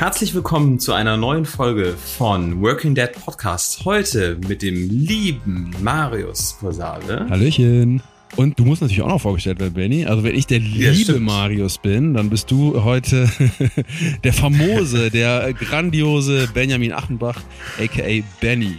Herzlich 0.00 0.34
willkommen 0.34 0.78
zu 0.80 0.94
einer 0.94 1.18
neuen 1.18 1.44
Folge 1.44 1.94
von 1.94 2.62
Working 2.62 2.94
Dad 2.94 3.12
Podcast. 3.12 3.84
Heute 3.84 4.38
mit 4.48 4.62
dem 4.62 4.88
lieben 4.88 5.76
Marius 5.82 6.56
Posade. 6.58 7.26
Hallöchen. 7.28 8.02
Und 8.36 8.58
du 8.58 8.64
musst 8.64 8.80
natürlich 8.80 9.02
auch 9.02 9.08
noch 9.08 9.20
vorgestellt 9.20 9.60
werden, 9.60 9.74
Benny. 9.74 10.06
Also 10.06 10.24
wenn 10.24 10.34
ich 10.34 10.46
der 10.46 10.60
liebe 10.60 10.94
stimmt. 10.94 11.26
Marius 11.26 11.76
bin, 11.76 12.14
dann 12.14 12.30
bist 12.30 12.50
du 12.50 12.82
heute 12.82 13.30
der 14.24 14.32
famose, 14.32 15.10
der 15.12 15.52
grandiose 15.52 16.48
Benjamin 16.54 16.94
Achenbach, 16.94 17.42
aka 17.78 18.24
Benny. 18.40 18.76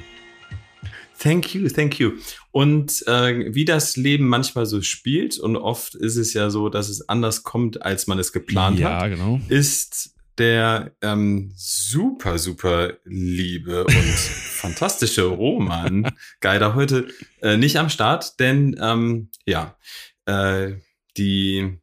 Thank 1.19 1.53
you, 1.53 1.69
thank 1.69 1.99
you. 1.99 2.13
Und 2.49 3.05
äh, 3.05 3.53
wie 3.53 3.65
das 3.65 3.95
Leben 3.95 4.27
manchmal 4.27 4.65
so 4.65 4.81
spielt, 4.81 5.37
und 5.37 5.55
oft 5.55 5.93
ist 5.93 6.15
es 6.15 6.33
ja 6.33 6.49
so, 6.49 6.69
dass 6.69 6.89
es 6.89 7.07
anders 7.09 7.43
kommt, 7.43 7.83
als 7.83 8.07
man 8.07 8.17
es 8.17 8.33
geplant 8.33 8.79
Ja, 8.79 9.01
hat, 9.01 9.11
genau. 9.11 9.39
ist 9.49 10.15
der 10.37 10.95
ähm, 11.01 11.51
super, 11.55 12.37
super 12.37 12.93
liebe 13.05 13.83
und 13.83 13.93
fantastische 13.95 15.23
Roman 15.23 16.11
Geider 16.39 16.75
heute 16.75 17.07
äh, 17.41 17.57
nicht 17.57 17.77
am 17.77 17.89
Start, 17.89 18.39
denn 18.39 18.79
ähm, 18.81 19.29
ja, 19.45 19.77
äh, 20.25 20.73
die 21.17 21.79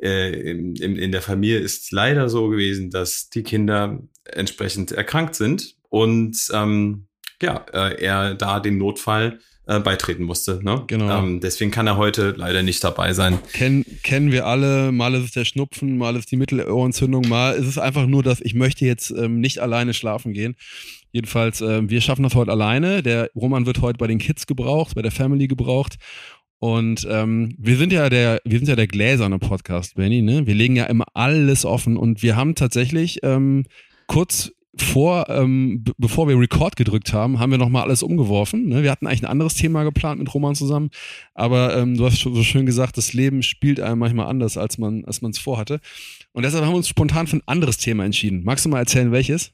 äh, 0.00 0.50
in, 0.50 0.76
in 0.76 1.12
der 1.12 1.22
Familie 1.22 1.58
ist 1.58 1.92
leider 1.92 2.28
so 2.28 2.48
gewesen, 2.48 2.90
dass 2.90 3.30
die 3.30 3.42
Kinder 3.42 4.00
entsprechend 4.24 4.92
erkrankt 4.92 5.34
sind 5.34 5.76
und 5.88 6.36
ähm, 6.52 7.06
ja, 7.42 7.64
äh, 7.72 8.02
er 8.02 8.34
da 8.34 8.60
dem 8.60 8.78
Notfall 8.78 9.40
äh, 9.66 9.80
beitreten 9.80 10.24
musste. 10.24 10.60
Ne? 10.62 10.84
Genau. 10.86 11.18
Ähm, 11.18 11.40
deswegen 11.40 11.70
kann 11.70 11.86
er 11.86 11.96
heute 11.96 12.34
leider 12.36 12.62
nicht 12.62 12.82
dabei 12.84 13.12
sein. 13.12 13.38
Ken, 13.52 13.84
kennen 14.02 14.30
wir 14.30 14.46
alle, 14.46 14.92
mal 14.92 15.14
ist 15.14 15.24
es 15.24 15.30
der 15.32 15.44
Schnupfen, 15.44 15.96
mal 15.96 16.14
ist 16.16 16.24
es 16.24 16.26
die 16.26 16.36
Mittelohrentzündung, 16.36 17.28
mal 17.28 17.54
ist 17.54 17.66
es 17.66 17.78
einfach 17.78 18.06
nur, 18.06 18.22
dass 18.22 18.40
ich 18.40 18.54
möchte 18.54 18.84
jetzt 18.84 19.10
ähm, 19.10 19.40
nicht 19.40 19.60
alleine 19.60 19.94
schlafen 19.94 20.32
gehen. 20.32 20.56
Jedenfalls, 21.12 21.60
ähm, 21.60 21.90
wir 21.90 22.00
schaffen 22.00 22.24
das 22.24 22.34
heute 22.34 22.50
alleine. 22.50 23.02
Der 23.02 23.30
Roman 23.34 23.66
wird 23.66 23.80
heute 23.80 23.98
bei 23.98 24.06
den 24.06 24.18
Kids 24.18 24.46
gebraucht, 24.46 24.96
bei 24.96 25.02
der 25.02 25.12
Family 25.12 25.46
gebraucht. 25.46 25.96
Und 26.58 27.06
ähm, 27.10 27.54
wir 27.58 27.76
sind 27.76 27.92
ja 27.92 28.08
der, 28.08 28.40
wir 28.44 28.58
sind 28.58 28.68
ja 28.68 28.76
der 28.76 28.86
gläserne 28.86 29.38
Podcast, 29.38 29.96
Benny, 29.96 30.22
ne? 30.22 30.46
Wir 30.46 30.54
legen 30.54 30.76
ja 30.76 30.84
immer 30.86 31.04
alles 31.12 31.64
offen 31.64 31.96
und 31.96 32.22
wir 32.22 32.36
haben 32.36 32.54
tatsächlich 32.54 33.20
ähm, 33.22 33.64
kurz 34.06 34.52
vor, 34.78 35.28
ähm, 35.28 35.84
bevor 35.98 36.28
wir 36.28 36.38
Record 36.38 36.76
gedrückt 36.76 37.12
haben, 37.12 37.38
haben 37.38 37.50
wir 37.50 37.58
nochmal 37.58 37.82
alles 37.82 38.02
umgeworfen. 38.02 38.68
Ne? 38.68 38.82
Wir 38.82 38.90
hatten 38.90 39.06
eigentlich 39.06 39.22
ein 39.22 39.30
anderes 39.30 39.54
Thema 39.54 39.84
geplant 39.84 40.18
mit 40.18 40.32
Roman 40.34 40.54
zusammen, 40.54 40.90
aber 41.34 41.76
ähm, 41.76 41.96
du 41.96 42.04
hast 42.04 42.18
so 42.18 42.42
schön 42.42 42.66
gesagt, 42.66 42.96
das 42.96 43.12
Leben 43.12 43.42
spielt 43.42 43.80
einem 43.80 43.98
manchmal 43.98 44.26
anders, 44.26 44.56
als 44.56 44.78
man 44.78 45.04
als 45.04 45.22
man 45.22 45.30
es 45.30 45.38
vorhatte. 45.38 45.80
Und 46.32 46.42
deshalb 46.42 46.64
haben 46.64 46.72
wir 46.72 46.78
uns 46.78 46.88
spontan 46.88 47.26
für 47.26 47.36
ein 47.36 47.42
anderes 47.46 47.78
Thema 47.78 48.04
entschieden. 48.04 48.42
Magst 48.44 48.64
du 48.64 48.68
mal 48.68 48.80
erzählen, 48.80 49.12
welches? 49.12 49.52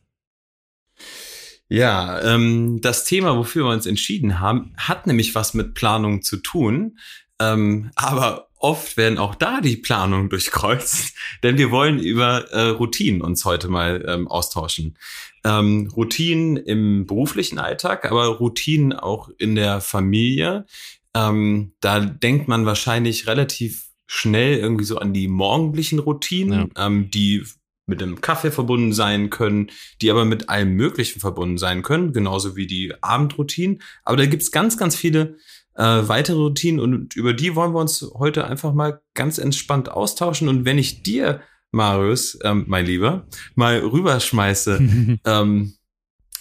Ja, 1.69 2.21
ähm, 2.23 2.81
das 2.81 3.05
Thema, 3.05 3.37
wofür 3.37 3.65
wir 3.67 3.73
uns 3.73 3.87
entschieden 3.87 4.41
haben, 4.41 4.73
hat 4.77 5.07
nämlich 5.07 5.35
was 5.35 5.55
mit 5.55 5.75
Planung 5.75 6.23
zu 6.23 6.39
tun. 6.39 6.99
Ähm, 7.41 7.91
aber 7.95 8.50
oft 8.61 8.97
werden 8.97 9.19
auch 9.19 9.35
da 9.35 9.61
die 9.61 9.77
Planungen 9.77 10.29
durchkreuzt, 10.29 11.15
denn 11.43 11.59
wir 11.59 11.71
wollen 11.71 11.99
über 11.99 12.51
äh, 12.53 12.69
Routinen 12.69 13.23
uns 13.23 13.45
heute 13.45 13.69
mal 13.69 14.05
ähm, 14.07 14.29
austauschen. 14.29 14.97
Ähm, 15.43 15.91
Routinen 15.97 16.57
im 16.59 17.07
beruflichen 17.07 17.59
Alltag, 17.59 18.05
aber 18.05 18.27
Routinen 18.27 18.93
auch 18.93 19.31
in 19.39 19.55
der 19.57 19.81
Familie. 19.81 20.67
Ähm, 21.15 21.73
da 21.81 22.01
denkt 22.01 22.47
man 22.47 22.67
wahrscheinlich 22.67 23.27
relativ 23.27 23.89
schnell 24.07 24.59
irgendwie 24.59 24.85
so 24.85 24.99
an 24.99 25.15
die 25.15 25.29
morgendlichen 25.29 25.99
Routinen, 25.99 26.71
ähm, 26.77 27.11
die 27.11 27.45
mit 27.87 28.01
dem 28.01 28.21
Kaffee 28.21 28.51
verbunden 28.51 28.93
sein 28.93 29.31
können, 29.31 29.71
die 30.01 30.11
aber 30.11 30.25
mit 30.25 30.49
allem 30.49 30.75
Möglichen 30.75 31.21
verbunden 31.21 31.59
sein 31.59 31.83
können, 31.83 32.13
genauso 32.13 32.55
wie 32.55 32.67
die 32.67 32.95
Abendroutinen. 33.03 33.83
Aber 34.05 34.17
da 34.17 34.27
gibt's 34.27 34.53
ganz, 34.53 34.77
ganz 34.77 34.95
viele 34.95 35.37
äh, 35.81 36.09
weitere 36.09 36.37
Routinen 36.37 36.79
und 36.79 37.17
über 37.17 37.33
die 37.33 37.57
wollen 37.57 37.73
wir 37.73 37.81
uns 37.81 38.05
heute 38.15 38.47
einfach 38.47 38.75
mal 38.75 39.01
ganz 39.15 39.39
entspannt 39.39 39.91
austauschen. 39.91 40.49
Und 40.49 40.67
wenn 40.67 40.77
ich 40.77 41.03
dir, 41.03 41.41
Marius, 41.73 42.39
ähm, 42.45 42.65
mein 42.69 42.85
Lieber, 42.85 43.27
mal 43.55 43.79
rüberschmeiße, 43.79 44.79
ähm, 45.25 45.73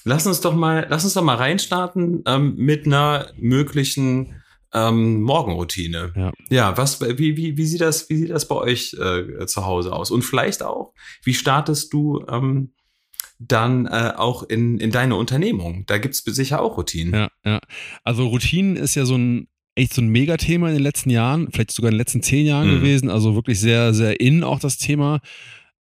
lass 0.04 0.28
uns 0.28 0.42
doch 0.42 0.54
mal, 0.54 0.88
lass 0.90 1.06
uns 1.06 1.14
doch 1.14 1.24
mal 1.24 1.36
reinstarten 1.36 2.24
ähm, 2.26 2.56
mit 2.58 2.86
einer 2.86 3.32
möglichen 3.38 4.42
ähm, 4.74 5.22
Morgenroutine. 5.22 6.12
Ja. 6.16 6.32
Ja, 6.50 6.78
was, 6.78 7.00
wie, 7.02 7.38
wie, 7.38 7.56
wie 7.56 7.66
sieht 7.66 7.82
das, 7.82 8.10
wie 8.10 8.18
sieht 8.18 8.32
das 8.32 8.48
bei 8.48 8.56
euch 8.56 8.94
äh, 9.00 9.46
zu 9.46 9.66
Hause 9.66 9.94
aus? 9.94 10.12
Und 10.12 10.24
vielleicht 10.24 10.64
auch, 10.64 10.94
wie 11.24 11.34
startest 11.34 11.94
du 11.94 12.26
ähm, 12.30 12.74
dann 13.40 13.86
äh, 13.86 14.12
auch 14.16 14.44
in, 14.44 14.78
in 14.80 14.92
deine 14.92 15.16
Unternehmung? 15.16 15.86
Da 15.88 15.98
gibt's 15.98 16.24
sicher 16.26 16.62
auch 16.62 16.78
Routinen. 16.78 17.14
Ja, 17.14 17.30
ja. 17.46 17.60
Also 18.04 18.28
Routinen 18.28 18.76
ist 18.76 18.96
ja 18.96 19.06
so 19.06 19.16
ein 19.16 19.48
echt 19.76 19.94
so 19.94 20.02
ein 20.02 20.10
Megathema 20.10 20.68
in 20.68 20.74
den 20.74 20.84
letzten 20.84 21.10
Jahren, 21.10 21.48
vielleicht 21.54 21.72
sogar 21.72 21.90
in 21.90 21.94
den 21.96 22.00
letzten 22.00 22.22
zehn 22.22 22.46
Jahren 22.46 22.68
Mhm. 22.70 22.80
gewesen. 22.82 23.10
Also 23.10 23.36
wirklich 23.36 23.60
sehr, 23.60 23.94
sehr 23.94 24.20
in 24.20 24.44
auch 24.44 24.60
das 24.60 24.78
Thema. 24.78 25.22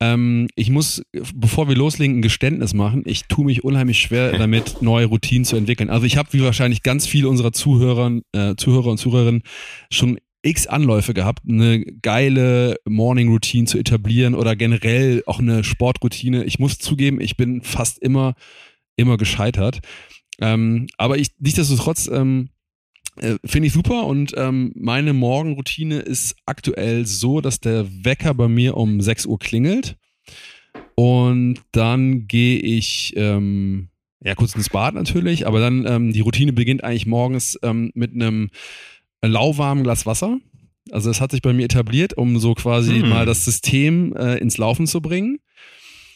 Ähm, 0.00 0.48
ich 0.56 0.70
muss, 0.70 1.02
bevor 1.34 1.68
wir 1.68 1.76
loslegen, 1.76 2.18
ein 2.18 2.22
Geständnis 2.22 2.72
machen. 2.74 3.02
Ich 3.04 3.24
tue 3.28 3.44
mich 3.44 3.64
unheimlich 3.64 4.00
schwer 4.00 4.32
damit, 4.38 4.80
neue 4.80 5.06
Routinen 5.06 5.44
zu 5.44 5.56
entwickeln. 5.56 5.91
Also 5.91 6.06
ich 6.06 6.16
habe, 6.16 6.32
wie 6.32 6.42
wahrscheinlich 6.42 6.82
ganz 6.82 7.06
viele 7.06 7.28
unserer 7.28 7.52
Zuhörern, 7.52 8.22
äh, 8.32 8.54
Zuhörer 8.56 8.86
und 8.91 8.98
Zuhörerinnen, 8.98 9.42
schon 9.92 10.18
x 10.42 10.66
Anläufe 10.66 11.14
gehabt, 11.14 11.42
eine 11.48 11.84
geile 11.84 12.76
Morning 12.84 13.28
Routine 13.28 13.66
zu 13.66 13.78
etablieren 13.78 14.34
oder 14.34 14.56
generell 14.56 15.22
auch 15.26 15.38
eine 15.38 15.64
Sportroutine. 15.64 16.44
Ich 16.44 16.58
muss 16.58 16.78
zugeben, 16.78 17.20
ich 17.20 17.36
bin 17.36 17.62
fast 17.62 17.98
immer, 18.00 18.34
immer 18.97 19.16
gescheitert. 19.16 19.80
Ähm, 20.41 20.88
aber 20.97 21.19
ich, 21.19 21.28
nichtsdestotrotz, 21.38 22.08
ähm, 22.12 22.50
äh, 23.20 23.36
Finde 23.44 23.66
ich 23.66 23.75
super 23.75 24.06
und 24.06 24.32
ähm, 24.38 24.72
meine 24.75 25.12
Morgenroutine 25.12 25.98
ist 25.98 26.34
aktuell 26.47 27.04
so, 27.04 27.42
dass 27.42 27.60
der 27.60 27.86
Wecker 28.04 28.32
bei 28.32 28.48
mir 28.48 28.76
um 28.78 29.03
6 29.03 29.26
Uhr 29.26 29.38
klingelt 29.38 29.97
und 30.94 31.60
dann 31.72 32.26
gehe 32.26 32.59
ich 32.59 33.12
ähm, 33.16 33.88
ja 34.24 34.34
kurz 34.34 34.54
ins 34.54 34.70
Bad 34.70 34.94
natürlich, 34.94 35.47
aber 35.47 35.60
dann 35.60 35.84
ähm, 35.86 36.12
die 36.14 36.20
Routine 36.20 36.54
beginnt 36.54 36.84
eigentlich 36.84 37.06
morgens 37.06 37.59
ähm, 37.62 37.92
mit 37.94 38.14
einem 38.14 38.50
lauwarmen 39.31 39.84
Glas 39.84 40.06
Wasser. 40.06 40.38
Also 40.91 41.10
das 41.10 41.21
hat 41.21 41.31
sich 41.31 41.43
bei 41.43 41.53
mir 41.53 41.65
etabliert, 41.65 42.16
um 42.16 42.38
so 42.38 42.55
quasi 42.55 43.00
Hm. 43.00 43.09
mal 43.09 43.27
das 43.27 43.44
System 43.44 44.15
äh, 44.16 44.37
ins 44.38 44.59
Laufen 44.59 44.87
zu 44.87 45.00
bringen. 45.00 45.38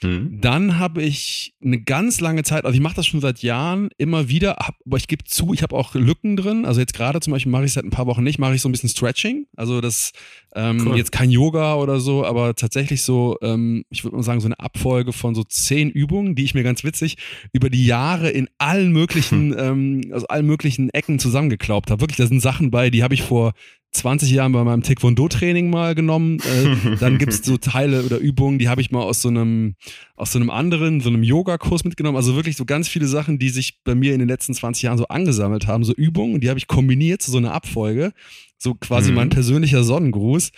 Hm. 0.02 0.40
Dann 0.40 0.78
habe 0.78 1.02
ich 1.02 1.54
eine 1.62 1.80
ganz 1.80 2.20
lange 2.20 2.42
Zeit, 2.42 2.64
also 2.64 2.74
ich 2.74 2.82
mache 2.82 2.96
das 2.96 3.06
schon 3.06 3.20
seit 3.20 3.42
Jahren 3.42 3.90
immer 3.98 4.28
wieder, 4.28 4.56
hab, 4.58 4.76
aber 4.84 4.96
ich 4.96 5.08
gebe 5.08 5.24
zu, 5.24 5.52
ich 5.54 5.62
habe 5.62 5.74
auch 5.76 5.94
Lücken 5.94 6.36
drin. 6.36 6.64
Also 6.64 6.80
jetzt 6.80 6.94
gerade 6.94 7.20
zum 7.20 7.32
Beispiel 7.32 7.52
mache 7.52 7.64
ich 7.64 7.72
seit 7.72 7.84
ein 7.84 7.90
paar 7.90 8.06
Wochen 8.06 8.22
nicht, 8.22 8.38
mache 8.38 8.54
ich 8.54 8.60
so 8.60 8.68
ein 8.68 8.72
bisschen 8.72 8.88
Stretching. 8.88 9.46
Also 9.56 9.80
das 9.80 10.12
ähm, 10.54 10.86
Cool. 10.86 10.96
jetzt 10.96 11.12
kein 11.12 11.30
Yoga 11.30 11.74
oder 11.76 12.00
so, 12.00 12.24
aber 12.24 12.54
tatsächlich 12.54 13.02
so, 13.02 13.36
ähm, 13.42 13.84
ich 13.90 14.04
würde 14.04 14.16
mal 14.16 14.22
sagen, 14.22 14.40
so 14.40 14.46
eine 14.46 14.58
Abfolge 14.58 15.12
von 15.12 15.34
so 15.34 15.44
zehn 15.44 15.90
Übungen, 15.90 16.34
die 16.34 16.44
ich 16.44 16.54
mir 16.54 16.62
ganz 16.62 16.82
witzig 16.84 17.16
über 17.52 17.69
die 17.70 17.84
Jahre 17.84 18.31
in 18.31 18.49
allen 18.58 18.92
möglichen, 18.92 19.54
ähm, 19.58 20.10
aus 20.12 20.25
allen 20.25 20.46
möglichen 20.46 20.90
Ecken 20.90 21.19
zusammengeklaubt 21.19 21.90
habe. 21.90 22.00
Wirklich, 22.00 22.16
da 22.16 22.26
sind 22.26 22.40
Sachen 22.40 22.70
bei, 22.70 22.90
die 22.90 23.02
habe 23.02 23.14
ich 23.14 23.22
vor 23.22 23.52
20 23.96 24.31
Jahren 24.31 24.52
bei 24.52 24.62
meinem 24.64 24.82
Taekwondo-Training 24.82 25.69
mal 25.70 25.94
genommen. 25.94 26.38
Äh, 26.40 26.96
dann 27.00 27.19
gibt's 27.19 27.44
so 27.44 27.56
Teile 27.56 28.02
oder 28.04 28.19
Übungen, 28.19 28.58
die 28.58 28.69
habe 28.69 28.81
ich 28.81 28.90
mal 28.90 29.02
aus 29.02 29.22
so 29.22 29.28
einem, 29.28 29.75
aus 30.14 30.32
so 30.32 30.38
einem 30.38 30.50
anderen, 30.50 31.00
so 31.00 31.08
einem 31.08 31.22
Yoga-Kurs 31.22 31.84
mitgenommen. 31.84 32.16
Also 32.16 32.34
wirklich 32.37 32.56
so 32.56 32.64
ganz 32.64 32.88
viele 32.88 33.06
Sachen, 33.06 33.38
die 33.38 33.48
sich 33.50 33.81
bei 33.84 33.94
mir 33.94 34.12
in 34.12 34.20
den 34.20 34.28
letzten 34.28 34.54
20 34.54 34.82
Jahren 34.84 34.98
so 34.98 35.08
angesammelt 35.08 35.66
haben, 35.66 35.84
so 35.84 35.93
Übungen, 35.94 36.40
die 36.40 36.48
habe 36.48 36.58
ich 36.58 36.66
kombiniert 36.69 37.22
zu 37.22 37.31
so 37.31 37.38
einer 37.38 37.52
Abfolge. 37.52 38.12
So 38.58 38.75
quasi 38.75 39.10
Mhm. 39.10 39.16
mein 39.16 39.28
persönlicher 39.28 39.84
Sonnengruß. 39.84 40.50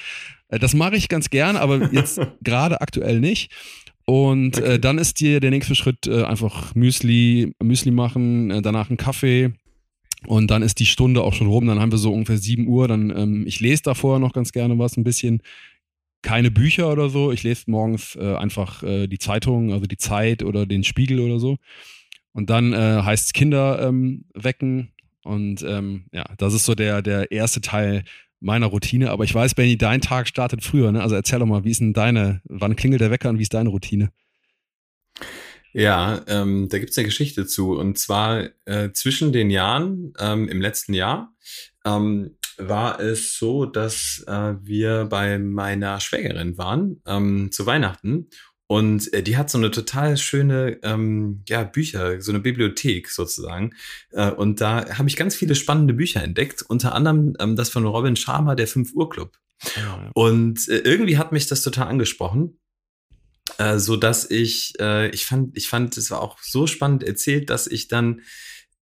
Äh, 0.49 0.59
das 0.59 0.75
mache 0.75 0.97
ich 0.97 1.09
ganz 1.09 1.31
gern, 1.31 1.57
aber 1.57 1.93
jetzt 1.93 2.21
gerade 2.43 2.81
aktuell 2.81 3.21
nicht. 3.21 3.51
Und 4.05 4.57
Okay. 4.57 4.75
äh, 4.75 4.79
dann 4.79 4.97
ist 4.99 5.21
dir 5.21 5.39
der 5.41 5.51
nächste 5.51 5.75
Schritt 5.75 6.07
äh, 6.07 6.23
einfach 6.23 6.75
Müsli, 6.75 7.53
Müsli 7.63 7.91
machen, 7.91 8.51
äh, 8.51 8.63
danach 8.63 8.89
einen 8.89 8.97
Kaffee. 8.97 9.53
Und 10.27 10.51
dann 10.51 10.63
ist 10.63 10.81
die 10.81 10.87
Stunde 10.87 11.23
auch 11.23 11.35
schon 11.35 11.47
rum. 11.47 11.67
Dann 11.67 11.79
haben 11.79 11.93
wir 11.93 11.99
so 11.99 12.13
ungefähr 12.13 12.39
7 12.39 12.67
Uhr. 12.67 12.89
Dann, 12.89 13.11
ähm, 13.17 13.47
ich 13.47 13.61
lese 13.61 13.83
da 13.85 13.95
vorher 13.95 14.19
noch 14.19 14.33
ganz 14.33 14.53
gerne 14.53 14.79
was, 14.79 14.97
ein 14.97 15.05
bisschen. 15.05 15.43
keine 16.23 16.51
Bücher 16.51 16.91
oder 16.91 17.09
so. 17.11 17.31
Ich 17.33 17.45
lese 17.45 17.71
morgens 17.71 18.17
äh, 18.17 18.35
einfach 18.35 18.83
äh, 18.83 19.07
die 19.07 19.19
Zeitung, 19.19 19.73
also 19.73 19.87
die 19.87 19.97
Zeit 19.97 20.43
oder 20.43 20.67
den 20.67 20.83
Spiegel 20.83 21.21
oder 21.21 21.39
so. 21.39 21.59
Und 22.33 22.51
dann 22.51 22.73
äh, 22.73 23.03
heißt 23.03 23.27
es 23.27 23.33
Kinder 23.33 23.81
ähm, 23.87 24.25
wecken. 24.35 24.93
Und 25.23 25.63
ähm, 25.63 26.07
ja, 26.13 26.25
das 26.39 26.55
ist 26.55 26.65
so 26.65 26.75
der, 26.75 27.03
der 27.03 27.31
erste 27.31 27.61
Teil 27.61 28.05
meiner 28.41 28.67
Routine. 28.67 29.11
Aber 29.11 29.25
ich 29.25 29.35
weiß, 29.35 29.55
Benny, 29.55 29.77
dein 29.79 30.01
Tag 30.01 30.29
startet 30.29 30.63
früher. 30.65 30.93
Ne? 30.93 31.03
Also 31.03 31.15
erzähl 31.15 31.39
doch 31.39 31.47
mal, 31.47 31.65
wie 31.65 31.71
ist 31.71 31.81
denn 31.81 31.93
deine, 31.93 32.41
wann 32.45 32.77
klingelt 32.77 33.01
der 33.01 33.11
Wecker 33.11 33.31
und 33.31 33.39
wie 33.39 33.43
ist 33.43 33.55
deine 33.55 33.69
Routine? 33.69 34.11
Ja, 35.79 36.23
ähm, 36.27 36.69
da 36.69 36.79
gibt's 36.79 36.99
eine 36.99 37.07
Geschichte 37.07 37.47
zu. 37.47 37.79
Und 37.79 37.99
zwar 37.99 38.49
äh, 38.65 38.91
zwischen 38.93 39.33
den 39.33 39.49
Jahren, 39.49 40.13
ähm, 40.19 40.49
im 40.49 40.61
letzten 40.61 40.93
Jahr, 40.93 41.33
ähm, 41.85 42.37
war 42.57 42.99
es 42.99 43.39
so, 43.39 43.65
dass 43.65 44.25
äh, 44.27 44.55
wir 44.61 45.05
bei 45.05 45.39
meiner 45.39 46.01
Schwägerin 46.01 46.59
waren 46.59 47.01
ähm, 47.07 47.53
zu 47.53 47.65
Weihnachten 47.67 48.29
und 48.67 49.13
äh, 49.15 49.23
die 49.23 49.37
hat 49.37 49.51
so 49.51 49.59
eine 49.59 49.71
total 49.71 50.17
schöne 50.17 50.79
ähm, 50.83 51.43
ja, 51.49 51.63
Bücher, 51.65 52.21
so 52.21 52.33
eine 52.33 52.41
Bibliothek 52.41 53.09
sozusagen. 53.09 53.73
Äh, 54.11 54.31
und 54.31 54.61
da 54.61 54.99
habe 54.99 55.09
ich 55.09 55.17
ganz 55.17 55.35
viele 55.35 55.55
spannende 55.55 55.95
Bücher 55.95 56.23
entdeckt, 56.23 56.63
unter 56.63 56.95
anderem 56.95 57.35
ähm, 57.41 57.57
das 57.57 57.71
von 57.71 57.87
Robin 57.87 58.15
Sharma, 58.15 58.55
der 58.55 58.67
5 58.67 58.93
Uhr 58.95 59.09
Club. 59.09 59.39
Ja. 59.77 60.11
Und 60.13 60.69
äh, 60.69 60.79
irgendwie 60.79 61.17
hat 61.17 61.33
mich 61.33 61.47
das 61.47 61.63
total 61.63 61.89
angesprochen. 61.89 62.59
Äh, 63.59 63.79
so 63.79 63.97
dass 63.97 64.31
ich, 64.31 64.75
äh, 64.81 65.09
ich 65.11 65.27
fand, 65.27 65.57
ich 65.57 65.69
fand, 65.69 65.97
es 65.97 66.11
war 66.11 66.21
auch 66.21 66.39
so 66.41 66.67
spannend 66.67 67.03
erzählt, 67.03 67.51
dass 67.51 67.67
ich 67.67 67.89
dann 67.89 68.23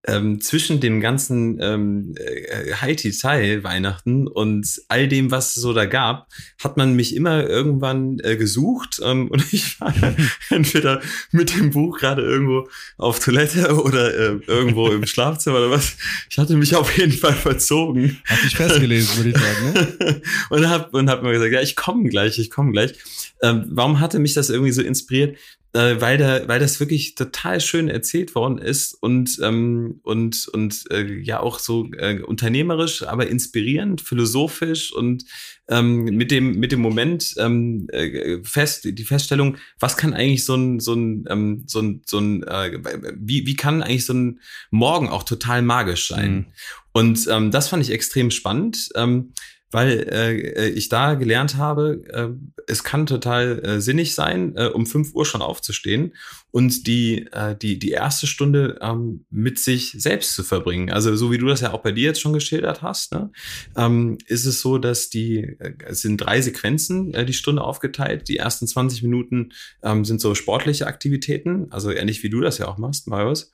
ähm, 0.05 0.39
zwischen 0.39 0.79
dem 0.79 1.01
ganzen 1.01 1.59
ähm, 1.61 2.15
äh, 2.17 2.73
Haiti-Tai 2.73 3.63
Weihnachten 3.63 4.27
und 4.27 4.81
all 4.87 5.07
dem, 5.07 5.31
was 5.31 5.55
es 5.55 5.61
so 5.61 5.73
da 5.73 5.85
gab, 5.85 6.27
hat 6.63 6.77
man 6.77 6.95
mich 6.95 7.15
immer 7.15 7.45
irgendwann 7.47 8.19
äh, 8.23 8.37
gesucht 8.37 9.01
ähm, 9.03 9.27
und 9.31 9.53
ich 9.53 9.79
war 9.81 9.93
entweder 10.49 11.01
mit 11.31 11.55
dem 11.55 11.71
Buch 11.71 11.99
gerade 11.99 12.21
irgendwo 12.21 12.69
auf 12.97 13.19
Toilette 13.19 13.75
oder 13.75 14.13
äh, 14.13 14.39
irgendwo 14.47 14.87
im 14.89 15.05
Schlafzimmer 15.07 15.57
oder 15.57 15.71
was. 15.71 15.97
Ich 16.29 16.37
hatte 16.37 16.55
mich 16.55 16.75
auf 16.75 16.95
jeden 16.97 17.13
Fall 17.13 17.33
verzogen. 17.33 18.21
Hat 18.25 18.43
dich 18.43 18.55
festgelesen, 18.55 19.17
würde 19.17 19.29
ich 19.29 19.37
sagen, 19.37 19.73
ne? 19.73 20.21
und 20.49 20.69
hab 20.69 20.93
und 20.93 21.09
hab 21.09 21.23
mir 21.23 21.33
gesagt, 21.33 21.51
ja, 21.51 21.61
ich 21.61 21.75
komme 21.75 22.07
gleich, 22.09 22.39
ich 22.39 22.49
komme 22.49 22.71
gleich. 22.71 22.93
Ähm, 23.41 23.65
warum 23.69 23.99
hatte 23.99 24.19
mich 24.19 24.33
das 24.33 24.49
irgendwie 24.49 24.71
so 24.71 24.81
inspiriert? 24.81 25.37
Äh, 25.73 25.99
weil, 25.99 26.17
da, 26.17 26.47
weil 26.47 26.59
das 26.59 26.79
wirklich 26.79 27.15
total 27.15 27.59
schön 27.61 27.89
erzählt 27.89 28.35
worden 28.35 28.57
ist 28.57 28.93
und, 28.93 29.39
ähm, 29.43 29.99
und, 30.03 30.47
und 30.47 30.85
äh, 30.91 31.19
ja 31.21 31.39
auch 31.39 31.59
so 31.59 31.89
äh, 31.97 32.21
unternehmerisch, 32.21 33.03
aber 33.03 33.27
inspirierend, 33.27 34.01
philosophisch 34.01 34.93
und 34.93 35.25
ähm, 35.69 36.05
mit, 36.05 36.31
dem, 36.31 36.59
mit 36.59 36.71
dem 36.71 36.79
Moment 36.79 37.35
ähm, 37.37 37.87
äh, 37.91 38.39
fest, 38.43 38.85
die 38.85 39.03
Feststellung, 39.03 39.57
was 39.79 39.97
kann 39.97 40.13
eigentlich 40.13 40.45
so 40.45 40.55
ein, 40.55 40.79
so 40.79 40.93
ein, 40.93 41.25
ähm, 41.29 41.63
so 41.67 41.81
ein, 41.81 42.01
so 42.05 42.19
ein 42.19 42.43
äh, 42.43 42.79
wie, 43.17 43.45
wie 43.45 43.55
kann 43.55 43.83
eigentlich 43.83 44.05
so 44.05 44.13
ein 44.13 44.39
Morgen 44.71 45.09
auch 45.09 45.23
total 45.23 45.61
magisch 45.61 46.07
sein? 46.07 46.33
Mhm. 46.33 46.45
Und 46.93 47.27
ähm, 47.29 47.51
das 47.51 47.67
fand 47.67 47.83
ich 47.83 47.91
extrem 47.91 48.31
spannend. 48.31 48.89
Ähm, 48.95 49.33
weil 49.71 50.07
äh, 50.11 50.69
ich 50.69 50.89
da 50.89 51.15
gelernt 51.15 51.57
habe, 51.57 52.03
äh, 52.09 52.29
es 52.67 52.83
kann 52.83 53.05
total 53.05 53.63
äh, 53.63 53.81
sinnig 53.81 54.15
sein, 54.15 54.55
äh, 54.55 54.67
um 54.67 54.85
fünf 54.85 55.13
Uhr 55.13 55.25
schon 55.25 55.41
aufzustehen 55.41 56.13
und 56.51 56.87
die, 56.87 57.27
äh, 57.31 57.55
die, 57.55 57.79
die 57.79 57.91
erste 57.91 58.27
Stunde 58.27 58.79
ähm, 58.81 59.25
mit 59.29 59.59
sich 59.59 59.95
selbst 59.97 60.35
zu 60.35 60.43
verbringen. 60.43 60.89
Also 60.89 61.15
so 61.15 61.31
wie 61.31 61.37
du 61.37 61.47
das 61.47 61.61
ja 61.61 61.73
auch 61.73 61.81
bei 61.81 61.91
dir 61.91 62.05
jetzt 62.05 62.21
schon 62.21 62.33
geschildert 62.33 62.81
hast, 62.81 63.13
ne, 63.13 63.31
ähm, 63.75 64.17
ist 64.25 64.45
es 64.45 64.61
so, 64.61 64.77
dass 64.77 65.09
die, 65.09 65.39
äh, 65.39 65.73
es 65.85 66.01
sind 66.01 66.17
drei 66.17 66.41
Sequenzen, 66.41 67.13
äh, 67.13 67.25
die 67.25 67.33
Stunde 67.33 67.61
aufgeteilt. 67.61 68.27
Die 68.27 68.37
ersten 68.37 68.67
20 68.67 69.03
Minuten 69.03 69.49
ähm, 69.83 70.05
sind 70.05 70.21
so 70.21 70.35
sportliche 70.35 70.87
Aktivitäten, 70.87 71.71
also 71.71 71.91
ähnlich 71.91 72.23
wie 72.23 72.29
du 72.29 72.41
das 72.41 72.57
ja 72.57 72.67
auch 72.67 72.77
machst, 72.77 73.07
Marius. 73.07 73.53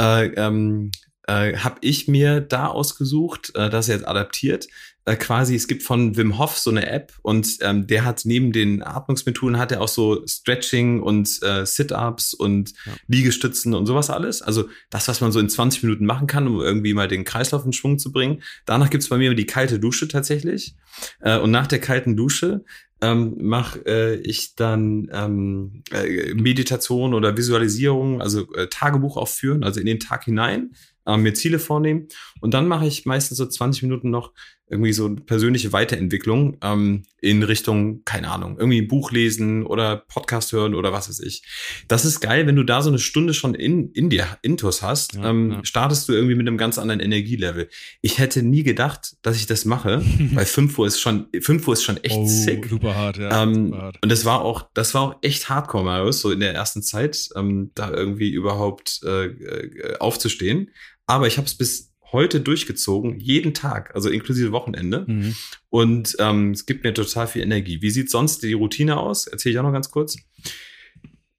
Äh, 0.00 0.28
ähm, 0.36 0.90
äh, 1.26 1.56
habe 1.56 1.76
ich 1.80 2.08
mir 2.08 2.40
da 2.40 2.66
ausgesucht, 2.66 3.52
äh, 3.54 3.70
das 3.70 3.86
jetzt 3.86 4.06
adaptiert, 4.06 4.68
äh, 5.04 5.16
quasi, 5.16 5.56
es 5.56 5.66
gibt 5.66 5.82
von 5.82 6.16
Wim 6.16 6.38
Hof 6.38 6.56
so 6.56 6.70
eine 6.70 6.88
App 6.88 7.12
und 7.22 7.58
ähm, 7.60 7.88
der 7.88 8.04
hat 8.04 8.22
neben 8.24 8.52
den 8.52 8.84
Atmungsmethoden 8.84 9.58
hat 9.58 9.72
er 9.72 9.80
auch 9.80 9.88
so 9.88 10.24
Stretching 10.28 11.02
und 11.02 11.42
äh, 11.42 11.66
Sit-Ups 11.66 12.34
und 12.34 12.72
ja. 12.86 12.92
Liegestützen 13.08 13.74
und 13.74 13.86
sowas 13.86 14.10
alles. 14.10 14.42
Also 14.42 14.68
das, 14.90 15.08
was 15.08 15.20
man 15.20 15.32
so 15.32 15.40
in 15.40 15.48
20 15.48 15.82
Minuten 15.82 16.06
machen 16.06 16.28
kann, 16.28 16.46
um 16.46 16.60
irgendwie 16.60 16.94
mal 16.94 17.08
den 17.08 17.24
Kreislauf 17.24 17.64
in 17.64 17.72
Schwung 17.72 17.98
zu 17.98 18.12
bringen. 18.12 18.42
Danach 18.64 18.90
gibt's 18.90 19.08
bei 19.08 19.18
mir 19.18 19.34
die 19.34 19.46
kalte 19.46 19.80
Dusche 19.80 20.06
tatsächlich. 20.06 20.76
Äh, 21.20 21.38
und 21.38 21.50
nach 21.50 21.66
der 21.66 21.80
kalten 21.80 22.16
Dusche 22.16 22.64
ähm, 23.00 23.34
mache 23.40 23.84
äh, 23.84 24.14
ich 24.20 24.54
dann 24.54 25.10
ähm, 25.12 25.82
äh, 25.90 26.32
Meditation 26.34 27.12
oder 27.12 27.36
Visualisierung, 27.36 28.22
also 28.22 28.52
äh, 28.54 28.68
Tagebuch 28.68 29.16
aufführen, 29.16 29.64
also 29.64 29.80
in 29.80 29.86
den 29.86 29.98
Tag 29.98 30.26
hinein 30.26 30.70
äh, 31.06 31.16
mir 31.16 31.34
Ziele 31.34 31.58
vornehmen. 31.58 32.08
Und 32.40 32.54
dann 32.54 32.68
mache 32.68 32.86
ich 32.86 33.06
meistens 33.06 33.38
so 33.38 33.46
20 33.46 33.82
Minuten 33.82 34.10
noch 34.10 34.32
irgendwie 34.72 34.94
so 34.94 35.14
persönliche 35.14 35.72
Weiterentwicklung 35.72 36.56
ähm, 36.62 37.02
in 37.20 37.42
Richtung, 37.42 38.04
keine 38.04 38.30
Ahnung, 38.30 38.56
irgendwie 38.58 38.80
ein 38.80 38.88
Buch 38.88 39.12
lesen 39.12 39.66
oder 39.66 39.96
Podcast 39.96 40.52
hören 40.52 40.74
oder 40.74 40.92
was 40.92 41.10
weiß 41.10 41.20
ich. 41.20 41.42
Das 41.88 42.06
ist 42.06 42.20
geil, 42.20 42.46
wenn 42.46 42.56
du 42.56 42.64
da 42.64 42.80
so 42.80 42.88
eine 42.88 42.98
Stunde 42.98 43.34
schon 43.34 43.54
in, 43.54 43.92
in 43.92 44.08
dir 44.08 44.26
Intus 44.40 44.80
hast, 44.80 45.14
ja, 45.14 45.28
ähm, 45.28 45.52
ja. 45.52 45.60
startest 45.62 46.08
du 46.08 46.14
irgendwie 46.14 46.34
mit 46.36 46.48
einem 46.48 46.56
ganz 46.56 46.78
anderen 46.78 47.00
Energielevel. 47.00 47.68
Ich 48.00 48.18
hätte 48.18 48.42
nie 48.42 48.62
gedacht, 48.62 49.16
dass 49.20 49.36
ich 49.36 49.46
das 49.46 49.66
mache, 49.66 50.02
weil 50.32 50.46
5 50.46 50.78
Uhr 50.78 50.86
ist 50.86 51.00
schon, 51.00 51.26
5 51.38 51.68
Uhr 51.68 51.74
ist 51.74 51.84
schon 51.84 51.98
echt 51.98 52.16
oh, 52.16 52.26
sick. 52.26 52.66
Super 52.66 52.96
hart, 52.96 53.18
ja. 53.18 53.42
Ähm, 53.42 53.66
super 53.66 53.82
hart. 53.82 53.98
Und 54.02 54.10
das 54.10 54.24
war 54.24 54.40
auch, 54.40 54.68
das 54.72 54.94
war 54.94 55.02
auch 55.02 55.16
echt 55.20 55.50
hardcore, 55.50 55.84
Marius, 55.84 56.22
so 56.22 56.30
in 56.30 56.40
der 56.40 56.54
ersten 56.54 56.82
Zeit, 56.82 57.28
ähm, 57.36 57.72
da 57.74 57.90
irgendwie 57.90 58.30
überhaupt 58.30 59.00
äh, 59.04 59.26
äh 59.26 59.98
aufzustehen. 59.98 60.70
Aber 61.06 61.26
ich 61.26 61.36
habe 61.36 61.46
es 61.46 61.54
bis 61.54 61.92
heute 62.12 62.40
durchgezogen, 62.40 63.18
jeden 63.18 63.54
Tag, 63.54 63.94
also 63.94 64.10
inklusive 64.10 64.52
Wochenende. 64.52 65.04
Mhm. 65.06 65.34
Und 65.70 66.16
ähm, 66.18 66.50
es 66.50 66.66
gibt 66.66 66.84
mir 66.84 66.94
total 66.94 67.26
viel 67.26 67.42
Energie. 67.42 67.80
Wie 67.80 67.90
sieht 67.90 68.10
sonst 68.10 68.42
die 68.42 68.52
Routine 68.52 68.98
aus? 68.98 69.26
Erzähle 69.26 69.54
ich 69.54 69.58
auch 69.58 69.64
noch 69.64 69.72
ganz 69.72 69.90
kurz. 69.90 70.16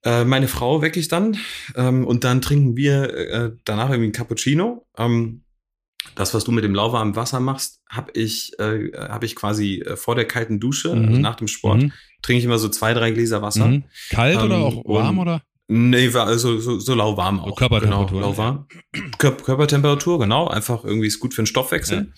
Äh, 0.02 0.24
meine 0.24 0.48
Frau 0.48 0.82
wecke 0.82 1.00
ich 1.00 1.08
dann 1.08 1.38
ähm, 1.76 2.06
und 2.06 2.24
dann 2.24 2.42
trinken 2.42 2.76
wir 2.76 3.14
äh, 3.14 3.52
danach 3.64 3.88
irgendwie 3.88 4.08
ein 4.08 4.12
Cappuccino. 4.12 4.86
Ähm, 4.98 5.44
das, 6.14 6.34
was 6.34 6.44
du 6.44 6.52
mit 6.52 6.64
dem 6.64 6.74
lauwarmen 6.74 7.16
Wasser 7.16 7.40
machst, 7.40 7.80
habe 7.88 8.12
ich, 8.12 8.58
äh, 8.58 8.90
hab 8.94 9.24
ich 9.24 9.34
quasi 9.34 9.80
äh, 9.80 9.96
vor 9.96 10.14
der 10.14 10.26
kalten 10.26 10.60
Dusche, 10.60 10.94
mhm. 10.94 11.08
also 11.08 11.20
nach 11.20 11.36
dem 11.36 11.48
Sport, 11.48 11.82
mhm. 11.82 11.92
trinke 12.20 12.40
ich 12.40 12.44
immer 12.44 12.58
so 12.58 12.68
zwei, 12.68 12.92
drei 12.92 13.12
Gläser 13.12 13.40
Wasser. 13.40 13.66
Mhm. 13.66 13.84
Kalt 14.10 14.36
oder 14.36 14.56
ähm, 14.56 14.62
auch 14.62 14.84
warm 14.84 15.18
oder? 15.18 15.42
Nee, 15.66 16.12
war 16.12 16.26
also 16.26 16.58
so, 16.58 16.78
so 16.78 16.94
lauwarm 16.94 17.40
auch. 17.40 17.56
Körpertemperatur. 17.56 18.20
Genau, 18.20 18.30
lauwarm. 18.30 18.66
Körpertemperatur, 19.18 20.18
genau. 20.18 20.46
Einfach 20.46 20.84
irgendwie 20.84 21.06
ist 21.06 21.20
gut 21.20 21.32
für 21.32 21.42
den 21.42 21.46
Stoffwechsel. 21.46 22.12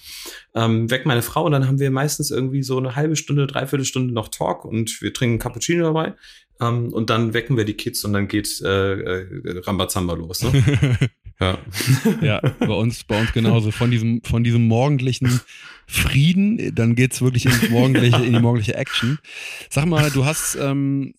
Ja. 0.55 0.65
Ähm, 0.65 0.91
weg 0.91 1.07
meine 1.07 1.23
Frau 1.23 1.45
und 1.45 1.53
dann 1.53 1.69
haben 1.69 1.79
wir 1.79 1.93
meistens 1.93 2.33
irgendwie 2.33 2.65
so 2.65 2.79
eine 2.79 2.97
halbe 2.97 3.15
Stunde, 3.15 3.47
dreiviertel 3.47 3.85
Stunde 3.85 4.13
noch 4.13 4.29
Talk 4.29 4.65
und 4.65 5.01
wir 5.01 5.15
trinken 5.15 5.39
Cappuccino 5.39 5.85
dabei. 5.85 6.15
Ähm, 6.61 6.93
und 6.93 7.09
dann 7.09 7.35
wecken 7.35 7.57
wir 7.57 7.65
die 7.65 7.75
Kids 7.75 8.05
und 8.05 8.15
dann 8.15 8.27
geht 8.27 8.61
äh, 8.63 8.95
äh, 8.95 9.61
Rambazamba 9.61 10.15
los. 10.15 10.43
Ne? 10.43 10.97
ja. 11.41 11.59
ja, 12.23 12.41
bei 12.41 12.75
uns, 12.75 13.05
bei 13.05 13.21
uns 13.21 13.33
genauso. 13.33 13.71
Von 13.71 13.93
diesem, 13.93 14.23
von 14.25 14.43
diesem 14.43 14.67
morgendlichen 14.67 15.41
Frieden, 15.87 16.75
dann 16.75 16.97
geht's 16.97 17.23
wirklich 17.23 17.47
ins 17.47 17.71
morgendliche, 17.71 18.25
in 18.25 18.33
die 18.33 18.41
morgendliche 18.41 18.75
Action. 18.75 19.19
Sag 19.71 19.87
mal, 19.87 20.11
du 20.11 20.25
hast 20.25 20.57
ähm, 20.61 21.15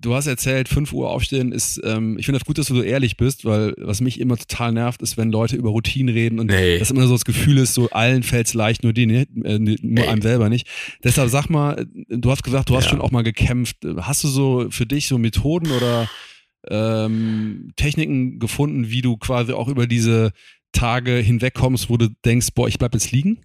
du 0.00 0.14
hast 0.14 0.26
erzählt, 0.26 0.68
5 0.68 0.92
Uhr 0.92 1.10
aufstehen 1.10 1.52
ist, 1.52 1.80
ähm, 1.84 2.18
ich 2.18 2.26
finde 2.26 2.38
das 2.38 2.46
gut, 2.46 2.58
dass 2.58 2.66
du 2.66 2.74
so 2.74 2.82
ehrlich 2.82 3.16
bist, 3.16 3.44
weil 3.44 3.74
was 3.78 4.00
mich 4.00 4.20
immer 4.20 4.36
total 4.36 4.72
nervt, 4.72 5.02
ist, 5.02 5.16
wenn 5.16 5.30
Leute 5.30 5.56
über 5.56 5.70
Routinen 5.70 6.12
reden 6.12 6.38
und 6.38 6.48
nee. 6.48 6.78
das 6.78 6.90
immer 6.90 7.06
so 7.06 7.14
das 7.14 7.24
Gefühl 7.24 7.58
ist, 7.58 7.74
so 7.74 7.88
allen 7.90 8.22
fällt 8.22 8.46
es 8.46 8.54
leicht, 8.54 8.82
nur 8.82 8.92
die 8.92 9.06
nicht, 9.06 9.28
äh, 9.44 9.58
nur 9.58 9.76
nee. 9.80 10.06
einem 10.06 10.22
selber 10.22 10.48
nicht. 10.48 10.66
Deshalb 11.02 11.30
sag 11.30 11.48
mal, 11.48 11.86
du 12.08 12.30
hast 12.30 12.42
gesagt, 12.42 12.70
du 12.70 12.76
hast 12.76 12.84
ja. 12.84 12.90
schon 12.90 13.00
auch 13.00 13.10
mal 13.10 13.22
gekämpft. 13.22 13.76
Hast 13.98 14.24
du 14.24 14.28
so 14.28 14.66
für 14.70 14.86
dich 14.86 15.06
so 15.06 15.18
Methoden 15.18 15.70
oder 15.70 16.08
ähm, 16.68 17.72
Techniken 17.76 18.38
gefunden, 18.38 18.90
wie 18.90 19.02
du 19.02 19.16
quasi 19.16 19.52
auch 19.52 19.68
über 19.68 19.86
diese 19.86 20.32
Tage 20.72 21.12
hinwegkommst, 21.16 21.88
wo 21.88 21.96
du 21.96 22.08
denkst, 22.24 22.48
boah, 22.54 22.68
ich 22.68 22.78
bleib 22.78 22.94
jetzt 22.94 23.12
liegen? 23.12 23.40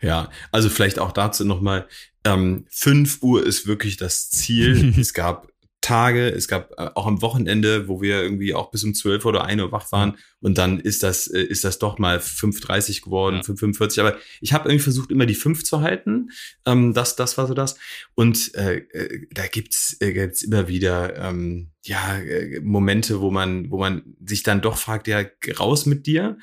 Ja, 0.00 0.30
also 0.52 0.68
vielleicht 0.68 0.98
auch 0.98 1.12
dazu 1.12 1.44
nochmal, 1.44 1.88
ähm, 2.24 2.66
5 2.70 3.22
Uhr 3.22 3.44
ist 3.44 3.66
wirklich 3.66 3.96
das 3.96 4.30
Ziel. 4.30 4.94
es 4.98 5.14
gab 5.14 5.48
Tage, 5.80 6.28
es 6.28 6.48
gab 6.48 6.72
äh, 6.72 6.90
auch 6.94 7.06
am 7.06 7.22
Wochenende, 7.22 7.88
wo 7.88 8.02
wir 8.02 8.20
irgendwie 8.22 8.52
auch 8.52 8.70
bis 8.70 8.82
um 8.84 8.94
12 8.94 9.24
oder 9.24 9.44
1 9.44 9.62
Uhr 9.62 9.72
wach 9.72 9.90
waren 9.92 10.18
und 10.40 10.58
dann 10.58 10.80
ist 10.80 11.02
das, 11.02 11.28
äh, 11.28 11.40
ist 11.40 11.64
das 11.64 11.78
doch 11.78 11.98
mal 11.98 12.18
5.30 12.18 13.02
geworden, 13.02 13.36
ja. 13.36 13.42
5.45. 13.42 14.00
Aber 14.00 14.16
ich 14.40 14.52
habe 14.52 14.68
irgendwie 14.68 14.82
versucht, 14.82 15.10
immer 15.10 15.24
die 15.24 15.34
5 15.34 15.64
zu 15.64 15.80
halten. 15.80 16.30
Ähm, 16.66 16.94
das, 16.94 17.16
das 17.16 17.38
war 17.38 17.46
so 17.46 17.54
das. 17.54 17.76
Und 18.14 18.54
äh, 18.54 18.78
äh, 18.92 19.26
da 19.32 19.46
gibt's, 19.46 19.96
äh, 20.00 20.12
gibt's 20.12 20.42
immer 20.42 20.68
wieder 20.68 21.16
ähm, 21.16 21.70
ja, 21.84 22.18
äh, 22.18 22.60
Momente, 22.60 23.20
wo 23.20 23.30
man, 23.30 23.70
wo 23.70 23.78
man 23.78 24.02
sich 24.24 24.42
dann 24.42 24.60
doch 24.60 24.76
fragt, 24.76 25.06
ja, 25.06 25.24
raus 25.58 25.86
mit 25.86 26.06
dir 26.06 26.38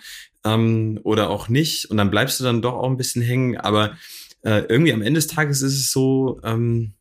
ähm, 0.46 1.00
oder 1.04 1.30
auch 1.30 1.50
nicht. 1.50 1.86
Und 1.86 1.98
dann 1.98 2.12
bleibst 2.12 2.40
du 2.40 2.44
dann 2.44 2.62
doch 2.62 2.76
auch 2.76 2.90
ein 2.90 2.98
bisschen 2.98 3.22
hängen. 3.22 3.58
Aber 3.58 3.98
äh, 4.44 4.64
irgendwie 4.70 4.94
am 4.94 5.02
Ende 5.02 5.18
des 5.18 5.28
Tages 5.28 5.62
ist 5.62 5.74
es 5.74 5.92
so, 5.92 6.40
ähm, 6.44 6.94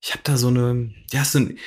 ich 0.00 0.12
habe 0.12 0.20
da 0.22 0.36
so 0.36 0.48
eine, 0.48 0.92
ja, 1.10 1.24
so 1.24 1.40
ein, 1.40 1.58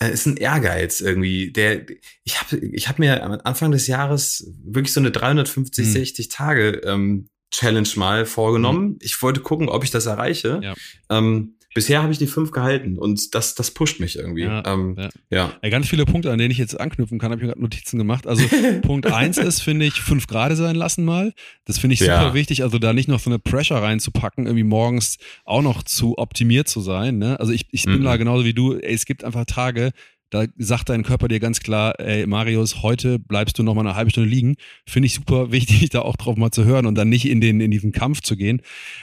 äh, 0.00 0.10
ist 0.10 0.26
ein 0.26 0.36
Ehrgeiz 0.36 1.00
irgendwie. 1.00 1.52
Der, 1.52 1.86
ich 2.24 2.40
habe 2.40 2.56
ich 2.56 2.88
hab 2.88 2.98
mir 2.98 3.22
am 3.22 3.38
Anfang 3.44 3.70
des 3.70 3.86
Jahres 3.86 4.50
wirklich 4.64 4.92
so 4.92 5.00
eine 5.00 5.10
350, 5.10 5.86
mhm. 5.86 5.90
60 5.90 6.28
Tage 6.28 6.80
ähm, 6.84 7.28
Challenge 7.50 7.88
mal 7.96 8.26
vorgenommen. 8.26 8.88
Mhm. 8.88 8.98
Ich 9.00 9.20
wollte 9.22 9.40
gucken, 9.40 9.68
ob 9.68 9.84
ich 9.84 9.90
das 9.90 10.06
erreiche. 10.06 10.60
Ja. 10.62 10.74
Ähm, 11.10 11.57
bisher 11.74 12.02
habe 12.02 12.12
ich 12.12 12.18
die 12.18 12.26
fünf 12.26 12.50
gehalten 12.50 12.98
und 12.98 13.34
das, 13.34 13.54
das 13.54 13.70
pusht 13.70 14.00
mich 14.00 14.16
irgendwie. 14.16 14.42
Ja, 14.42 14.62
ähm, 14.66 14.96
ja. 14.98 15.08
ja. 15.30 15.52
ja. 15.62 15.68
Ganz 15.68 15.88
viele 15.88 16.04
Punkte, 16.06 16.32
an 16.32 16.38
denen 16.38 16.50
ich 16.50 16.58
jetzt 16.58 16.78
anknüpfen 16.78 17.18
kann, 17.18 17.30
habe 17.30 17.40
ich 17.40 17.42
mir 17.42 17.48
gerade 17.48 17.60
Notizen 17.60 17.98
gemacht. 17.98 18.26
Also 18.26 18.44
Punkt 18.82 19.06
eins 19.06 19.38
ist, 19.38 19.60
finde 19.60 19.86
ich, 19.86 19.94
fünf 19.94 20.26
Grad 20.26 20.56
sein 20.56 20.76
lassen 20.76 21.04
mal. 21.04 21.32
Das 21.66 21.78
finde 21.78 21.94
ich 21.94 22.00
super 22.00 22.34
wichtig. 22.34 22.62
Also 22.62 22.78
da 22.78 22.92
nicht 22.92 23.08
noch 23.08 23.20
so 23.20 23.30
eine 23.30 23.38
Pressure 23.38 23.82
reinzupacken, 23.82 24.46
irgendwie 24.46 24.64
morgens 24.64 25.18
auch 25.44 25.62
noch 25.62 25.82
zu 25.82 26.16
optimiert 26.18 26.68
zu 26.68 26.80
sein. 26.80 27.18
Ne? 27.18 27.38
Also 27.38 27.52
ich, 27.52 27.66
ich 27.70 27.84
bin 27.84 28.00
mhm. 28.00 28.04
da 28.04 28.16
genauso 28.16 28.44
wie 28.44 28.54
du. 28.54 28.74
Ey, 28.74 28.94
es 28.94 29.04
gibt 29.04 29.24
einfach 29.24 29.44
Tage, 29.44 29.92
da 30.30 30.44
sagt 30.56 30.88
dein 30.88 31.02
Körper 31.02 31.28
dir 31.28 31.40
ganz 31.40 31.60
klar, 31.60 31.98
ey, 31.98 32.26
Marius, 32.26 32.82
heute 32.82 33.18
bleibst 33.18 33.58
du 33.58 33.62
noch 33.62 33.74
mal 33.74 33.80
eine 33.80 33.94
halbe 33.94 34.10
Stunde 34.10 34.28
liegen. 34.28 34.56
Finde 34.86 35.06
ich 35.06 35.14
super 35.14 35.52
wichtig, 35.52 35.90
da 35.90 36.02
auch 36.02 36.16
drauf 36.16 36.36
mal 36.36 36.50
zu 36.50 36.64
hören 36.64 36.86
und 36.86 36.94
dann 36.96 37.08
nicht 37.08 37.28
in 37.28 37.40
den 37.40 37.60
in 37.60 37.70
diesen 37.70 37.92
Kampf 37.92 38.20
zu 38.20 38.36
gehen. 38.36 38.62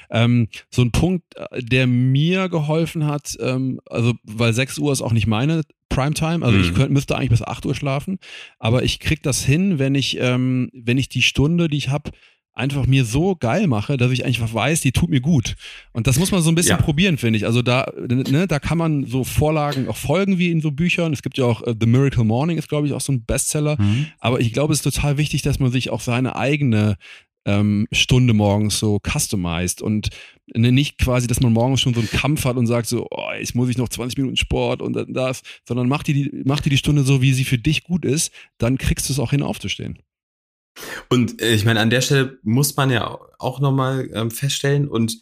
Ähm, 0.10 0.48
so 0.70 0.82
ein 0.82 0.92
Punkt, 0.92 1.24
äh, 1.36 1.64
der 1.64 1.88
mir 1.88 2.50
geholfen 2.50 3.06
hat, 3.06 3.36
ähm, 3.40 3.80
also 3.90 4.14
weil 4.24 4.54
6 4.54 4.78
Uhr 4.78 4.92
ist 4.92 5.02
auch 5.02 5.14
nicht 5.14 5.28
meine 5.28 5.62
Primetime, 5.90 6.46
also 6.46 6.58
mhm. 6.58 6.64
ich 6.64 6.74
könnte, 6.74 6.92
müsste 6.92 7.16
eigentlich 7.16 7.30
bis 7.30 7.42
8 7.42 7.66
Uhr 7.66 7.76
schlafen, 7.76 8.18
aber 8.60 8.84
ich 8.84 9.00
krieg 9.00 9.24
das 9.24 9.44
hin, 9.44 9.80
wenn 9.80 9.96
ich 9.96 10.18
ähm, 10.20 10.70
wenn 10.74 10.98
ich 10.98 11.10
die 11.10 11.22
Stunde, 11.22 11.68
die 11.68 11.78
ich 11.78 11.90
habe, 11.90 12.12
einfach 12.56 12.88
mir 12.88 13.04
so 13.06 13.36
geil 13.36 13.68
mache, 13.68 13.98
dass 13.98 14.12
ich 14.12 14.26
einfach 14.26 14.54
weiß, 14.54 14.82
die 14.82 14.94
tut 14.94 15.10
mir 15.10 15.20
gut. 15.20 15.56
Und 15.92 16.08
das 16.08 16.18
muss 16.18 16.32
man 16.32 16.42
so 16.42 16.50
ein 16.50 16.56
bisschen 16.56 16.78
ja. 16.78 16.82
probieren, 16.82 17.18
finde 17.18 17.38
ich. 17.38 17.46
Also 17.46 17.62
da, 17.62 17.92
ne, 18.08 18.48
da 18.48 18.60
kann 18.60 18.78
man 18.78 19.06
so 19.06 19.24
Vorlagen 19.26 19.90
auch 19.90 19.98
folgen 19.98 20.40
wie 20.40 20.52
in 20.52 20.62
so 20.62 20.72
Büchern. 20.72 21.12
Es 21.12 21.22
gibt 21.22 21.38
ja 21.38 21.46
auch 21.46 21.62
uh, 21.62 21.76
The 21.78 21.86
Miracle 21.86 22.24
Morning 22.24 22.58
ist, 22.58 22.70
glaube 22.70 22.88
ich, 22.88 22.94
auch 22.94 23.02
so 23.02 23.12
ein 23.12 23.26
Bestseller. 23.26 23.80
Mhm. 23.80 24.08
Aber 24.20 24.40
ich 24.40 24.54
glaube, 24.54 24.74
es 24.74 24.80
ist 24.80 24.96
total 24.96 25.18
wichtig, 25.18 25.42
dass 25.42 25.60
man 25.60 25.72
sich 25.72 25.90
auch 25.90 26.00
seine 26.00 26.38
eigene 26.38 26.96
ähm, 27.46 27.88
Stunde 27.92 28.34
morgens 28.34 28.80
so 28.80 29.00
customized 29.06 29.82
und 29.82 30.10
ne, 30.56 30.72
nicht 30.72 30.98
quasi, 30.98 31.28
dass 31.28 31.42
man 31.42 31.54
morgens 31.54 31.82
schon 31.82 31.94
so 31.94 32.00
einen 32.00 32.10
Kampf 32.10 32.46
hat 32.46 32.56
und 32.56 32.68
sagt 32.68 32.88
so, 32.88 33.06
oh, 33.12 33.32
jetzt 33.38 33.54
muss 33.54 33.70
ich 33.70 33.78
noch 33.78 33.90
20 33.90 34.18
Minuten 34.18 34.38
Sport 34.38 34.82
und 34.82 34.98
das, 35.10 35.42
sondern 35.68 35.88
mach 35.88 36.04
dir 36.04 36.14
die, 36.14 36.42
mach 36.46 36.62
dir 36.62 36.70
die 36.70 36.78
Stunde 36.78 37.04
so, 37.04 37.22
wie 37.22 37.34
sie 37.34 37.44
für 37.44 37.58
dich 37.58 37.84
gut 37.84 38.06
ist, 38.06 38.32
dann 38.58 38.78
kriegst 38.78 39.10
du 39.10 39.14
es 39.14 39.20
auch 39.20 39.32
hin 39.32 39.44
aufzustehen. 39.44 40.00
Und 41.10 41.42
äh, 41.42 41.54
ich 41.54 41.66
meine, 41.66 41.80
an 41.80 41.90
der 41.90 42.02
Stelle 42.02 42.40
muss 42.44 42.76
man 42.76 42.90
ja 42.90 43.18
auch 43.40 43.60
nochmal 43.60 44.10
ähm, 44.14 44.32
feststellen, 44.32 44.88
und 44.88 45.18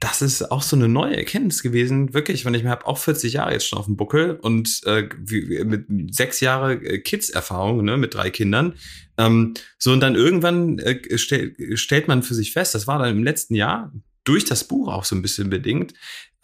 das 0.00 0.22
ist 0.22 0.50
auch 0.50 0.62
so 0.62 0.76
eine 0.76 0.88
neue 0.88 1.16
Erkenntnis 1.16 1.62
gewesen, 1.62 2.14
wirklich, 2.14 2.46
wenn 2.46 2.54
ich 2.54 2.62
mir 2.62 2.70
habe 2.70 2.86
auch 2.86 2.96
40 2.96 3.34
Jahre 3.34 3.52
jetzt 3.52 3.68
schon 3.68 3.78
auf 3.78 3.84
dem 3.84 3.96
Buckel 3.96 4.38
und 4.40 4.80
äh, 4.86 5.08
wie, 5.18 5.62
mit 5.64 6.14
sechs 6.14 6.40
Jahre 6.40 6.74
äh, 6.74 6.98
Kids-Erfahrung, 7.00 7.84
ne, 7.84 7.98
mit 7.98 8.14
drei 8.14 8.30
Kindern. 8.30 8.74
Ähm, 9.18 9.54
so, 9.78 9.92
und 9.92 10.00
dann 10.00 10.14
irgendwann 10.14 10.78
äh, 10.78 11.18
stell, 11.18 11.54
stellt 11.76 12.08
man 12.08 12.22
für 12.22 12.34
sich 12.34 12.52
fest, 12.52 12.74
das 12.74 12.86
war 12.86 12.98
dann 12.98 13.10
im 13.10 13.24
letzten 13.24 13.54
Jahr, 13.54 13.92
durch 14.24 14.44
das 14.44 14.64
Buch 14.64 14.88
auch 14.88 15.04
so 15.04 15.14
ein 15.16 15.22
bisschen 15.22 15.50
bedingt, 15.50 15.92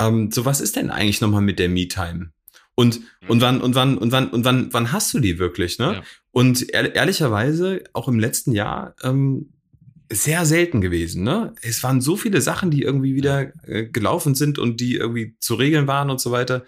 ähm, 0.00 0.30
so 0.30 0.44
was 0.44 0.60
ist 0.60 0.76
denn 0.76 0.90
eigentlich 0.90 1.20
nochmal 1.22 1.42
mit 1.42 1.58
der 1.58 1.68
Me-Time? 1.68 2.32
Und, 2.76 3.00
mhm. 3.00 3.28
und 3.28 3.40
wann, 3.40 3.60
und 3.60 3.74
wann, 3.74 3.98
und 3.98 4.12
wann, 4.12 4.28
und 4.28 4.44
wann, 4.44 4.72
wann 4.72 4.92
hast 4.92 5.12
du 5.14 5.18
die 5.18 5.38
wirklich, 5.38 5.78
ne? 5.78 5.94
Ja. 5.94 6.02
Und 6.30 6.72
ehr, 6.72 6.94
ehrlicherweise, 6.94 7.82
auch 7.94 8.06
im 8.06 8.20
letzten 8.20 8.52
Jahr, 8.52 8.94
ähm, 9.02 9.48
sehr 10.12 10.46
selten 10.46 10.80
gewesen, 10.80 11.24
ne? 11.24 11.54
Es 11.62 11.82
waren 11.82 12.00
so 12.00 12.16
viele 12.16 12.40
Sachen, 12.40 12.70
die 12.70 12.82
irgendwie 12.82 13.14
wieder 13.14 13.52
äh, 13.66 13.86
gelaufen 13.86 14.34
sind 14.34 14.58
und 14.58 14.80
die 14.80 14.94
irgendwie 14.94 15.34
zu 15.40 15.54
regeln 15.54 15.86
waren 15.86 16.10
und 16.10 16.20
so 16.20 16.30
weiter. 16.30 16.64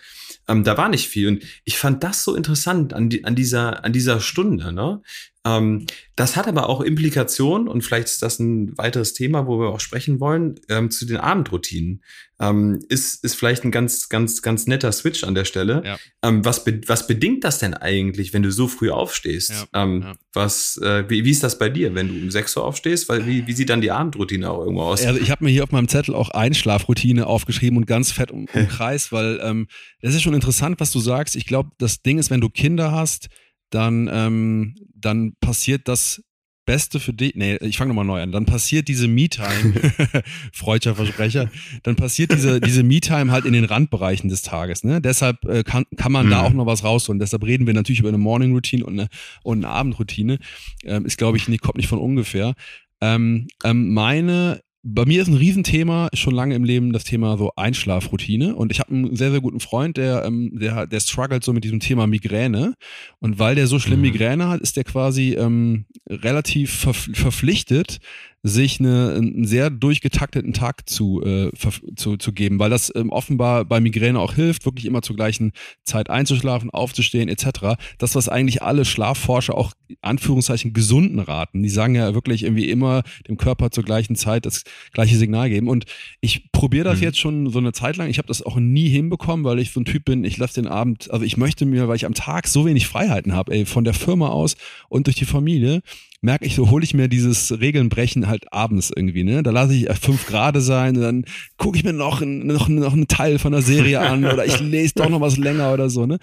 Ähm, 0.49 0.65
da 0.65 0.77
war 0.77 0.89
nicht 0.89 1.09
viel. 1.09 1.29
Und 1.29 1.45
ich 1.65 1.79
fand 1.79 2.03
das 2.03 2.25
so 2.25 2.35
interessant 2.35 2.95
an, 2.95 3.11
die, 3.11 3.25
an 3.25 3.37
dieser, 3.37 3.85
an 3.85 3.93
dieser 3.93 4.21
Stunde, 4.21 4.73
ne? 4.73 5.03
Ähm, 5.47 5.87
das 6.17 6.35
hat 6.35 6.49
aber 6.49 6.69
auch 6.69 6.81
Implikationen 6.81 7.69
und 7.69 7.83
vielleicht 7.83 8.09
ist 8.09 8.23
das 8.23 8.41
ein 8.41 8.77
weiteres 8.77 9.15
Thema, 9.15 9.47
wo 9.47 9.61
wir 9.61 9.69
auch 9.69 9.81
sprechen 9.81 10.19
wollen, 10.19 10.59
ähm, 10.69 10.91
zu 10.91 11.07
den 11.07 11.17
Abendroutinen. 11.17 12.03
Ähm, 12.41 12.81
ist, 12.89 13.25
ist 13.25 13.35
vielleicht 13.35 13.65
ein 13.65 13.71
ganz, 13.71 14.09
ganz, 14.09 14.43
ganz 14.43 14.67
netter 14.67 14.93
Switch 14.93 15.25
an 15.25 15.35
der 15.35 15.45
Stelle. 15.45 15.83
Ja. 15.85 15.99
Ähm, 16.23 16.45
was, 16.45 16.65
be 16.65 16.81
was 16.87 17.07
bedingt 17.07 17.45
das 17.45 17.59
denn 17.59 17.75
eigentlich, 17.75 18.33
wenn 18.33 18.43
du 18.43 18.51
so 18.51 18.69
früh 18.69 18.91
aufstehst? 18.91 19.51
Ja, 19.51 19.83
ähm, 19.83 20.03
ja. 20.03 20.15
Was, 20.33 20.77
äh, 20.79 21.09
wie, 21.09 21.25
wie 21.25 21.31
ist 21.31 21.43
das 21.43 21.59
bei 21.59 21.69
dir, 21.69 21.95
wenn 21.95 22.09
du 22.09 22.15
um 22.15 22.31
6 22.31 22.57
Uhr 22.57 22.65
aufstehst? 22.65 23.09
Weil, 23.09 23.27
wie, 23.27 23.47
wie 23.47 23.53
sieht 23.53 23.71
dann 23.71 23.81
die 23.81 23.91
Abendroutine 23.91 24.51
auch 24.51 24.61
irgendwo 24.61 24.83
aus? 24.83 25.05
Also 25.05 25.21
ich 25.21 25.31
habe 25.31 25.45
mir 25.45 25.51
hier 25.51 25.65
auf 25.65 25.73
meinem 25.73 25.89
Zettel 25.89 26.15
auch 26.15 26.31
Einschlafroutine 26.31 27.27
aufgeschrieben 27.27 27.77
und 27.77 27.87
ganz 27.87 28.13
fett 28.13 28.31
um, 28.31 28.47
um 28.55 28.69
Kreis, 28.69 29.11
weil 29.13 29.41
ähm, 29.43 29.67
das 30.01 30.15
ist 30.15 30.23
schon 30.23 30.35
interessant, 30.35 30.79
was 30.79 30.91
du 30.91 31.01
sagst. 31.01 31.35
Ich 31.37 31.47
glaube, 31.47 31.71
das 31.79 32.03
Ding 32.03 32.19
ist, 32.19 32.31
wenn 32.31 32.41
du 32.41 32.49
Kinder 32.49 32.93
hast, 32.93 33.29
dann, 33.71 34.09
ähm, 34.13 34.75
dann 34.95 35.35
passiert 35.41 35.89
das 35.89 36.23
Beste 36.69 37.01
für 37.01 37.15
dich, 37.15 37.35
nee, 37.35 37.57
ich 37.63 37.79
fange 37.79 37.89
nochmal 37.89 38.05
neu 38.05 38.21
an, 38.21 38.31
dann 38.31 38.45
passiert 38.45 38.89
diese 38.89 39.09
Me-Time, 39.09 39.73
freudscher 40.53 40.95
Versprecher, 40.95 41.51
dann 41.83 41.97
passiert 41.97 42.31
diese, 42.31 42.61
diese 42.61 42.83
Me-Time 42.83 43.33
halt 43.33 43.47
in 43.47 43.55
den 43.55 43.65
Randbereichen 43.65 44.29
des 44.29 44.43
Tages, 44.43 44.85
ne? 44.85 45.01
Deshalb 45.01 45.43
äh, 45.47 45.63
kann, 45.63 45.87
kann 45.97 46.13
man 46.13 46.27
mhm. 46.27 46.31
da 46.31 46.43
auch 46.43 46.53
noch 46.53 46.67
was 46.67 46.85
rausholen. 46.85 47.21
Deshalb 47.21 47.43
reden 47.45 47.67
wir 47.67 47.73
natürlich 47.73 48.01
über 48.01 48.11
eine 48.11 48.19
Morning-Routine 48.19 48.85
und 48.85 49.01
eine, 49.01 49.09
und 49.45 49.65
eine 49.65 49.73
Abendroutine. 49.73 50.41
Ähm, 50.85 51.07
ist, 51.07 51.17
glaube 51.17 51.39
ich, 51.39 51.49
nicht, 51.49 51.63
kommt 51.63 51.79
nicht 51.79 51.89
von 51.89 52.01
ungefähr. 52.01 52.53
Ähm, 53.01 53.49
ähm, 53.65 53.95
meine 53.95 54.61
bei 54.91 55.05
mir 55.05 55.21
ist 55.21 55.29
ein 55.29 55.35
Riesenthema 55.35 56.09
schon 56.15 56.35
lange 56.35 56.55
im 56.55 56.65
Leben 56.65 56.93
das 56.93 57.05
Thema 57.05 57.37
so 57.37 57.53
Einschlafroutine. 57.57 58.57
Und 58.57 58.73
ich 58.73 58.81
habe 58.81 58.95
einen 58.95 59.17
sehr, 59.17 59.31
sehr 59.31 59.41
guten 59.41 59.61
Freund, 59.61 59.97
der, 59.99 60.25
ähm, 60.25 60.51
der, 60.59 60.87
der 60.87 61.01
struggelt 61.01 61.45
so 61.45 61.53
mit 61.53 61.65
diesem 61.65 61.81
Thema 61.81 62.07
Migräne. 62.07 62.75
Und 63.19 63.39
weil 63.39 63.55
der 63.55 63.67
so 63.67 63.79
schlimm 63.79 63.99
mhm. 63.99 64.07
Migräne 64.07 64.49
hat, 64.49 64.61
ist 64.61 64.77
der 64.77 64.85
quasi 64.85 65.35
ähm, 65.35 65.85
relativ 66.09 66.73
ver 66.73 66.95
verpflichtet, 66.95 67.99
sich 68.43 68.79
eine, 68.79 69.15
einen 69.17 69.47
sehr 69.47 69.69
durchgetakteten 69.69 70.53
Tag 70.53 70.89
zu, 70.89 71.23
äh, 71.25 71.51
zu, 71.97 72.17
zu 72.17 72.33
geben, 72.33 72.59
weil 72.61 72.71
das 72.71 72.93
ähm, 72.95 73.11
offenbar 73.11 73.65
bei 73.65 73.81
Migräne 73.81 74.21
auch 74.21 74.35
hilft, 74.35 74.65
wirklich 74.65 74.87
immer 74.87 75.03
zur 75.03 75.17
gleichen 75.17 75.53
Zeit 75.85 76.09
einzuschlafen, 76.09 76.71
aufzustehen 76.71 77.29
etc. 77.29 77.77
Das, 77.99 78.15
was 78.15 78.29
eigentlich 78.29 78.63
alle 78.63 78.85
Schlafforscher 78.85 79.57
auch 79.57 79.73
Anführungszeichen 80.03 80.73
gesunden 80.73 81.19
raten. 81.19 81.63
Die 81.63 81.69
sagen 81.69 81.97
ja 81.97 82.15
wirklich 82.15 82.45
irgendwie 82.45 82.69
immer 82.71 83.03
dem 83.27 83.39
Körper 83.39 83.71
zur 83.73 83.83
gleichen 83.83 84.15
Zeit 84.15 84.47
das 84.47 84.63
gleiche 84.93 85.17
Signal 85.17 85.51
geben. 85.51 85.69
Und 85.69 85.87
ich 86.21 86.53
probiere 86.53 86.85
das 86.85 86.99
mhm. 86.99 87.05
jetzt 87.05 87.19
schon 87.19 87.51
so 87.51 87.59
eine 87.59 87.73
Zeit 87.73 87.97
lang. 87.97 88.09
Ich 88.09 88.19
habe 88.19 88.29
das 88.29 88.43
auch 88.43 88.57
nie 88.57 88.89
hinbekommen, 88.89 89.45
weil 89.45 89.59
ich 89.59 89.73
so 89.73 89.81
ein 89.81 89.85
Typ 89.85 90.05
bin, 90.05 90.23
ich 90.25 90.37
lasse 90.37 90.61
den 90.61 90.69
Abend, 90.69 91.11
also 91.11 91.25
ich 91.25 91.37
möchte 91.37 91.67
mir, 91.67 91.89
weil 91.89 91.97
ich 91.97 92.07
am 92.07 92.15
Tag 92.15 92.47
so 92.47 92.67
wenig 92.67 92.87
Freiheiten 92.87 93.35
habe, 93.35 93.53
ey, 93.53 93.67
von 93.67 93.83
der 93.83 93.95
Firma 93.95 94.29
aus 94.29 94.57
und 94.89 95.07
durch 95.09 95.17
die 95.17 95.25
Familie, 95.25 95.83
merke 96.21 96.45
ich, 96.45 96.55
so 96.55 96.71
hole 96.71 96.85
ich 96.85 96.95
mir 96.95 97.09
dieses 97.09 97.61
Regelnbrechen 97.61 98.27
halt 98.27 98.53
abends 98.53 98.91
irgendwie, 98.95 99.25
ne? 99.25 99.43
Da 99.43 99.51
lasse 99.51 99.75
ich 99.75 99.89
fünf 100.01 100.27
Grade 100.27 100.61
sein 100.61 100.97
und 100.97 101.03
dann 101.03 101.25
gucke 101.57 101.79
ich 101.79 101.85
mir 101.85 101.93
noch, 101.93 102.21
noch, 102.21 102.69
noch 102.69 102.93
einen 102.93 103.09
Teil 103.09 103.39
von 103.39 103.53
der 103.53 103.63
Serie 103.63 104.01
an 104.09 104.25
oder 104.25 104.45
ich 104.45 104.59
lese 104.61 104.95
doch 104.97 105.09
noch 105.09 105.21
was 105.21 105.37
länger 105.37 105.73
oder 105.73 105.91
so, 105.91 106.07
ne? 106.07 106.19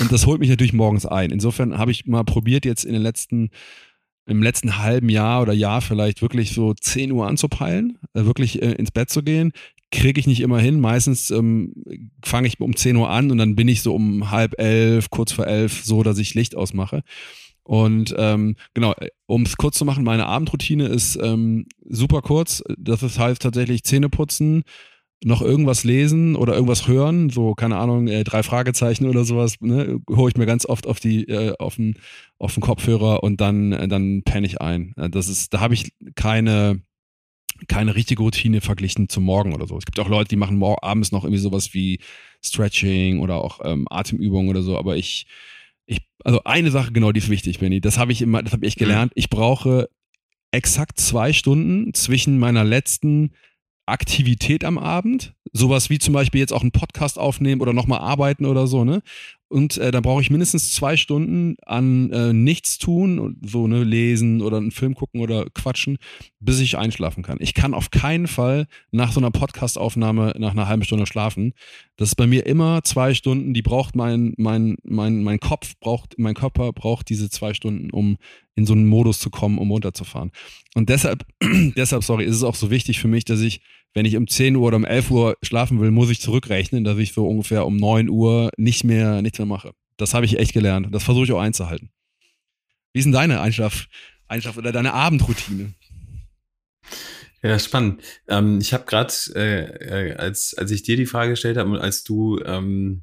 Und 0.00 0.12
das 0.12 0.26
holt 0.26 0.40
mich 0.40 0.50
natürlich 0.50 0.72
morgens 0.72 1.06
ein. 1.06 1.30
Insofern 1.30 1.78
habe 1.78 1.90
ich 1.90 2.06
mal 2.06 2.24
probiert, 2.24 2.64
jetzt 2.64 2.84
in 2.84 2.92
den 2.92 3.02
letzten 3.02 3.50
im 4.26 4.42
letzten 4.42 4.78
halben 4.78 5.08
Jahr 5.08 5.42
oder 5.42 5.52
Jahr 5.52 5.80
vielleicht 5.80 6.22
wirklich 6.22 6.52
so 6.52 6.74
10 6.74 7.10
Uhr 7.10 7.26
anzupeilen, 7.26 7.98
äh, 8.14 8.24
wirklich 8.24 8.62
äh, 8.62 8.72
ins 8.72 8.92
Bett 8.92 9.10
zu 9.10 9.22
gehen. 9.22 9.52
Kriege 9.90 10.20
ich 10.20 10.26
nicht 10.26 10.40
immer 10.40 10.60
hin. 10.60 10.80
Meistens 10.80 11.30
ähm, 11.30 11.74
fange 12.24 12.46
ich 12.46 12.60
um 12.60 12.76
10 12.76 12.96
Uhr 12.96 13.10
an 13.10 13.30
und 13.30 13.38
dann 13.38 13.56
bin 13.56 13.66
ich 13.66 13.82
so 13.82 13.94
um 13.94 14.30
halb 14.30 14.58
elf, 14.58 15.10
kurz 15.10 15.32
vor 15.32 15.46
elf, 15.46 15.84
so, 15.84 16.02
dass 16.02 16.18
ich 16.18 16.34
Licht 16.34 16.54
ausmache. 16.54 17.02
Und 17.64 18.14
ähm, 18.18 18.56
genau, 18.74 18.94
um 19.26 19.42
es 19.42 19.56
kurz 19.56 19.78
zu 19.78 19.84
machen, 19.84 20.04
meine 20.04 20.26
Abendroutine 20.26 20.86
ist 20.86 21.16
ähm, 21.22 21.66
super 21.88 22.22
kurz. 22.22 22.62
Das 22.76 23.18
heißt 23.18 23.40
tatsächlich 23.42 23.84
Zähne 23.84 24.08
putzen, 24.08 24.64
noch 25.24 25.42
irgendwas 25.42 25.84
lesen 25.84 26.34
oder 26.34 26.54
irgendwas 26.54 26.88
hören, 26.88 27.30
so 27.30 27.54
keine 27.54 27.76
Ahnung, 27.76 28.08
äh, 28.08 28.24
drei 28.24 28.42
Fragezeichen 28.42 29.06
oder 29.06 29.24
sowas, 29.24 29.54
ne, 29.60 30.00
hole 30.10 30.30
ich 30.30 30.36
mir 30.36 30.46
ganz 30.46 30.66
oft 30.66 30.86
auf 30.86 31.00
die 31.00 31.28
äh, 31.28 31.54
auf 31.58 31.76
den 31.76 31.94
auf 32.38 32.54
den 32.54 32.62
Kopfhörer 32.62 33.22
und 33.22 33.40
dann 33.40 33.72
äh, 33.72 33.88
dann 33.88 34.22
penne 34.24 34.46
ich 34.46 34.60
ein. 34.60 34.94
Äh, 34.96 35.10
das 35.10 35.28
ist, 35.28 35.54
da 35.54 35.60
habe 35.60 35.74
ich 35.74 35.92
keine 36.16 36.82
keine 37.68 37.94
richtige 37.94 38.22
Routine 38.22 38.60
verglichen 38.60 39.08
zum 39.08 39.24
Morgen 39.24 39.54
oder 39.54 39.68
so. 39.68 39.76
Es 39.78 39.84
gibt 39.84 40.00
auch 40.00 40.08
Leute, 40.08 40.28
die 40.28 40.36
machen 40.36 40.60
abends 40.62 41.12
noch 41.12 41.22
irgendwie 41.22 41.40
sowas 41.40 41.74
wie 41.74 42.00
Stretching 42.44 43.20
oder 43.20 43.36
auch 43.36 43.60
ähm, 43.64 43.86
Atemübungen 43.88 44.50
oder 44.50 44.62
so, 44.62 44.76
aber 44.76 44.96
ich 44.96 45.26
ich, 45.92 46.00
also 46.24 46.42
eine 46.44 46.70
Sache 46.70 46.92
genau, 46.92 47.12
die 47.12 47.18
ist 47.18 47.28
wichtig, 47.28 47.58
Benny. 47.58 47.80
Das 47.80 47.98
habe 47.98 48.12
ich 48.12 48.22
immer, 48.22 48.42
das 48.42 48.52
habe 48.52 48.66
ich 48.66 48.76
gelernt. 48.76 49.12
Ich 49.14 49.30
brauche 49.30 49.88
exakt 50.50 51.00
zwei 51.00 51.32
Stunden 51.32 51.94
zwischen 51.94 52.38
meiner 52.38 52.64
letzten 52.64 53.32
Aktivität 53.86 54.64
am 54.64 54.78
Abend, 54.78 55.34
sowas 55.52 55.90
wie 55.90 55.98
zum 55.98 56.14
Beispiel 56.14 56.40
jetzt 56.40 56.52
auch 56.52 56.62
einen 56.62 56.72
Podcast 56.72 57.18
aufnehmen 57.18 57.60
oder 57.60 57.72
nochmal 57.72 58.00
arbeiten 58.00 58.46
oder 58.46 58.66
so, 58.66 58.84
ne? 58.84 59.02
Und 59.52 59.76
äh, 59.76 59.90
dann 59.90 60.02
brauche 60.02 60.22
ich 60.22 60.30
mindestens 60.30 60.72
zwei 60.72 60.96
Stunden 60.96 61.56
an 61.66 62.10
äh, 62.10 62.32
nichts 62.32 62.78
tun 62.78 63.36
so 63.44 63.66
ne 63.66 63.84
lesen 63.84 64.40
oder 64.40 64.56
einen 64.56 64.70
Film 64.70 64.94
gucken 64.94 65.20
oder 65.20 65.44
quatschen, 65.52 65.98
bis 66.40 66.58
ich 66.58 66.78
einschlafen 66.78 67.22
kann. 67.22 67.36
Ich 67.38 67.52
kann 67.52 67.74
auf 67.74 67.90
keinen 67.90 68.28
Fall 68.28 68.66
nach 68.92 69.12
so 69.12 69.20
einer 69.20 69.30
Podcastaufnahme 69.30 70.34
nach 70.38 70.52
einer 70.52 70.68
halben 70.68 70.84
Stunde 70.84 71.04
schlafen. 71.04 71.52
Das 71.96 72.08
ist 72.08 72.14
bei 72.14 72.26
mir 72.26 72.46
immer 72.46 72.82
zwei 72.82 73.12
Stunden. 73.12 73.52
Die 73.52 73.60
braucht 73.60 73.94
mein 73.94 74.32
mein 74.38 74.76
mein 74.84 75.22
mein 75.22 75.38
Kopf 75.38 75.74
braucht 75.80 76.14
mein 76.16 76.34
Körper 76.34 76.72
braucht 76.72 77.10
diese 77.10 77.28
zwei 77.28 77.52
Stunden, 77.52 77.90
um 77.90 78.16
in 78.54 78.64
so 78.64 78.72
einen 78.72 78.86
Modus 78.86 79.18
zu 79.18 79.28
kommen, 79.28 79.58
um 79.58 79.70
runterzufahren. 79.70 80.30
Und 80.74 80.88
deshalb 80.88 81.26
deshalb 81.76 82.04
sorry 82.04 82.24
ist 82.24 82.36
es 82.36 82.42
auch 82.42 82.54
so 82.54 82.70
wichtig 82.70 83.00
für 83.00 83.08
mich, 83.08 83.26
dass 83.26 83.40
ich 83.42 83.60
wenn 83.94 84.06
ich 84.06 84.16
um 84.16 84.26
10 84.26 84.56
Uhr 84.56 84.68
oder 84.68 84.76
um 84.76 84.84
11 84.84 85.10
Uhr 85.10 85.36
schlafen 85.42 85.80
will, 85.80 85.90
muss 85.90 86.10
ich 86.10 86.20
zurückrechnen, 86.20 86.84
dass 86.84 86.98
ich 86.98 87.12
so 87.12 87.26
ungefähr 87.26 87.66
um 87.66 87.76
9 87.76 88.08
Uhr 88.08 88.50
nicht 88.56 88.84
mehr, 88.84 89.22
nichts 89.22 89.38
mehr 89.38 89.46
mache. 89.46 89.72
Das 89.96 90.14
habe 90.14 90.26
ich 90.26 90.38
echt 90.38 90.52
gelernt. 90.52 90.88
Das 90.90 91.02
versuche 91.02 91.24
ich 91.24 91.32
auch 91.32 91.40
einzuhalten. 91.40 91.90
Wie 92.92 92.98
ist 92.98 93.04
denn 93.04 93.12
deine 93.12 93.40
Einschlaf, 93.40 93.86
Einschlaf 94.28 94.56
oder 94.56 94.72
deine 94.72 94.92
Abendroutine? 94.92 95.74
Ja, 97.42 97.58
spannend. 97.58 98.02
Ähm, 98.28 98.58
ich 98.60 98.72
habe 98.72 98.84
gerade, 98.84 99.12
äh, 99.34 100.10
äh, 100.10 100.14
als, 100.14 100.54
als 100.54 100.70
ich 100.70 100.82
dir 100.82 100.96
die 100.96 101.06
Frage 101.06 101.30
gestellt 101.30 101.56
habe 101.56 101.70
und 101.70 101.78
als 101.78 102.04
du 102.04 102.38
ähm, 102.44 103.02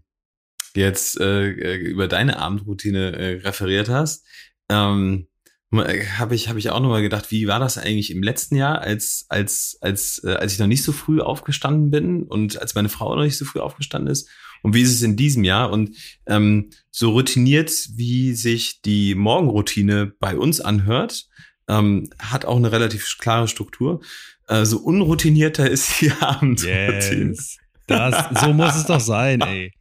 jetzt 0.76 1.20
äh, 1.20 1.50
äh 1.50 1.76
über 1.76 2.08
deine 2.08 2.38
Abendroutine 2.38 3.18
äh, 3.18 3.42
referiert 3.42 3.90
hast, 3.90 4.26
ähm, 4.70 5.28
habe 5.72 6.34
ich, 6.34 6.50
hab 6.50 6.58
ich 6.58 6.70
auch 6.72 6.80
nochmal 6.80 7.04
gedacht, 7.04 7.30
wie 7.32 7.48
war 7.48 7.60
das 7.60 7.78
eigentlich 7.78 8.12
im 8.12 8.24
letzten 8.24 8.56
Jahr, 8.56 8.82
als, 8.82 9.26
als, 9.30 9.78
als, 9.82 10.22
äh, 10.24 10.34
als 10.34 10.54
ich 10.54 10.60
noch 10.60 10.68
nicht 10.68 10.84
so 10.84 10.92
früh 10.92 11.22
aufgestanden 11.22 11.92
bin 11.92 12.24
und 12.24 12.60
als 12.60 12.74
meine 12.74 12.90
Frau 12.90 13.16
noch 13.16 13.24
nicht 13.24 13.38
so 13.38 13.46
früh 13.46 13.60
aufgestanden 13.60 14.12
ist? 14.12 14.28
Und 14.64 14.74
wie 14.74 14.82
ist 14.82 14.94
es 14.94 15.04
in 15.04 15.16
diesem 15.16 15.44
Jahr? 15.44 15.72
Und 15.72 15.96
ähm, 16.26 16.72
so 16.90 17.12
routiniert, 17.12 17.72
wie 17.96 18.34
sich 18.34 18.82
die 18.82 19.14
Morgenroutine 19.16 20.12
bei 20.20 20.38
uns 20.38 20.60
anhört, 20.60 21.28
ähm, 21.68 22.10
hat 22.18 22.46
auch 22.46 22.58
eine 22.58 22.72
relativ 22.72 23.18
klare 23.20 23.48
Struktur. 23.48 24.02
Äh, 24.48 24.66
so 24.66 24.80
unroutinierter 24.80 25.70
ist 25.70 26.02
die 26.02 26.12
Abendroutine. 26.20 27.30
Yes. 27.30 27.58
Das, 27.86 28.42
so 28.42 28.54
muss 28.54 28.76
es 28.76 28.86
doch 28.86 29.00
sein, 29.00 29.42
ey. 29.42 29.72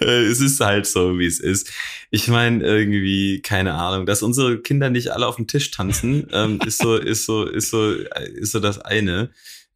Es 0.00 0.40
ist 0.40 0.60
halt 0.60 0.86
so, 0.86 1.18
wie 1.18 1.26
es 1.26 1.40
ist. 1.40 1.70
Ich 2.10 2.28
meine, 2.28 2.64
irgendwie, 2.64 3.40
keine 3.42 3.74
Ahnung, 3.74 4.06
dass 4.06 4.22
unsere 4.22 4.60
Kinder 4.60 4.90
nicht 4.90 5.10
alle 5.10 5.26
auf 5.26 5.36
dem 5.36 5.46
Tisch 5.46 5.70
tanzen, 5.70 6.28
ähm, 6.32 6.60
ist 6.66 6.78
so, 6.78 6.96
ist 6.96 7.26
so, 7.26 7.44
ist 7.44 7.70
so, 7.70 7.92
ist 7.92 8.52
so 8.52 8.60
das 8.60 8.78
eine. 8.78 9.30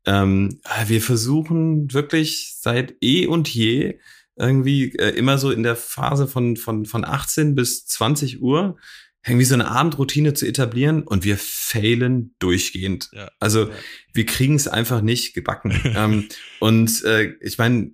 Ähm, 0.05 0.61
wir 0.87 1.01
versuchen 1.01 1.93
wirklich 1.93 2.57
seit 2.59 2.95
eh 3.01 3.27
und 3.27 3.49
je 3.49 3.99
irgendwie 4.37 4.95
äh, 4.97 5.11
immer 5.11 5.39
so 5.39 5.51
in 5.51 5.63
der 5.63 5.77
Phase 5.77 6.27
von, 6.27 6.57
von, 6.57 6.87
von 6.87 7.05
18 7.05 7.55
bis 7.55 7.87
20 7.87 8.41
Uhr 8.43 8.77
irgendwie 9.25 9.45
so 9.45 9.55
eine 9.55 9.71
Abendroutine 9.71 10.35
zu 10.35 10.47
etablieren 10.47 11.03
und 11.03 11.25
wir 11.25 11.37
failen 11.39 12.35
durchgehend. 12.41 13.11
Ja, 13.13 13.31
also 13.39 13.69
ja. 13.69 13.75
wir 14.15 14.27
kriegen 14.27 14.57
es 14.57 14.67
einfach 14.67 15.01
nicht 15.01 15.35
gebacken. 15.35 15.81
ähm, 15.97 16.29
und 16.59 17.05
äh, 17.05 17.35
ich 17.41 17.59
meine, 17.59 17.93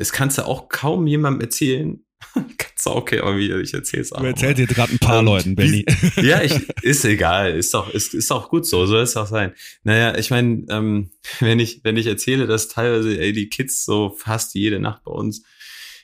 das 0.00 0.12
kannst 0.12 0.38
du 0.38 0.46
auch 0.46 0.70
kaum 0.70 1.06
jemandem 1.06 1.42
erzählen. 1.42 2.02
kannst 2.34 2.86
du 2.86 2.90
okay, 2.90 3.20
aber 3.20 3.36
wie, 3.36 3.52
ich 3.60 3.74
erzähl's 3.74 4.12
auch. 4.12 4.20
Du 4.20 4.28
erzählst 4.28 4.58
dir 4.58 4.66
gerade 4.66 4.92
ein 4.92 4.98
paar 4.98 5.22
Leuten, 5.22 5.54
Benny. 5.54 5.84
ja, 6.16 6.40
ich, 6.40 6.54
ist 6.82 7.04
egal, 7.04 7.52
ist 7.52 7.74
doch, 7.74 7.92
ist, 7.92 8.14
ist 8.14 8.32
auch 8.32 8.48
gut 8.48 8.64
so, 8.64 8.86
soll 8.86 9.02
es 9.02 9.18
auch 9.18 9.26
sein. 9.26 9.52
Naja, 9.84 10.16
ich 10.16 10.30
meine, 10.30 10.64
ähm, 10.70 11.10
wenn 11.40 11.60
ich, 11.60 11.84
wenn 11.84 11.98
ich 11.98 12.06
erzähle, 12.06 12.46
dass 12.46 12.68
teilweise 12.68 13.20
ey, 13.20 13.34
die 13.34 13.50
Kids 13.50 13.84
so 13.84 14.16
fast 14.16 14.54
jede 14.54 14.80
Nacht 14.80 15.04
bei 15.04 15.12
uns 15.12 15.44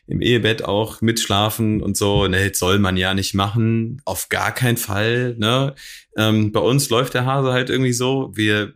im 0.06 0.20
Ehebett 0.20 0.62
auch 0.62 1.00
mitschlafen 1.00 1.80
und 1.80 1.96
so, 1.96 2.28
ne, 2.28 2.50
das 2.50 2.58
soll 2.58 2.78
man 2.78 2.98
ja 2.98 3.14
nicht 3.14 3.32
machen, 3.32 4.02
auf 4.04 4.28
gar 4.28 4.52
keinen 4.52 4.76
Fall, 4.76 5.36
ne. 5.38 5.74
Ähm, 6.18 6.52
bei 6.52 6.60
uns 6.60 6.90
läuft 6.90 7.14
der 7.14 7.24
Hase 7.24 7.50
halt 7.50 7.70
irgendwie 7.70 7.94
so, 7.94 8.30
wir 8.34 8.74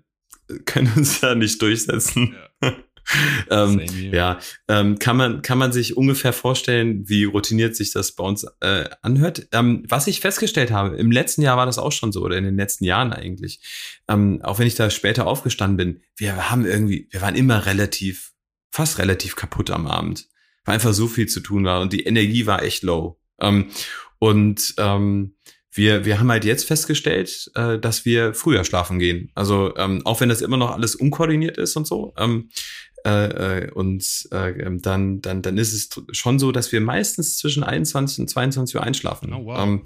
können 0.64 0.90
uns 0.96 1.20
ja 1.20 1.34
nicht 1.34 1.60
durchsetzen. 1.60 2.34
Ja. 2.34 2.49
ähm, 3.50 3.80
ja, 4.12 4.38
ähm, 4.68 4.98
kann 4.98 5.16
man 5.16 5.42
kann 5.42 5.58
man 5.58 5.72
sich 5.72 5.96
ungefähr 5.96 6.32
vorstellen, 6.32 7.08
wie 7.08 7.24
routiniert 7.24 7.76
sich 7.76 7.92
das 7.92 8.12
bei 8.12 8.24
uns 8.24 8.46
äh, 8.60 8.88
anhört. 9.02 9.48
Ähm, 9.52 9.84
was 9.88 10.06
ich 10.06 10.20
festgestellt 10.20 10.70
habe, 10.70 10.96
im 10.96 11.10
letzten 11.10 11.42
Jahr 11.42 11.56
war 11.56 11.66
das 11.66 11.78
auch 11.78 11.92
schon 11.92 12.12
so 12.12 12.22
oder 12.22 12.36
in 12.36 12.44
den 12.44 12.56
letzten 12.56 12.84
Jahren 12.84 13.12
eigentlich. 13.12 13.60
Ähm, 14.08 14.40
auch 14.42 14.58
wenn 14.58 14.66
ich 14.66 14.74
da 14.74 14.90
später 14.90 15.26
aufgestanden 15.26 15.76
bin, 15.76 16.02
wir 16.16 16.50
haben 16.50 16.64
irgendwie, 16.64 17.08
wir 17.10 17.20
waren 17.22 17.34
immer 17.34 17.66
relativ, 17.66 18.32
fast 18.70 18.98
relativ 18.98 19.36
kaputt 19.36 19.70
am 19.70 19.86
Abend, 19.86 20.28
weil 20.64 20.74
einfach 20.74 20.92
so 20.92 21.08
viel 21.08 21.26
zu 21.26 21.40
tun 21.40 21.64
war 21.64 21.80
und 21.80 21.92
die 21.92 22.04
Energie 22.04 22.46
war 22.46 22.62
echt 22.62 22.82
low. 22.82 23.18
Ähm, 23.40 23.70
und 24.18 24.74
ähm, 24.78 25.34
wir, 25.72 26.04
wir 26.04 26.18
haben 26.18 26.30
halt 26.30 26.44
jetzt 26.44 26.66
festgestellt, 26.66 27.50
äh, 27.54 27.78
dass 27.78 28.04
wir 28.04 28.34
früher 28.34 28.64
schlafen 28.64 28.98
gehen. 28.98 29.30
Also 29.34 29.74
ähm, 29.76 30.04
auch 30.04 30.20
wenn 30.20 30.28
das 30.28 30.42
immer 30.42 30.56
noch 30.56 30.72
alles 30.72 30.96
unkoordiniert 30.96 31.58
ist 31.58 31.76
und 31.76 31.86
so, 31.86 32.12
ähm, 32.18 32.50
äh, 33.06 33.64
äh, 33.64 33.70
und 33.70 34.28
äh, 34.32 34.50
ähm, 34.60 34.82
dann, 34.82 35.20
dann, 35.20 35.42
dann 35.42 35.58
ist 35.58 35.72
es 35.72 36.16
schon 36.16 36.38
so, 36.38 36.52
dass 36.52 36.72
wir 36.72 36.80
meistens 36.80 37.38
zwischen 37.38 37.62
21 37.62 38.20
und 38.20 38.28
22 38.28 38.76
Uhr 38.76 38.82
einschlafen. 38.82 39.32
Oh, 39.32 39.46
wow. 39.46 39.58
ähm, 39.62 39.82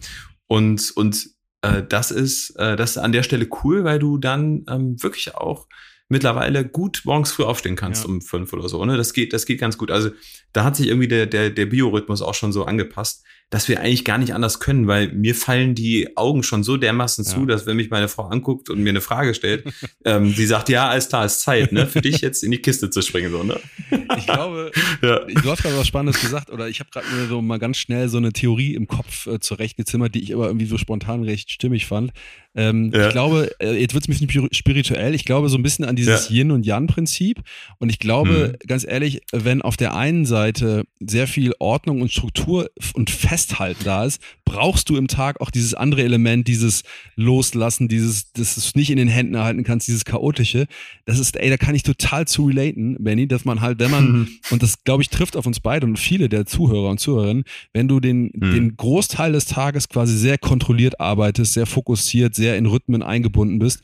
und 0.46 0.90
und 0.96 1.30
äh, 1.62 1.82
das 1.82 2.10
ist 2.10 2.50
äh, 2.56 2.76
das 2.76 2.92
ist 2.92 2.98
an 2.98 3.12
der 3.12 3.22
Stelle 3.22 3.48
cool, 3.62 3.84
weil 3.84 3.98
du 3.98 4.18
dann 4.18 4.64
ähm, 4.68 5.02
wirklich 5.02 5.34
auch 5.34 5.66
mittlerweile 6.08 6.66
gut 6.66 7.02
morgens 7.04 7.32
früh 7.32 7.44
aufstehen 7.44 7.76
kannst 7.76 8.04
ja. 8.04 8.10
um 8.10 8.20
fünf 8.20 8.52
oder 8.52 8.68
so. 8.68 8.84
Ne? 8.84 8.96
Das 8.96 9.12
geht, 9.12 9.32
das 9.32 9.46
geht 9.46 9.58
ganz 9.58 9.78
gut. 9.78 9.90
Also 9.90 10.10
da 10.52 10.64
hat 10.64 10.76
sich 10.76 10.88
irgendwie 10.88 11.08
der, 11.08 11.26
der, 11.26 11.50
der 11.50 11.66
Biorhythmus 11.66 12.22
auch 12.22 12.34
schon 12.34 12.52
so 12.52 12.64
angepasst 12.64 13.24
dass 13.54 13.68
wir 13.68 13.80
eigentlich 13.80 14.04
gar 14.04 14.18
nicht 14.18 14.34
anders 14.34 14.58
können, 14.58 14.88
weil 14.88 15.12
mir 15.12 15.36
fallen 15.36 15.76
die 15.76 16.16
Augen 16.16 16.42
schon 16.42 16.64
so 16.64 16.76
dermaßen 16.76 17.24
ja. 17.24 17.30
zu, 17.30 17.46
dass 17.46 17.66
wenn 17.66 17.76
mich 17.76 17.88
meine 17.88 18.08
Frau 18.08 18.24
anguckt 18.24 18.68
und 18.68 18.80
mir 18.80 18.90
eine 18.90 19.00
Frage 19.00 19.32
stellt, 19.32 19.72
ähm, 20.04 20.32
sie 20.34 20.46
sagt, 20.46 20.68
ja, 20.70 20.88
alles 20.88 21.08
klar, 21.08 21.24
ist 21.24 21.38
Zeit, 21.38 21.70
ne, 21.70 21.86
für 21.86 22.00
dich 22.00 22.20
jetzt 22.20 22.42
in 22.42 22.50
die 22.50 22.58
Kiste 22.58 22.90
zu 22.90 23.00
springen, 23.00 23.30
so, 23.30 23.44
ne? 23.44 23.60
Ich 24.18 24.26
glaube, 24.26 24.72
ja. 25.02 25.20
du 25.20 25.50
hast 25.50 25.62
gerade 25.62 25.78
was 25.78 25.86
Spannendes 25.86 26.20
gesagt, 26.20 26.50
oder 26.50 26.68
ich 26.68 26.80
habe 26.80 26.90
gerade 26.90 27.06
mir 27.14 27.28
so 27.28 27.42
mal 27.42 27.60
ganz 27.60 27.76
schnell 27.76 28.08
so 28.08 28.18
eine 28.18 28.32
Theorie 28.32 28.74
im 28.74 28.88
Kopf 28.88 29.28
äh, 29.28 29.38
zurechtgezimmert, 29.38 30.16
die 30.16 30.24
ich 30.24 30.34
aber 30.34 30.46
irgendwie 30.46 30.66
so 30.66 30.76
spontan 30.76 31.22
recht 31.22 31.52
stimmig 31.52 31.86
fand. 31.86 32.12
Ähm, 32.56 32.92
ja. 32.94 33.06
Ich 33.06 33.12
glaube, 33.12 33.50
äh, 33.60 33.72
jetzt 33.80 33.94
wird 33.94 34.04
es 34.04 34.20
ein 34.20 34.26
bisschen 34.26 34.48
spirituell, 34.52 35.14
ich 35.14 35.24
glaube 35.24 35.48
so 35.48 35.56
ein 35.56 35.62
bisschen 35.62 35.84
an 35.84 35.96
dieses 35.96 36.28
ja. 36.28 36.36
Yin- 36.36 36.52
und 36.52 36.64
Yang-Prinzip. 36.64 37.40
Und 37.78 37.88
ich 37.88 37.98
glaube, 37.98 38.56
mhm. 38.60 38.66
ganz 38.66 38.84
ehrlich, 38.84 39.22
wenn 39.32 39.62
auf 39.62 39.76
der 39.76 39.96
einen 39.96 40.24
Seite 40.24 40.84
sehr 41.00 41.26
viel 41.26 41.52
Ordnung 41.58 42.00
und 42.00 42.12
Struktur 42.12 42.70
und 42.94 43.10
Festhalten 43.44 43.84
da 43.84 44.04
ist, 44.04 44.20
brauchst 44.44 44.88
du 44.88 44.96
im 44.96 45.08
Tag 45.08 45.40
auch 45.40 45.50
dieses 45.50 45.74
andere 45.74 46.02
Element, 46.02 46.48
dieses 46.48 46.82
Loslassen, 47.16 47.88
dieses, 47.88 48.32
dass 48.32 48.54
du 48.54 48.60
es 48.60 48.74
nicht 48.74 48.90
in 48.90 48.96
den 48.96 49.08
Händen 49.08 49.34
erhalten 49.34 49.64
kannst, 49.64 49.86
dieses 49.88 50.04
Chaotische. 50.04 50.66
Das 51.04 51.18
ist, 51.18 51.36
ey, 51.36 51.50
da 51.50 51.56
kann 51.56 51.74
ich 51.74 51.82
total 51.82 52.26
zu 52.26 52.46
relaten, 52.46 52.96
Benny, 53.02 53.26
dass 53.28 53.44
man 53.44 53.60
halt, 53.60 53.78
wenn 53.78 53.90
man, 53.90 54.12
mhm. 54.12 54.28
und 54.50 54.62
das 54.62 54.84
glaube 54.84 55.02
ich 55.02 55.10
trifft 55.10 55.36
auf 55.36 55.46
uns 55.46 55.60
beide 55.60 55.86
und 55.86 55.98
viele 55.98 56.28
der 56.28 56.46
Zuhörer 56.46 56.88
und 56.88 57.00
Zuhörerinnen, 57.00 57.44
wenn 57.72 57.88
du 57.88 58.00
den, 58.00 58.30
mhm. 58.34 58.52
den 58.52 58.76
Großteil 58.76 59.32
des 59.32 59.46
Tages 59.46 59.88
quasi 59.88 60.16
sehr 60.16 60.38
kontrolliert 60.38 61.00
arbeitest, 61.00 61.54
sehr 61.54 61.66
fokussiert, 61.66 62.34
sehr 62.34 62.44
sehr 62.44 62.58
in 62.58 62.66
Rhythmen 62.66 63.02
eingebunden 63.02 63.58
bist, 63.58 63.82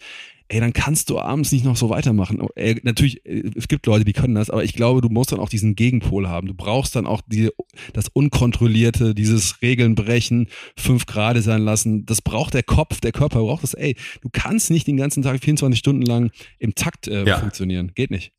ey, 0.51 0.59
dann 0.59 0.73
kannst 0.73 1.11
du 1.11 1.19
abends 1.19 1.53
nicht 1.53 1.65
noch 1.65 1.77
so 1.77 1.91
weitermachen. 1.91 2.45
Ey, 2.57 2.81
natürlich, 2.83 3.25
äh, 3.25 3.51
es 3.55 3.69
gibt 3.69 3.87
Leute, 3.87 4.05
die 4.05 4.13
können 4.13 4.35
das, 4.35 4.51
aber 4.51 4.65
ich 4.65 4.75
glaube, 4.75 5.01
du 5.01 5.09
musst 5.09 5.31
dann 5.31 5.39
auch 5.39 5.49
diesen 5.49 5.77
Gegenpol 5.77 6.29
haben. 6.29 6.49
Du 6.49 6.55
brauchst 6.55 6.97
dann 6.97 7.07
auch 7.07 7.21
die, 7.25 7.51
das 7.93 8.09
Unkontrollierte, 8.09 9.15
dieses 9.15 9.63
Regeln 9.63 9.95
brechen, 9.95 10.49
fünf 10.77 11.07
Grade 11.07 11.41
sein 11.41 11.63
lassen. 11.63 12.05
Das 12.05 12.21
braucht 12.21 12.55
der 12.55 12.65
Kopf, 12.65 13.01
der 13.01 13.13
Körper 13.13 13.41
braucht 13.41 13.63
das. 13.63 13.75
Ey, 13.75 13.97
du 14.23 14.29
kannst 14.33 14.71
nicht 14.71 14.89
den 14.89 14.97
ganzen 14.97 15.23
Tag 15.23 15.41
24 15.41 15.79
Stunden 15.79 16.03
lang 16.03 16.33
im 16.59 16.75
Takt 16.75 17.07
äh, 17.07 17.25
ja. 17.25 17.39
funktionieren. 17.39 17.93
Geht 17.95 18.11
nicht. 18.11 18.33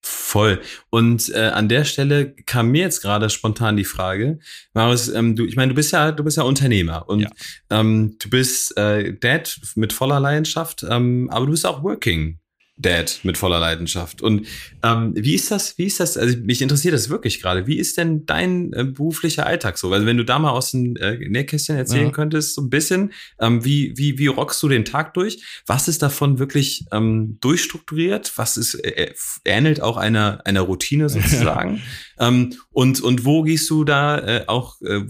Voll. 0.00 0.60
Und 0.90 1.28
äh, 1.34 1.48
an 1.48 1.68
der 1.68 1.84
Stelle 1.84 2.32
kam 2.46 2.70
mir 2.70 2.82
jetzt 2.82 3.02
gerade 3.02 3.30
spontan 3.30 3.76
die 3.76 3.84
Frage, 3.84 4.38
Marius, 4.72 5.08
ähm, 5.08 5.34
du, 5.34 5.44
ich 5.44 5.56
meine, 5.56 5.70
du 5.70 5.74
bist 5.74 5.92
ja, 5.92 6.12
du 6.12 6.22
bist 6.22 6.36
ja 6.36 6.44
Unternehmer 6.44 7.08
und 7.08 7.20
ja. 7.20 7.30
Ähm, 7.70 8.16
du 8.18 8.30
bist 8.30 8.76
äh, 8.76 9.14
Dad 9.14 9.60
mit 9.74 9.92
voller 9.92 10.20
Leidenschaft, 10.20 10.84
ähm, 10.88 11.28
aber 11.30 11.46
du 11.46 11.52
bist 11.52 11.66
auch 11.66 11.82
Working 11.82 12.38
Dad 12.78 13.20
mit 13.24 13.36
voller 13.36 13.58
Leidenschaft. 13.58 14.22
Und 14.22 14.46
ähm, 14.82 15.12
wie 15.16 15.34
ist 15.34 15.50
das, 15.50 15.76
wie 15.78 15.84
ist 15.84 16.00
das, 16.00 16.16
also 16.16 16.36
mich 16.38 16.62
interessiert 16.62 16.94
das 16.94 17.08
wirklich 17.08 17.40
gerade, 17.40 17.66
wie 17.66 17.78
ist 17.78 17.98
denn 17.98 18.24
dein 18.26 18.72
äh, 18.72 18.84
beruflicher 18.84 19.46
Alltag 19.46 19.78
so? 19.78 19.92
Also 19.92 20.06
wenn 20.06 20.16
du 20.16 20.24
da 20.24 20.38
mal 20.38 20.50
aus 20.50 20.70
dem 20.70 20.96
äh, 20.96 21.16
Nähkästchen 21.16 21.76
erzählen 21.76 22.06
ja. 22.06 22.12
könntest, 22.12 22.54
so 22.54 22.62
ein 22.62 22.70
bisschen, 22.70 23.12
ähm, 23.40 23.64
wie, 23.64 23.92
wie, 23.96 24.18
wie 24.18 24.28
rockst 24.28 24.62
du 24.62 24.68
den 24.68 24.84
Tag 24.84 25.14
durch? 25.14 25.42
Was 25.66 25.88
ist 25.88 26.02
davon 26.02 26.38
wirklich 26.38 26.84
ähm, 26.92 27.38
durchstrukturiert? 27.40 28.32
Was 28.36 28.56
ist, 28.56 28.74
äh, 28.74 29.12
ähnelt 29.44 29.80
auch 29.80 29.96
einer, 29.96 30.40
einer 30.44 30.60
Routine 30.60 31.08
sozusagen? 31.08 31.82
ähm, 32.20 32.54
und, 32.70 33.00
und 33.00 33.24
wo 33.24 33.42
gehst 33.42 33.68
du 33.70 33.82
da 33.82 34.18
äh, 34.18 34.44
auch, 34.46 34.80
äh, 34.82 35.00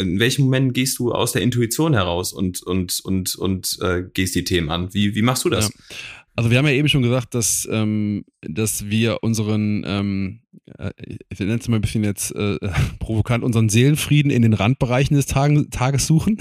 in 0.00 0.18
welchem 0.18 0.46
Moment 0.46 0.72
gehst 0.72 0.98
du 0.98 1.12
aus 1.12 1.32
der 1.32 1.42
Intuition 1.42 1.92
heraus 1.92 2.32
und, 2.32 2.62
und, 2.62 3.00
und, 3.00 3.34
und 3.34 3.78
äh, 3.82 4.04
gehst 4.14 4.34
die 4.34 4.44
Themen 4.44 4.70
an? 4.70 4.94
Wie, 4.94 5.14
wie 5.14 5.22
machst 5.22 5.44
du 5.44 5.50
das? 5.50 5.68
Ja. 5.68 5.96
Also 6.40 6.50
wir 6.50 6.56
haben 6.56 6.66
ja 6.66 6.72
eben 6.72 6.88
schon 6.88 7.02
gesagt, 7.02 7.34
dass, 7.34 7.68
ähm, 7.70 8.24
dass 8.40 8.88
wir 8.88 9.22
unseren, 9.22 9.84
ähm, 9.86 10.40
äh, 10.78 10.90
ich 11.28 11.38
nenne 11.38 11.56
es 11.56 11.68
mal 11.68 11.76
ein 11.76 11.82
bisschen 11.82 12.02
jetzt 12.02 12.34
äh, 12.34 12.56
provokant, 12.98 13.44
unseren 13.44 13.68
Seelenfrieden 13.68 14.30
in 14.30 14.40
den 14.40 14.54
Randbereichen 14.54 15.14
des 15.14 15.26
Tagen, 15.26 15.68
Tages 15.68 16.06
suchen. 16.06 16.38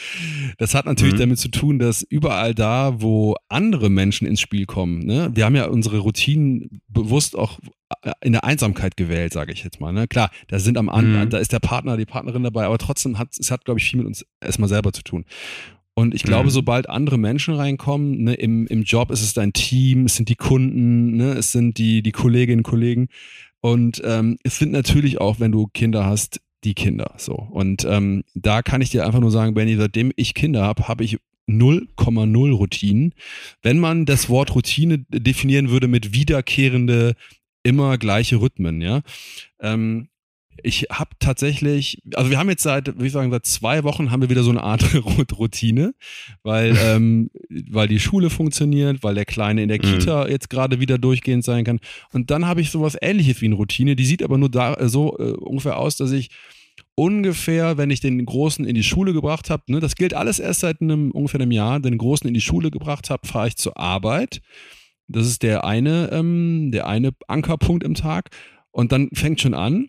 das 0.56 0.74
hat 0.74 0.86
natürlich 0.86 1.16
mhm. 1.16 1.18
damit 1.18 1.40
zu 1.40 1.48
tun, 1.48 1.78
dass 1.78 2.02
überall 2.08 2.54
da, 2.54 3.02
wo 3.02 3.36
andere 3.50 3.90
Menschen 3.90 4.26
ins 4.26 4.40
Spiel 4.40 4.64
kommen, 4.64 5.00
ne, 5.00 5.30
wir 5.34 5.44
haben 5.44 5.56
ja 5.56 5.66
unsere 5.66 5.98
Routinen 5.98 6.80
bewusst 6.88 7.36
auch 7.36 7.58
äh, 8.00 8.12
in 8.22 8.32
der 8.32 8.44
Einsamkeit 8.44 8.96
gewählt, 8.96 9.34
sage 9.34 9.52
ich 9.52 9.62
jetzt 9.62 9.78
mal. 9.78 9.92
Ne? 9.92 10.08
Klar, 10.08 10.30
da 10.48 10.58
sind 10.58 10.78
am 10.78 10.86
mhm. 10.86 11.28
da 11.28 11.36
ist 11.36 11.52
der 11.52 11.60
Partner, 11.60 11.98
die 11.98 12.06
Partnerin 12.06 12.44
dabei, 12.44 12.64
aber 12.64 12.78
trotzdem 12.78 13.18
hat 13.18 13.28
es 13.38 13.50
hat, 13.50 13.66
glaube 13.66 13.78
ich, 13.78 13.90
viel 13.90 13.98
mit 13.98 14.06
uns 14.06 14.24
erstmal 14.40 14.70
selber 14.70 14.94
zu 14.94 15.02
tun. 15.02 15.26
Und 15.94 16.14
ich 16.14 16.24
glaube, 16.24 16.46
mhm. 16.46 16.50
sobald 16.50 16.88
andere 16.88 17.18
Menschen 17.18 17.54
reinkommen, 17.54 18.24
ne, 18.24 18.34
im, 18.34 18.66
im 18.66 18.82
Job 18.82 19.10
ist 19.10 19.22
es 19.22 19.32
dein 19.32 19.52
Team, 19.52 20.06
es 20.06 20.16
sind 20.16 20.28
die 20.28 20.34
Kunden, 20.34 21.16
ne, 21.16 21.32
es 21.34 21.52
sind 21.52 21.78
die, 21.78 22.02
die 22.02 22.12
Kolleginnen 22.12 22.60
und 22.60 22.64
Kollegen. 22.64 23.08
Und 23.60 24.02
ähm, 24.04 24.36
es 24.42 24.58
sind 24.58 24.72
natürlich 24.72 25.20
auch, 25.20 25.40
wenn 25.40 25.52
du 25.52 25.68
Kinder 25.68 26.04
hast, 26.04 26.40
die 26.64 26.74
Kinder. 26.74 27.14
So. 27.16 27.34
Und 27.34 27.86
ähm, 27.88 28.24
da 28.34 28.62
kann 28.62 28.80
ich 28.80 28.90
dir 28.90 29.06
einfach 29.06 29.20
nur 29.20 29.30
sagen, 29.30 29.54
Benny, 29.54 29.76
seitdem 29.76 30.12
ich 30.16 30.34
Kinder 30.34 30.62
habe, 30.62 30.88
habe 30.88 31.04
ich 31.04 31.18
0,0 31.48 32.52
Routinen. 32.52 33.14
Wenn 33.62 33.78
man 33.78 34.06
das 34.06 34.28
Wort 34.28 34.54
Routine 34.54 34.98
definieren 35.10 35.70
würde 35.70 35.88
mit 35.88 36.12
wiederkehrende, 36.12 37.14
immer 37.62 37.98
gleiche 37.98 38.40
Rhythmen, 38.40 38.80
ja. 38.80 39.02
Ähm, 39.60 40.08
ich 40.62 40.86
habe 40.90 41.10
tatsächlich, 41.18 42.02
also 42.14 42.30
wir 42.30 42.38
haben 42.38 42.48
jetzt 42.48 42.62
seit, 42.62 42.86
würde 42.86 43.06
ich 43.06 43.12
sagen, 43.12 43.30
seit 43.30 43.46
zwei 43.46 43.84
Wochen 43.84 44.10
haben 44.10 44.22
wir 44.22 44.30
wieder 44.30 44.42
so 44.42 44.50
eine 44.50 44.62
Art 44.62 44.84
Routine, 45.38 45.94
weil, 46.42 46.76
ähm, 46.84 47.30
weil 47.70 47.88
die 47.88 48.00
Schule 48.00 48.30
funktioniert, 48.30 49.02
weil 49.02 49.14
der 49.14 49.24
Kleine 49.24 49.62
in 49.62 49.68
der 49.68 49.78
mhm. 49.78 49.98
Kita 49.98 50.24
mhm. 50.24 50.30
jetzt 50.30 50.50
gerade 50.50 50.80
wieder 50.80 50.98
durchgehend 50.98 51.44
sein 51.44 51.64
kann. 51.64 51.80
Und 52.12 52.30
dann 52.30 52.46
habe 52.46 52.60
ich 52.60 52.70
sowas 52.70 52.96
ähnliches 53.00 53.40
wie 53.40 53.46
eine 53.46 53.56
Routine, 53.56 53.96
die 53.96 54.04
sieht 54.04 54.22
aber 54.22 54.38
nur 54.38 54.50
da 54.50 54.74
äh, 54.74 54.88
so 54.88 55.18
äh, 55.18 55.32
ungefähr 55.32 55.78
aus, 55.78 55.96
dass 55.96 56.12
ich 56.12 56.30
ungefähr, 56.94 57.76
wenn 57.76 57.90
ich 57.90 58.00
den 58.00 58.24
Großen 58.24 58.64
in 58.64 58.74
die 58.74 58.82
Schule 58.82 59.12
gebracht 59.12 59.50
habe, 59.50 59.64
ne, 59.68 59.80
das 59.80 59.96
gilt 59.96 60.14
alles 60.14 60.38
erst 60.38 60.60
seit 60.60 60.80
einem 60.80 61.10
ungefähr 61.10 61.40
einem 61.40 61.50
Jahr, 61.50 61.80
den 61.80 61.98
Großen 61.98 62.26
in 62.26 62.34
die 62.34 62.40
Schule 62.40 62.70
gebracht 62.70 63.10
habe, 63.10 63.26
fahre 63.26 63.48
ich 63.48 63.56
zur 63.56 63.76
Arbeit. 63.78 64.40
Das 65.08 65.26
ist 65.26 65.42
der 65.42 65.64
eine, 65.64 66.10
ähm, 66.12 66.70
der 66.72 66.86
eine 66.86 67.10
Ankerpunkt 67.28 67.84
im 67.84 67.94
Tag. 67.94 68.30
Und 68.70 68.90
dann 68.90 69.08
fängt 69.12 69.40
schon 69.40 69.54
an, 69.54 69.88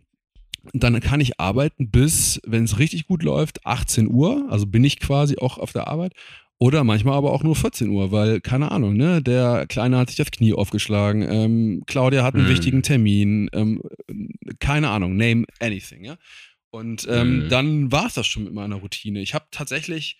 dann 0.73 0.99
kann 0.99 1.21
ich 1.21 1.39
arbeiten 1.39 1.89
bis, 1.89 2.41
wenn 2.45 2.63
es 2.63 2.79
richtig 2.79 3.07
gut 3.07 3.23
läuft, 3.23 3.65
18 3.65 4.07
Uhr. 4.09 4.47
Also 4.49 4.65
bin 4.65 4.83
ich 4.83 4.99
quasi 4.99 5.37
auch 5.37 5.57
auf 5.57 5.71
der 5.71 5.87
Arbeit. 5.87 6.13
Oder 6.57 6.85
manchmal 6.85 7.17
aber 7.17 7.33
auch 7.33 7.43
nur 7.43 7.55
14 7.55 7.89
Uhr, 7.89 8.11
weil, 8.11 8.39
keine 8.39 8.71
Ahnung, 8.71 8.95
ne, 8.95 9.21
der 9.21 9.65
Kleine 9.67 9.97
hat 9.97 10.07
sich 10.07 10.17
das 10.17 10.31
Knie 10.31 10.53
aufgeschlagen, 10.53 11.21
ähm, 11.29 11.83
Claudia 11.85 12.23
hat 12.23 12.35
einen 12.35 12.45
mm. 12.45 12.49
wichtigen 12.49 12.81
Termin, 12.81 13.49
ähm, 13.51 13.81
keine 14.59 14.89
Ahnung, 14.89 15.17
name 15.17 15.43
anything, 15.59 16.05
ja. 16.05 16.15
Und 16.71 17.05
ähm, 17.09 17.47
mm. 17.47 17.49
dann 17.49 17.91
war 17.91 18.05
es 18.05 18.13
das 18.13 18.25
schon 18.25 18.45
mit 18.45 18.53
meiner 18.53 18.77
Routine. 18.77 19.19
Ich 19.19 19.33
habe 19.33 19.47
tatsächlich 19.51 20.17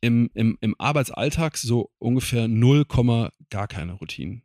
im, 0.00 0.30
im, 0.34 0.58
im 0.60 0.74
Arbeitsalltag 0.78 1.56
so 1.56 1.90
ungefähr 1.98 2.48
0, 2.48 2.84
gar 3.48 3.68
keine 3.68 3.92
Routinen. 3.92 4.42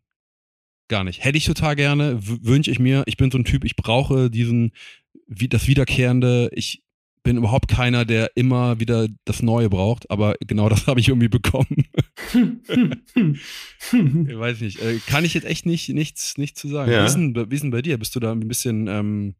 Gar 0.87 1.03
nicht. 1.03 1.23
Hätte 1.23 1.37
ich 1.37 1.45
total 1.45 1.75
gerne, 1.75 2.19
wünsche 2.21 2.71
ich 2.71 2.79
mir. 2.79 3.03
Ich 3.07 3.17
bin 3.17 3.31
so 3.31 3.37
ein 3.37 3.43
Typ, 3.43 3.65
ich 3.65 3.75
brauche 3.75 4.29
diesen, 4.29 4.71
wie 5.27 5.47
das 5.47 5.67
Wiederkehrende. 5.67 6.49
Ich 6.53 6.83
bin 7.23 7.37
überhaupt 7.37 7.67
keiner, 7.67 8.05
der 8.05 8.31
immer 8.35 8.79
wieder 8.79 9.07
das 9.25 9.43
Neue 9.43 9.69
braucht, 9.69 10.09
aber 10.09 10.35
genau 10.39 10.69
das 10.69 10.87
habe 10.87 10.99
ich 10.99 11.09
irgendwie 11.09 11.27
bekommen. 11.27 11.87
ich 12.33 14.39
weiß 14.39 14.61
nicht. 14.61 14.81
Äh, 14.81 14.99
kann 15.05 15.25
ich 15.25 15.33
jetzt 15.33 15.45
echt 15.45 15.65
nicht, 15.65 15.89
nichts, 15.89 16.37
nichts 16.37 16.61
zu 16.61 16.69
sagen. 16.69 16.91
Ja. 16.91 17.01
Wie, 17.01 17.05
ist 17.05 17.15
denn, 17.15 17.35
wie 17.35 17.55
ist 17.55 17.63
denn 17.63 17.71
bei 17.71 17.81
dir? 17.81 17.97
Bist 17.97 18.15
du 18.15 18.19
da 18.19 18.31
ein 18.31 18.47
bisschen, 18.47 18.87
ähm, 18.87 19.35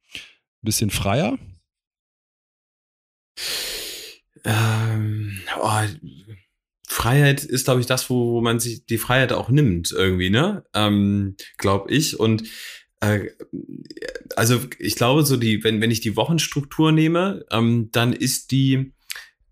bisschen 0.62 0.90
freier? 0.90 1.38
Ähm, 4.44 5.40
oh, 5.62 5.82
Freiheit 6.90 7.44
ist, 7.44 7.66
glaube 7.66 7.82
ich, 7.82 7.86
das, 7.86 8.10
wo, 8.10 8.34
wo 8.34 8.42
man 8.42 8.60
sich 8.60 8.86
die 8.86 8.98
Freiheit 8.98 9.32
auch 9.32 9.50
nimmt, 9.50 9.92
irgendwie, 9.92 10.30
ne? 10.30 10.64
Ähm, 10.74 11.36
glaube 11.58 11.92
ich. 11.92 12.20
Und 12.20 12.44
also 14.36 14.60
ich 14.80 14.96
glaube, 14.96 15.24
so 15.24 15.38
die, 15.38 15.64
wenn, 15.64 15.82
wenn 15.82 15.92
ich 15.92 16.02
die 16.02 16.16
Wochenstruktur 16.16 16.92
nehme, 16.92 17.46
ähm, 17.52 17.90
dann 17.92 18.14
ist 18.14 18.52
die 18.52 18.94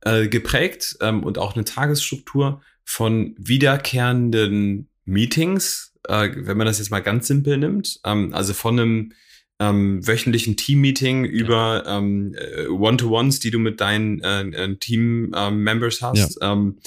äh, 0.02 0.28
geprägt 0.28 0.98
ähm, 1.02 1.24
und 1.24 1.38
auch 1.38 1.56
eine 1.56 1.66
Tagesstruktur 1.66 2.62
von 2.84 3.36
wiederkehrenden 3.38 4.90
Meetings, 5.06 5.94
äh, 6.08 6.30
wenn 6.36 6.58
man 6.58 6.68
das 6.68 6.80
jetzt 6.80 6.92
mal 6.92 7.02
ganz 7.02 7.28
simpel 7.28 7.58
nimmt. 7.58 8.00
Ähm, 8.04 8.34
also 8.34 8.54
von 8.54 8.80
einem 8.80 9.12
ähm, 9.60 10.06
wöchentlichen 10.06 10.58
Team-Meeting 10.58 11.26
über 11.26 11.84
ähm, 11.88 12.36
äh, 12.36 12.68
One-to-Ones, 12.68 13.40
die 13.40 13.52
du 13.52 13.60
mit 13.60 13.80
deinen 13.80 14.22
äh, 14.22 14.42
äh 14.42 14.76
Team-Members 14.76 16.02
hast. 16.02 16.38
Ja. 16.42 16.54
Ähm, 16.54 16.78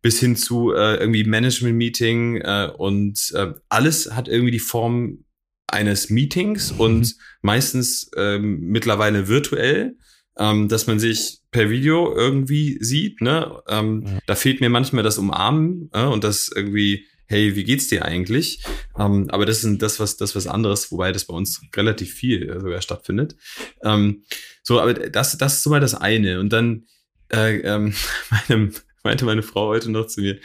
bis 0.00 0.20
hin 0.20 0.36
zu 0.36 0.72
äh, 0.72 0.96
irgendwie 0.96 1.24
Management-Meeting 1.24 2.36
äh, 2.36 2.70
und 2.76 3.32
äh, 3.34 3.54
alles 3.68 4.14
hat 4.14 4.28
irgendwie 4.28 4.52
die 4.52 4.60
Form 4.60 5.24
eines 5.68 6.10
Meetings 6.10 6.74
mhm. 6.74 6.80
und 6.80 7.16
meistens 7.42 8.10
ähm, 8.16 8.60
mittlerweile 8.60 9.28
virtuell, 9.28 9.96
ähm, 10.38 10.68
dass 10.68 10.86
man 10.86 10.98
sich 10.98 11.38
per 11.50 11.70
Video 11.70 12.14
irgendwie 12.14 12.78
sieht. 12.80 13.20
Ne? 13.20 13.62
Ähm, 13.68 14.04
ja. 14.06 14.18
Da 14.26 14.34
fehlt 14.34 14.60
mir 14.60 14.70
manchmal 14.70 15.02
das 15.02 15.18
Umarmen 15.18 15.90
äh, 15.92 16.04
und 16.04 16.24
das 16.24 16.50
irgendwie, 16.54 17.06
hey, 17.26 17.54
wie 17.56 17.64
geht's 17.64 17.88
dir 17.88 18.04
eigentlich? 18.04 18.64
Ähm, 18.98 19.28
aber 19.30 19.46
das 19.46 19.64
ist 19.64 19.82
das 19.82 20.00
was 20.00 20.16
das 20.16 20.34
was 20.34 20.46
anderes, 20.46 20.90
wobei 20.90 21.12
das 21.12 21.26
bei 21.26 21.34
uns 21.34 21.60
relativ 21.76 22.12
viel 22.12 22.48
äh, 22.48 22.60
sogar 22.60 22.82
stattfindet. 22.82 23.36
Ähm, 23.82 24.24
so, 24.62 24.80
aber 24.80 24.94
das 24.94 25.36
das 25.38 25.54
ist 25.54 25.62
so 25.62 25.70
mal 25.70 25.80
das 25.80 25.94
eine 25.94 26.40
und 26.40 26.52
dann 26.52 26.86
äh, 27.32 27.58
ähm, 27.58 27.94
meinem 28.48 28.72
meinte 29.04 29.24
meine 29.24 29.42
Frau 29.42 29.68
heute 29.68 29.90
noch 29.90 30.06
zu 30.06 30.20
mir, 30.20 30.38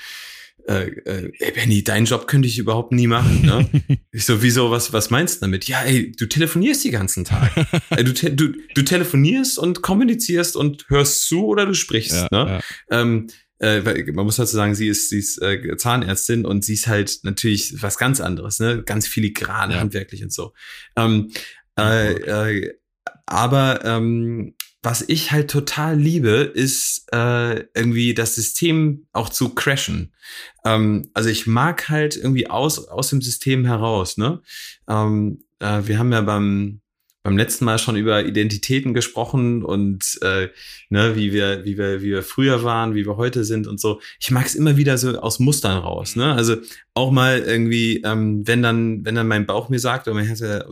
äh, 0.68 0.88
äh, 0.88 1.32
ey 1.40 1.52
Benny, 1.52 1.84
deinen 1.84 2.06
Job 2.06 2.28
könnte 2.28 2.48
ich 2.48 2.58
überhaupt 2.58 2.92
nie 2.92 3.08
machen. 3.08 3.46
Ne? 3.46 3.98
ich 4.12 4.26
so, 4.26 4.42
wieso, 4.42 4.72
was, 4.72 4.94
was 4.94 5.10
meinst 5.10 5.38
du 5.38 5.42
damit? 5.42 5.68
Ja, 5.68 5.82
ey, 5.84 6.12
du 6.12 6.26
telefonierst 6.26 6.86
den 6.86 6.92
ganzen 6.92 7.26
Tag. 7.26 7.52
du, 7.90 8.14
te 8.14 8.32
du, 8.32 8.54
du 8.74 8.82
telefonierst 8.84 9.60
und 9.60 9.82
kommunizierst 9.82 10.56
und 10.56 10.86
hörst 10.90 11.28
zu 11.28 11.48
oder 11.48 11.66
du 11.66 11.74
sprichst. 11.74 12.14
Ja, 12.14 12.28
ne? 12.32 12.62
Ja. 12.90 13.02
Ähm, 13.02 13.28
äh, 13.60 14.12
man 14.12 14.26
muss 14.26 14.38
dazu 14.38 14.56
sagen, 14.56 14.76
sie 14.76 14.88
ist, 14.88 15.10
sie 15.10 15.20
ist 15.20 15.42
äh, 15.42 15.76
Zahnärztin 15.78 16.46
und 16.46 16.64
sie 16.66 16.74
ist 16.74 16.88
halt 16.88 17.20
natürlich 17.24 17.82
was 17.82 17.98
ganz 17.98 18.20
anderes, 18.22 18.60
ne? 18.60 18.84
Ganz 18.84 19.08
filigran, 19.08 19.72
ja. 19.72 19.80
handwerklich 19.80 20.24
und 20.24 20.34
so. 20.34 20.54
Ähm, 20.96 21.32
äh, 21.78 22.14
äh, 22.14 22.74
aber 23.26 23.84
ähm, 23.84 24.56
was 24.84 25.02
ich 25.08 25.32
halt 25.32 25.50
total 25.50 25.98
liebe, 25.98 26.30
ist 26.54 27.08
äh, 27.14 27.62
irgendwie 27.74 28.14
das 28.14 28.36
System 28.36 29.08
auch 29.14 29.30
zu 29.30 29.56
crashen. 29.56 30.14
Ähm, 30.66 31.10
also 31.14 31.30
ich 31.30 31.48
mag 31.48 31.90
halt 31.90 32.18
irgendwie 32.18 32.50
aus 32.50 32.88
aus 32.90 33.10
dem 33.10 33.22
System 33.22 33.66
heraus. 33.66 34.18
Ne, 34.18 34.42
ähm, 34.88 35.44
äh, 35.60 35.82
wir 35.86 35.98
haben 35.98 36.12
ja 36.12 36.22
beim 36.22 36.82
beim 37.24 37.38
letzten 37.38 37.64
Mal 37.64 37.80
schon 37.80 37.96
über 37.96 38.26
Identitäten 38.26 38.94
gesprochen 38.94 39.64
und 39.64 40.20
äh, 40.22 40.50
ne, 40.90 41.16
wie 41.16 41.32
wir, 41.32 41.64
wie 41.64 41.78
wir, 41.78 42.02
wie 42.02 42.12
wir 42.12 42.22
früher 42.22 42.64
waren, 42.66 42.96
wie 42.96 43.06
wir 43.06 43.16
heute 43.16 43.46
sind 43.46 43.66
und 43.66 43.80
so. 43.80 44.02
Ich 44.20 44.30
mag 44.30 44.46
es 44.46 44.56
immer 44.56 44.76
wieder 44.76 44.98
so 44.98 45.18
aus 45.18 45.40
Mustern 45.40 45.78
raus. 45.78 46.18
Ne? 46.18 46.34
Also 46.34 46.58
auch 46.96 47.12
mal 47.12 47.40
irgendwie, 47.40 48.02
ähm, 48.04 48.46
wenn 48.48 48.62
dann, 48.62 49.04
wenn 49.04 49.16
dann 49.16 49.28
mein 49.28 49.48
Bauch 49.48 49.70
mir 49.70 49.80
sagt, 49.80 50.08
oder 50.08 50.16
man 50.16 50.26
hätte 50.26 50.68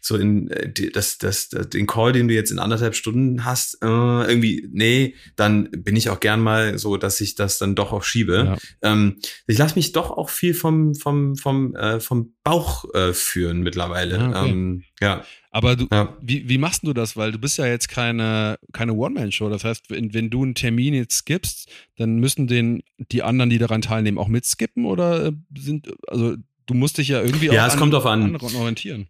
so 0.00 0.16
in 0.16 0.48
äh, 0.50 0.70
das, 0.92 1.18
das, 1.18 1.48
das, 1.48 1.68
den 1.70 1.86
Call, 1.86 2.12
den 2.12 2.28
du 2.28 2.34
jetzt 2.34 2.52
in 2.52 2.60
anderthalb 2.60 2.94
Stunden 2.94 3.44
hast, 3.44 3.78
äh, 3.82 3.86
irgendwie, 3.86 4.68
nee, 4.72 5.14
dann 5.34 5.68
bin 5.70 5.96
ich 5.96 6.08
auch 6.08 6.20
gern 6.20 6.40
mal 6.40 6.78
so, 6.78 6.96
dass 6.96 7.20
ich 7.20 7.34
das 7.34 7.58
dann 7.58 7.74
doch 7.74 7.92
auch 7.92 8.04
schiebe. 8.04 8.56
Ja. 8.82 8.90
Ähm, 8.92 9.16
ich 9.48 9.58
lasse 9.58 9.74
mich 9.74 9.90
doch 9.92 10.12
auch 10.12 10.30
viel 10.30 10.54
vom, 10.54 10.94
vom, 10.94 11.34
vom, 11.36 11.74
äh, 11.74 11.98
vom 11.98 12.34
Bauch 12.44 12.84
äh, 12.94 13.12
führen 13.12 13.62
mittlerweile. 13.62 14.18
Ja, 14.18 14.28
okay. 14.28 14.50
ähm, 14.50 14.84
ja. 15.00 15.24
Aber 15.52 15.74
du, 15.74 15.88
ja. 15.90 16.16
wie, 16.22 16.48
wie 16.48 16.58
machst 16.58 16.86
du 16.86 16.92
das? 16.92 17.16
Weil 17.16 17.32
du 17.32 17.38
bist 17.38 17.58
ja 17.58 17.66
jetzt 17.66 17.88
keine, 17.88 18.56
keine 18.72 18.92
One-Man-Show. 18.94 19.48
Das 19.48 19.64
heißt, 19.64 19.90
wenn, 19.90 20.14
wenn 20.14 20.30
du 20.30 20.44
einen 20.44 20.54
Termin 20.54 20.94
jetzt 20.94 21.16
skippst, 21.16 21.68
dann 21.96 22.18
müssen 22.18 22.46
den 22.46 22.82
die 23.10 23.24
anderen, 23.24 23.50
die 23.50 23.58
daran 23.58 23.82
teilnehmen, 23.82 24.18
auch 24.18 24.28
mitskippen 24.28 24.84
oder 24.84 25.26
äh, 25.26 25.32
sind, 25.56 25.88
also 26.06 26.36
du 26.66 26.74
musst 26.74 26.98
dich 26.98 27.08
ja 27.08 27.22
irgendwie 27.22 27.46
ja, 27.46 27.64
auch 27.64 27.68
es 27.68 27.74
an, 27.74 27.78
kommt 27.78 27.94
auf 27.94 28.06
an. 28.06 28.22
anderen 28.22 28.56
orientieren. 28.56 29.08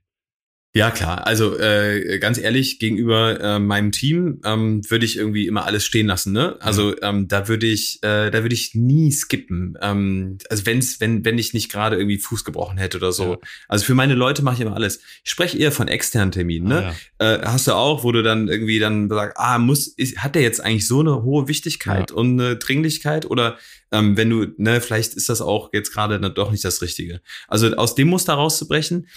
Ja, 0.72 0.92
klar. 0.92 1.26
Also 1.26 1.58
äh, 1.58 2.20
ganz 2.20 2.38
ehrlich, 2.38 2.78
gegenüber 2.78 3.40
äh, 3.40 3.58
meinem 3.58 3.90
Team 3.90 4.40
ähm, 4.44 4.88
würde 4.88 5.04
ich 5.04 5.16
irgendwie 5.16 5.48
immer 5.48 5.64
alles 5.64 5.84
stehen 5.84 6.06
lassen. 6.06 6.32
Ne? 6.32 6.58
Also 6.60 6.94
ähm, 7.02 7.26
da 7.26 7.48
würde 7.48 7.66
ich, 7.66 7.98
äh, 8.02 8.30
da 8.30 8.42
würde 8.42 8.54
ich 8.54 8.76
nie 8.76 9.10
skippen. 9.10 9.76
Ähm, 9.82 10.38
also 10.48 10.66
wenn's, 10.66 11.00
wenn, 11.00 11.24
wenn 11.24 11.38
ich 11.38 11.54
nicht 11.54 11.72
gerade 11.72 11.96
irgendwie 11.96 12.18
Fuß 12.18 12.44
gebrochen 12.44 12.78
hätte 12.78 12.98
oder 12.98 13.10
so. 13.10 13.32
Ja. 13.32 13.38
Also 13.66 13.84
für 13.84 13.96
meine 13.96 14.14
Leute 14.14 14.42
mache 14.42 14.54
ich 14.54 14.60
immer 14.60 14.76
alles. 14.76 15.00
Ich 15.24 15.32
spreche 15.32 15.58
eher 15.58 15.72
von 15.72 15.88
externen 15.88 16.30
Terminen. 16.30 16.68
Ne? 16.68 16.94
Ah, 17.18 17.24
ja. 17.24 17.34
äh, 17.34 17.46
hast 17.46 17.66
du 17.66 17.72
auch, 17.72 18.04
wo 18.04 18.12
du 18.12 18.22
dann 18.22 18.46
irgendwie 18.46 18.78
dann 18.78 19.08
sagst, 19.08 19.38
ah, 19.38 19.58
muss, 19.58 19.88
ist, 19.88 20.18
hat 20.18 20.36
der 20.36 20.42
jetzt 20.42 20.62
eigentlich 20.62 20.86
so 20.86 21.00
eine 21.00 21.24
hohe 21.24 21.48
Wichtigkeit 21.48 22.10
ja. 22.10 22.16
und 22.16 22.40
eine 22.40 22.56
Dringlichkeit 22.56 23.28
oder 23.28 23.58
ähm, 23.92 24.16
wenn 24.16 24.30
du, 24.30 24.46
ne, 24.56 24.80
vielleicht 24.80 25.14
ist 25.14 25.28
das 25.28 25.40
auch 25.40 25.70
jetzt 25.72 25.92
gerade 25.92 26.18
doch 26.30 26.50
nicht 26.50 26.64
das 26.64 26.82
Richtige. 26.82 27.20
Also 27.48 27.74
aus 27.76 27.94
dem 27.94 28.08
Muster 28.08 28.34
rauszubrechen, 28.34 29.08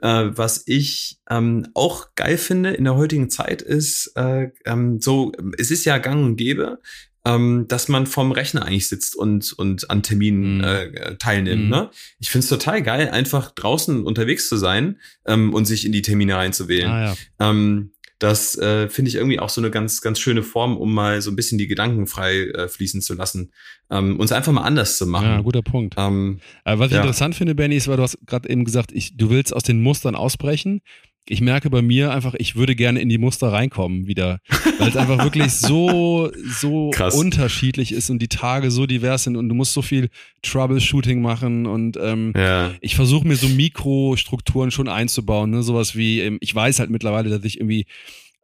äh, 0.00 0.30
was 0.30 0.62
ich 0.66 1.18
ähm, 1.30 1.68
auch 1.74 2.14
geil 2.14 2.38
finde 2.38 2.70
in 2.70 2.84
der 2.84 2.96
heutigen 2.96 3.30
Zeit 3.30 3.62
ist, 3.62 4.12
äh, 4.16 4.50
ähm, 4.64 5.00
so, 5.00 5.32
es 5.58 5.70
ist 5.70 5.84
ja 5.84 5.98
gang 5.98 6.24
und 6.24 6.36
gäbe, 6.36 6.78
ähm, 7.24 7.66
dass 7.68 7.88
man 7.88 8.06
vom 8.06 8.32
Rechner 8.32 8.64
eigentlich 8.64 8.88
sitzt 8.88 9.14
und, 9.14 9.52
und 9.52 9.90
an 9.90 10.02
Terminen 10.02 10.58
mm. 10.58 10.64
äh, 10.64 11.16
teilnimmt. 11.18 11.66
Mm. 11.66 11.70
Ne? 11.70 11.90
Ich 12.18 12.30
finde 12.30 12.44
es 12.44 12.48
total 12.48 12.82
geil, 12.82 13.10
einfach 13.10 13.52
draußen 13.52 14.04
unterwegs 14.04 14.48
zu 14.48 14.56
sein 14.56 14.98
ähm, 15.26 15.54
und 15.54 15.66
sich 15.66 15.84
in 15.86 15.92
die 15.92 16.02
Termine 16.02 16.36
reinzuwählen. 16.36 16.90
Ah, 16.90 17.04
ja. 17.04 17.50
ähm, 17.50 17.92
das 18.22 18.56
äh, 18.56 18.88
finde 18.88 19.08
ich 19.08 19.16
irgendwie 19.16 19.40
auch 19.40 19.48
so 19.48 19.60
eine 19.60 19.70
ganz, 19.70 20.00
ganz 20.00 20.20
schöne 20.20 20.44
Form, 20.44 20.76
um 20.76 20.94
mal 20.94 21.20
so 21.20 21.30
ein 21.30 21.36
bisschen 21.36 21.58
die 21.58 21.66
Gedanken 21.66 22.06
frei 22.06 22.42
äh, 22.42 22.68
fließen 22.68 23.00
zu 23.02 23.14
lassen. 23.14 23.52
Ähm, 23.90 24.20
uns 24.20 24.30
einfach 24.30 24.52
mal 24.52 24.62
anders 24.62 24.96
zu 24.96 25.06
machen. 25.06 25.26
Ja, 25.26 25.40
guter 25.40 25.62
Punkt. 25.62 25.94
Ähm, 25.98 26.38
Aber 26.62 26.80
was 26.80 26.86
ich 26.88 26.92
ja. 26.92 27.00
interessant 27.00 27.34
finde, 27.34 27.56
Benny, 27.56 27.76
ist, 27.76 27.88
weil 27.88 27.96
du 27.96 28.04
hast 28.04 28.18
gerade 28.26 28.48
eben 28.48 28.64
gesagt, 28.64 28.92
ich, 28.92 29.16
du 29.16 29.30
willst 29.30 29.54
aus 29.54 29.64
den 29.64 29.82
Mustern 29.82 30.14
ausbrechen 30.14 30.82
ich 31.26 31.40
merke 31.40 31.70
bei 31.70 31.82
mir 31.82 32.12
einfach, 32.12 32.34
ich 32.34 32.56
würde 32.56 32.74
gerne 32.74 33.00
in 33.00 33.08
die 33.08 33.18
Muster 33.18 33.52
reinkommen 33.52 34.06
wieder, 34.06 34.40
weil 34.78 34.88
es 34.88 34.96
einfach 34.96 35.22
wirklich 35.22 35.52
so, 35.52 36.30
so 36.60 36.90
Krass. 36.90 37.14
unterschiedlich 37.14 37.92
ist 37.92 38.10
und 38.10 38.20
die 38.20 38.28
Tage 38.28 38.70
so 38.70 38.86
divers 38.86 39.24
sind 39.24 39.36
und 39.36 39.48
du 39.48 39.54
musst 39.54 39.72
so 39.72 39.82
viel 39.82 40.08
Troubleshooting 40.42 41.22
machen 41.22 41.66
und 41.66 41.96
ähm, 41.96 42.32
ja. 42.36 42.72
ich 42.80 42.96
versuche 42.96 43.26
mir 43.26 43.36
so 43.36 43.48
Mikrostrukturen 43.48 44.70
schon 44.72 44.88
einzubauen, 44.88 45.50
ne? 45.50 45.62
sowas 45.62 45.94
wie, 45.94 46.20
ähm, 46.20 46.38
ich 46.40 46.52
weiß 46.54 46.80
halt 46.80 46.90
mittlerweile, 46.90 47.30
dass 47.30 47.44
ich 47.44 47.58
irgendwie 47.58 47.86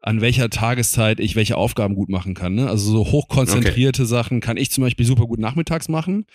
an 0.01 0.21
welcher 0.21 0.49
Tageszeit 0.49 1.19
ich 1.19 1.35
welche 1.35 1.57
Aufgaben 1.57 1.95
gut 1.95 2.09
machen 2.09 2.35
kann. 2.35 2.55
Ne? 2.55 2.69
Also 2.69 2.93
so 2.93 3.11
hochkonzentrierte 3.11 4.03
okay. 4.03 4.09
Sachen 4.09 4.41
kann 4.41 4.57
ich 4.57 4.71
zum 4.71 4.83
Beispiel 4.85 5.05
super 5.05 5.27
gut 5.27 5.41
nachmittags 5.41 5.89
machen. 5.89 6.27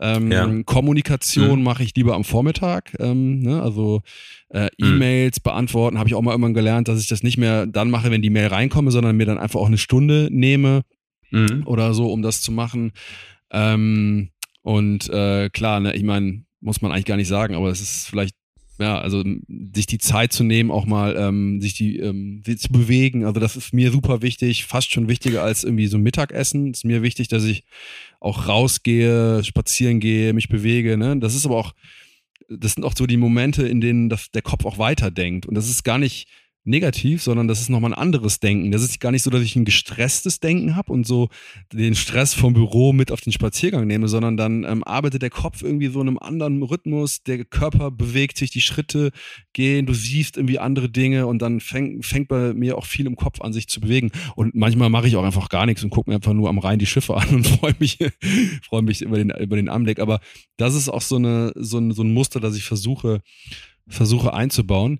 Ähm, 0.00 0.30
ja. 0.30 0.46
Kommunikation 0.64 1.58
mhm. 1.58 1.64
mache 1.64 1.82
ich 1.82 1.94
lieber 1.94 2.14
am 2.14 2.24
Vormittag. 2.24 2.94
Ähm, 3.00 3.40
ne? 3.40 3.62
Also 3.62 4.02
äh, 4.50 4.68
mhm. 4.78 4.94
E-Mails 4.94 5.38
mhm. 5.38 5.42
beantworten 5.42 5.98
habe 5.98 6.08
ich 6.08 6.14
auch 6.14 6.22
mal 6.22 6.32
irgendwann 6.32 6.54
gelernt, 6.54 6.88
dass 6.88 7.00
ich 7.00 7.08
das 7.08 7.22
nicht 7.22 7.38
mehr 7.38 7.66
dann 7.66 7.90
mache, 7.90 8.10
wenn 8.10 8.22
die 8.22 8.30
Mail 8.30 8.48
reinkomme, 8.48 8.90
sondern 8.90 9.16
mir 9.16 9.26
dann 9.26 9.38
einfach 9.38 9.58
auch 9.58 9.66
eine 9.66 9.78
Stunde 9.78 10.28
nehme 10.30 10.82
mhm. 11.30 11.62
oder 11.64 11.94
so, 11.94 12.12
um 12.12 12.20
das 12.20 12.42
zu 12.42 12.52
machen. 12.52 12.92
Ähm, 13.50 14.30
und 14.62 15.08
äh, 15.08 15.48
klar, 15.48 15.80
ne, 15.80 15.94
ich 15.94 16.02
meine, 16.02 16.44
muss 16.60 16.82
man 16.82 16.92
eigentlich 16.92 17.06
gar 17.06 17.16
nicht 17.16 17.28
sagen, 17.28 17.54
aber 17.54 17.70
es 17.70 17.80
ist 17.80 18.06
vielleicht 18.08 18.34
ja, 18.78 19.00
also 19.00 19.24
sich 19.74 19.86
die 19.86 19.98
Zeit 19.98 20.32
zu 20.32 20.44
nehmen, 20.44 20.70
auch 20.70 20.86
mal 20.86 21.16
ähm, 21.16 21.60
sich 21.60 21.74
die 21.74 21.98
ähm, 21.98 22.42
zu 22.44 22.68
bewegen. 22.68 23.24
Also 23.24 23.40
das 23.40 23.56
ist 23.56 23.74
mir 23.74 23.90
super 23.90 24.22
wichtig, 24.22 24.66
fast 24.66 24.92
schon 24.92 25.08
wichtiger 25.08 25.42
als 25.42 25.64
irgendwie 25.64 25.88
so 25.88 25.98
Mittagessen. 25.98 26.70
ist 26.70 26.84
mir 26.84 27.02
wichtig, 27.02 27.28
dass 27.28 27.44
ich 27.44 27.64
auch 28.20 28.46
rausgehe, 28.46 29.42
spazieren 29.42 29.98
gehe, 29.98 30.32
mich 30.32 30.48
bewege. 30.48 30.96
Ne? 30.96 31.18
Das 31.18 31.34
ist 31.34 31.44
aber 31.44 31.56
auch, 31.56 31.74
das 32.48 32.74
sind 32.74 32.84
auch 32.84 32.94
so 32.96 33.06
die 33.06 33.16
Momente, 33.16 33.66
in 33.66 33.80
denen 33.80 34.08
das, 34.08 34.30
der 34.30 34.42
Kopf 34.42 34.64
auch 34.64 34.78
weiterdenkt. 34.78 35.46
Und 35.46 35.54
das 35.54 35.68
ist 35.68 35.82
gar 35.82 35.98
nicht 35.98 36.28
negativ, 36.68 37.22
sondern 37.22 37.48
das 37.48 37.60
ist 37.60 37.70
nochmal 37.70 37.92
ein 37.92 37.98
anderes 37.98 38.40
Denken. 38.40 38.70
Das 38.70 38.82
ist 38.82 39.00
gar 39.00 39.10
nicht 39.10 39.22
so, 39.22 39.30
dass 39.30 39.42
ich 39.42 39.56
ein 39.56 39.64
gestresstes 39.64 40.40
Denken 40.40 40.76
habe 40.76 40.92
und 40.92 41.06
so 41.06 41.28
den 41.72 41.94
Stress 41.94 42.34
vom 42.34 42.52
Büro 42.52 42.92
mit 42.92 43.10
auf 43.10 43.20
den 43.20 43.32
Spaziergang 43.32 43.86
nehme, 43.86 44.08
sondern 44.08 44.36
dann 44.36 44.64
ähm, 44.64 44.84
arbeitet 44.84 45.22
der 45.22 45.30
Kopf 45.30 45.62
irgendwie 45.62 45.88
so 45.88 46.00
in 46.00 46.08
einem 46.08 46.18
anderen 46.18 46.62
Rhythmus, 46.62 47.22
der 47.22 47.44
Körper 47.44 47.90
bewegt 47.90 48.38
sich, 48.38 48.50
die 48.50 48.60
Schritte 48.60 49.10
gehen, 49.52 49.86
du 49.86 49.94
siehst 49.94 50.36
irgendwie 50.36 50.58
andere 50.58 50.88
Dinge 50.88 51.26
und 51.26 51.40
dann 51.40 51.60
fängt, 51.60 52.04
fängt 52.04 52.28
bei 52.28 52.52
mir 52.54 52.76
auch 52.78 52.86
viel 52.86 53.06
im 53.06 53.16
Kopf 53.16 53.40
an, 53.40 53.52
sich 53.52 53.68
zu 53.68 53.80
bewegen. 53.80 54.10
Und 54.36 54.54
manchmal 54.54 54.90
mache 54.90 55.08
ich 55.08 55.16
auch 55.16 55.24
einfach 55.24 55.48
gar 55.48 55.66
nichts 55.66 55.82
und 55.82 55.90
gucke 55.90 56.10
mir 56.10 56.16
einfach 56.16 56.34
nur 56.34 56.48
am 56.48 56.58
Rhein 56.58 56.78
die 56.78 56.86
Schiffe 56.86 57.16
an 57.16 57.28
und 57.30 57.46
freue 57.58 57.74
mich, 57.78 57.98
freue 58.62 58.82
mich 58.82 59.02
über 59.02 59.16
den, 59.16 59.30
über 59.30 59.56
den 59.56 59.68
Anblick. 59.68 59.98
Aber 59.98 60.20
das 60.56 60.74
ist 60.74 60.88
auch 60.88 61.02
so, 61.02 61.16
eine, 61.16 61.52
so, 61.56 61.78
ein, 61.78 61.92
so 61.92 62.02
ein 62.02 62.12
Muster, 62.12 62.40
das 62.40 62.56
ich 62.56 62.64
versuche, 62.64 63.22
versuche 63.88 64.32
einzubauen. 64.32 64.98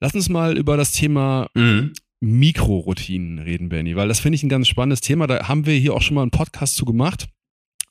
Lass 0.00 0.14
uns 0.14 0.28
mal 0.28 0.56
über 0.56 0.76
das 0.76 0.92
Thema 0.92 1.48
mhm. 1.54 1.92
Mikroroutinen 2.20 3.38
reden, 3.38 3.68
Benny, 3.68 3.96
weil 3.96 4.08
das 4.08 4.20
finde 4.20 4.36
ich 4.36 4.42
ein 4.42 4.48
ganz 4.48 4.68
spannendes 4.68 5.00
Thema. 5.00 5.26
Da 5.26 5.48
haben 5.48 5.66
wir 5.66 5.74
hier 5.74 5.94
auch 5.94 6.02
schon 6.02 6.14
mal 6.14 6.22
einen 6.22 6.30
Podcast 6.30 6.76
zu 6.76 6.84
gemacht 6.84 7.28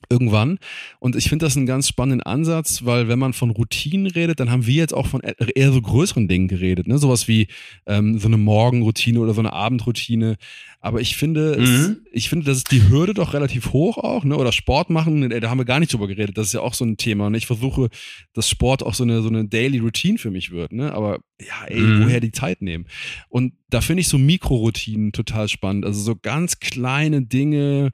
irgendwann. 0.08 0.58
Und 0.98 1.16
ich 1.16 1.28
finde 1.28 1.46
das 1.46 1.56
einen 1.56 1.66
ganz 1.66 1.88
spannenden 1.88 2.22
Ansatz, 2.22 2.84
weil 2.84 3.08
wenn 3.08 3.18
man 3.18 3.32
von 3.32 3.50
Routinen 3.50 4.06
redet, 4.06 4.40
dann 4.40 4.50
haben 4.50 4.66
wir 4.66 4.74
jetzt 4.74 4.94
auch 4.94 5.06
von 5.06 5.22
e-, 5.22 5.34
eher 5.54 5.72
so 5.72 5.80
größeren 5.80 6.28
Dingen 6.28 6.48
geredet, 6.48 6.86
ne? 6.86 6.98
Sowas 6.98 7.28
wie 7.28 7.48
ähm, 7.86 8.18
so 8.18 8.28
eine 8.28 8.36
Morgenroutine 8.36 9.20
oder 9.20 9.34
so 9.34 9.40
eine 9.40 9.52
Abendroutine. 9.52 10.36
Aber 10.80 11.00
ich 11.00 11.16
finde, 11.16 11.56
mhm. 11.58 11.64
es, 11.64 11.96
ich 12.12 12.28
finde, 12.28 12.46
das 12.46 12.58
ist 12.58 12.70
die 12.70 12.88
Hürde 12.88 13.14
doch 13.14 13.34
relativ 13.34 13.72
hoch 13.72 13.98
auch, 13.98 14.24
ne? 14.24 14.36
Oder 14.36 14.52
Sport 14.52 14.90
machen, 14.90 15.30
äh, 15.30 15.40
da 15.40 15.50
haben 15.50 15.58
wir 15.58 15.64
gar 15.64 15.80
nicht 15.80 15.92
drüber 15.92 16.08
geredet. 16.08 16.38
Das 16.38 16.48
ist 16.48 16.52
ja 16.52 16.60
auch 16.60 16.74
so 16.74 16.84
ein 16.84 16.96
Thema. 16.96 17.26
Und 17.26 17.34
ich 17.34 17.46
versuche, 17.46 17.88
dass 18.34 18.48
Sport 18.48 18.82
auch 18.82 18.94
so 18.94 19.04
eine, 19.04 19.22
so 19.22 19.28
eine 19.28 19.46
Daily 19.46 19.78
Routine 19.78 20.18
für 20.18 20.30
mich 20.30 20.50
wird, 20.50 20.72
ne? 20.72 20.92
Aber 20.92 21.18
ja, 21.40 21.66
ey, 21.66 21.80
mhm. 21.80 22.04
woher 22.04 22.20
die 22.20 22.32
Zeit 22.32 22.62
nehmen? 22.62 22.86
Und 23.28 23.54
da 23.68 23.80
finde 23.80 24.00
ich 24.02 24.08
so 24.08 24.18
Mikroroutinen 24.18 25.12
total 25.12 25.48
spannend. 25.48 25.84
Also 25.84 26.00
so 26.00 26.14
ganz 26.16 26.60
kleine 26.60 27.22
Dinge, 27.22 27.92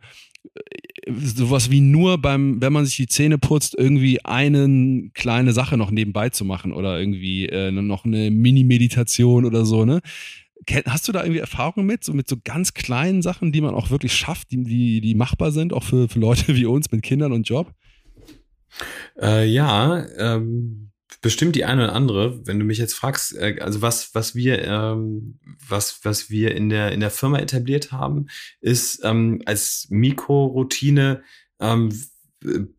sowas 1.09 1.71
wie 1.71 1.81
nur 1.81 2.19
beim, 2.19 2.61
wenn 2.61 2.73
man 2.73 2.85
sich 2.85 2.97
die 2.97 3.07
Zähne 3.07 3.39
putzt, 3.39 3.75
irgendwie 3.77 4.25
eine 4.25 5.11
kleine 5.15 5.53
Sache 5.53 5.77
noch 5.77 5.91
nebenbei 5.91 6.31
zu 6.31 6.45
machen 6.45 6.73
oder 6.73 6.99
irgendwie 6.99 7.47
äh, 7.47 7.71
noch 7.71 8.05
eine 8.05 8.31
Mini-Meditation 8.31 9.45
oder 9.45 9.65
so, 9.65 9.85
ne? 9.85 10.01
Hast 10.87 11.09
du 11.09 11.13
da 11.13 11.23
irgendwie 11.23 11.41
Erfahrungen 11.41 11.87
mit, 11.87 12.05
so 12.05 12.13
mit 12.13 12.29
so 12.29 12.37
ganz 12.43 12.73
kleinen 12.73 13.21
Sachen, 13.21 13.51
die 13.51 13.61
man 13.61 13.75
auch 13.75 13.91
wirklich 13.91 14.15
schafft, 14.15 14.53
die, 14.53 14.63
die, 14.63 15.01
die 15.01 15.17
machbar 15.17 15.51
sind, 15.51 15.73
auch 15.73 15.83
für, 15.83 16.09
für 16.09 16.21
Leute 16.21 16.55
wie 16.57 16.67
uns 16.67 16.93
mit 16.93 17.03
Kindern 17.03 17.33
und 17.33 17.49
Job? 17.49 17.73
Äh, 19.21 19.47
ja, 19.47 20.07
ähm, 20.19 20.92
bestimmt 21.23 21.57
die 21.57 21.65
eine 21.65 21.85
oder 21.85 21.95
andere, 21.95 22.47
wenn 22.47 22.59
du 22.59 22.65
mich 22.65 22.79
jetzt 22.79 22.95
fragst, 22.95 23.35
äh, 23.37 23.57
also 23.61 23.81
was, 23.81 24.15
was 24.15 24.35
wir, 24.35 24.63
ähm, 24.65 25.39
was, 25.67 26.05
was 26.05 26.29
wir 26.29 26.55
in 26.55 26.69
der, 26.69 26.93
in 26.93 27.01
der 27.01 27.11
Firma 27.11 27.39
etabliert 27.39 27.93
haben, 27.93 28.27
ist 28.61 29.01
ähm, 29.05 29.41
als 29.47 29.87
Mikroroutine 29.89 31.23
ähm, 31.61 31.91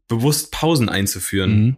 bewusst 0.09 0.51
Pausen 0.51 0.89
einzuführen. 0.89 1.63
Mhm. 1.63 1.77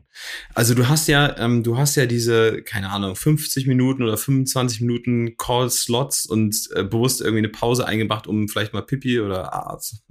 Also 0.56 0.74
du 0.74 0.88
hast 0.88 1.08
ja, 1.08 1.38
ähm, 1.38 1.62
du 1.62 1.78
hast 1.78 1.96
ja 1.96 2.08
diese, 2.08 2.64
keine 2.64 2.90
Ahnung, 2.90 3.16
50 3.16 3.68
Minuten 3.68 4.02
oder 4.02 4.18
25 4.18 4.82
Minuten 4.82 5.38
Call-Slots 5.38 6.26
und 6.26 6.68
äh, 6.76 6.84
bewusst 6.84 7.22
irgendwie 7.22 7.40
eine 7.40 7.50
Pause 7.50 7.86
eingebracht, 7.88 8.26
um 8.26 8.48
vielleicht 8.48 8.74
mal 8.74 8.82
Pipi 8.82 9.20
oder 9.20 9.54
Arzt. 9.54 10.04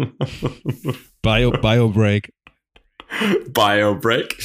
Bio, 1.23 1.51
Bio 1.51 1.89
Break. 1.89 2.33
Bio 3.49 3.99
Break. 3.99 4.37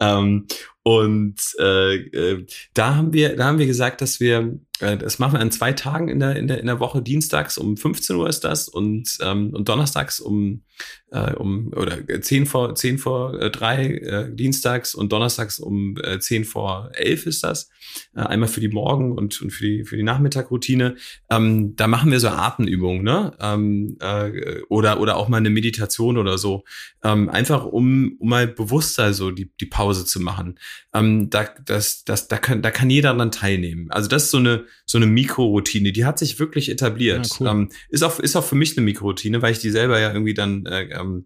Ähm, 0.00 0.46
und 0.88 1.34
äh, 1.58 1.96
äh, 1.96 2.46
da 2.72 2.94
haben 2.94 3.12
wir, 3.12 3.36
da 3.36 3.44
haben 3.44 3.58
wir 3.58 3.66
gesagt, 3.66 4.00
dass 4.00 4.20
wir, 4.20 4.58
das 4.78 5.18
machen 5.18 5.34
wir 5.34 5.40
an 5.40 5.50
zwei 5.50 5.72
Tagen 5.72 6.08
in 6.08 6.20
der, 6.20 6.36
in 6.36 6.46
der, 6.46 6.60
in 6.60 6.66
der 6.66 6.80
Woche. 6.80 7.02
Dienstags 7.02 7.58
um 7.58 7.76
15 7.76 8.16
Uhr 8.16 8.28
ist 8.28 8.40
das 8.44 8.68
und, 8.68 9.18
ähm, 9.20 9.54
und 9.54 9.68
donnerstags 9.68 10.20
um 10.20 10.62
äh, 11.10 11.32
um 11.34 11.72
oder 11.74 11.98
zehn 12.20 12.46
vor 12.46 12.74
zehn 12.74 12.98
vor 12.98 13.40
äh, 13.40 13.50
drei 13.50 13.94
äh, 13.94 14.34
dienstags 14.34 14.94
und 14.94 15.12
donnerstags 15.12 15.58
um 15.58 15.96
äh, 16.02 16.18
zehn 16.18 16.44
vor 16.44 16.90
elf 16.94 17.26
ist 17.26 17.44
das. 17.44 17.70
Äh, 18.14 18.20
einmal 18.20 18.48
für 18.48 18.60
die 18.60 18.68
Morgen 18.68 19.12
und, 19.12 19.40
und 19.40 19.50
für 19.50 19.64
die 19.64 19.84
für 19.84 19.96
die 19.96 20.02
Nachmittagroutine. 20.02 20.96
Ähm, 21.30 21.74
da 21.76 21.86
machen 21.86 22.10
wir 22.10 22.20
so 22.20 22.28
Atemübungen 22.28 23.02
ne? 23.02 23.34
Ähm, 23.40 23.96
äh, 24.00 24.60
oder 24.68 25.00
oder 25.00 25.16
auch 25.16 25.28
mal 25.28 25.38
eine 25.38 25.50
Meditation 25.50 26.18
oder 26.18 26.38
so. 26.38 26.64
Ähm, 27.02 27.28
einfach 27.28 27.64
um 27.64 28.16
um 28.18 28.28
mal 28.28 28.46
bewusster 28.46 29.14
so 29.14 29.30
die 29.30 29.50
die 29.60 29.66
Pause 29.66 30.04
zu 30.04 30.20
machen. 30.20 30.58
Ähm, 30.92 31.30
da 31.30 31.48
das 31.64 32.04
das 32.04 32.28
da 32.28 32.36
kann 32.36 32.62
da 32.62 32.70
kann 32.70 32.90
jeder 32.90 33.14
dann 33.14 33.32
teilnehmen. 33.32 33.90
Also 33.90 34.08
das 34.08 34.24
ist 34.24 34.30
so 34.30 34.38
eine 34.38 34.66
so 34.86 34.98
eine 34.98 35.06
Mikroroutine 35.06 35.92
die 35.92 36.04
hat 36.04 36.18
sich 36.18 36.38
wirklich 36.38 36.70
etabliert 36.70 37.26
ja, 37.26 37.36
cool. 37.40 37.48
ähm, 37.48 37.70
ist 37.88 38.02
auch 38.02 38.18
ist 38.20 38.36
auch 38.36 38.44
für 38.44 38.56
mich 38.56 38.76
eine 38.76 38.84
Mikroroutine 38.84 39.42
weil 39.42 39.52
ich 39.52 39.58
die 39.58 39.70
selber 39.70 39.98
ja 39.98 40.12
irgendwie 40.12 40.34
dann 40.34 40.66
äh, 40.66 40.84
ähm, 40.84 41.24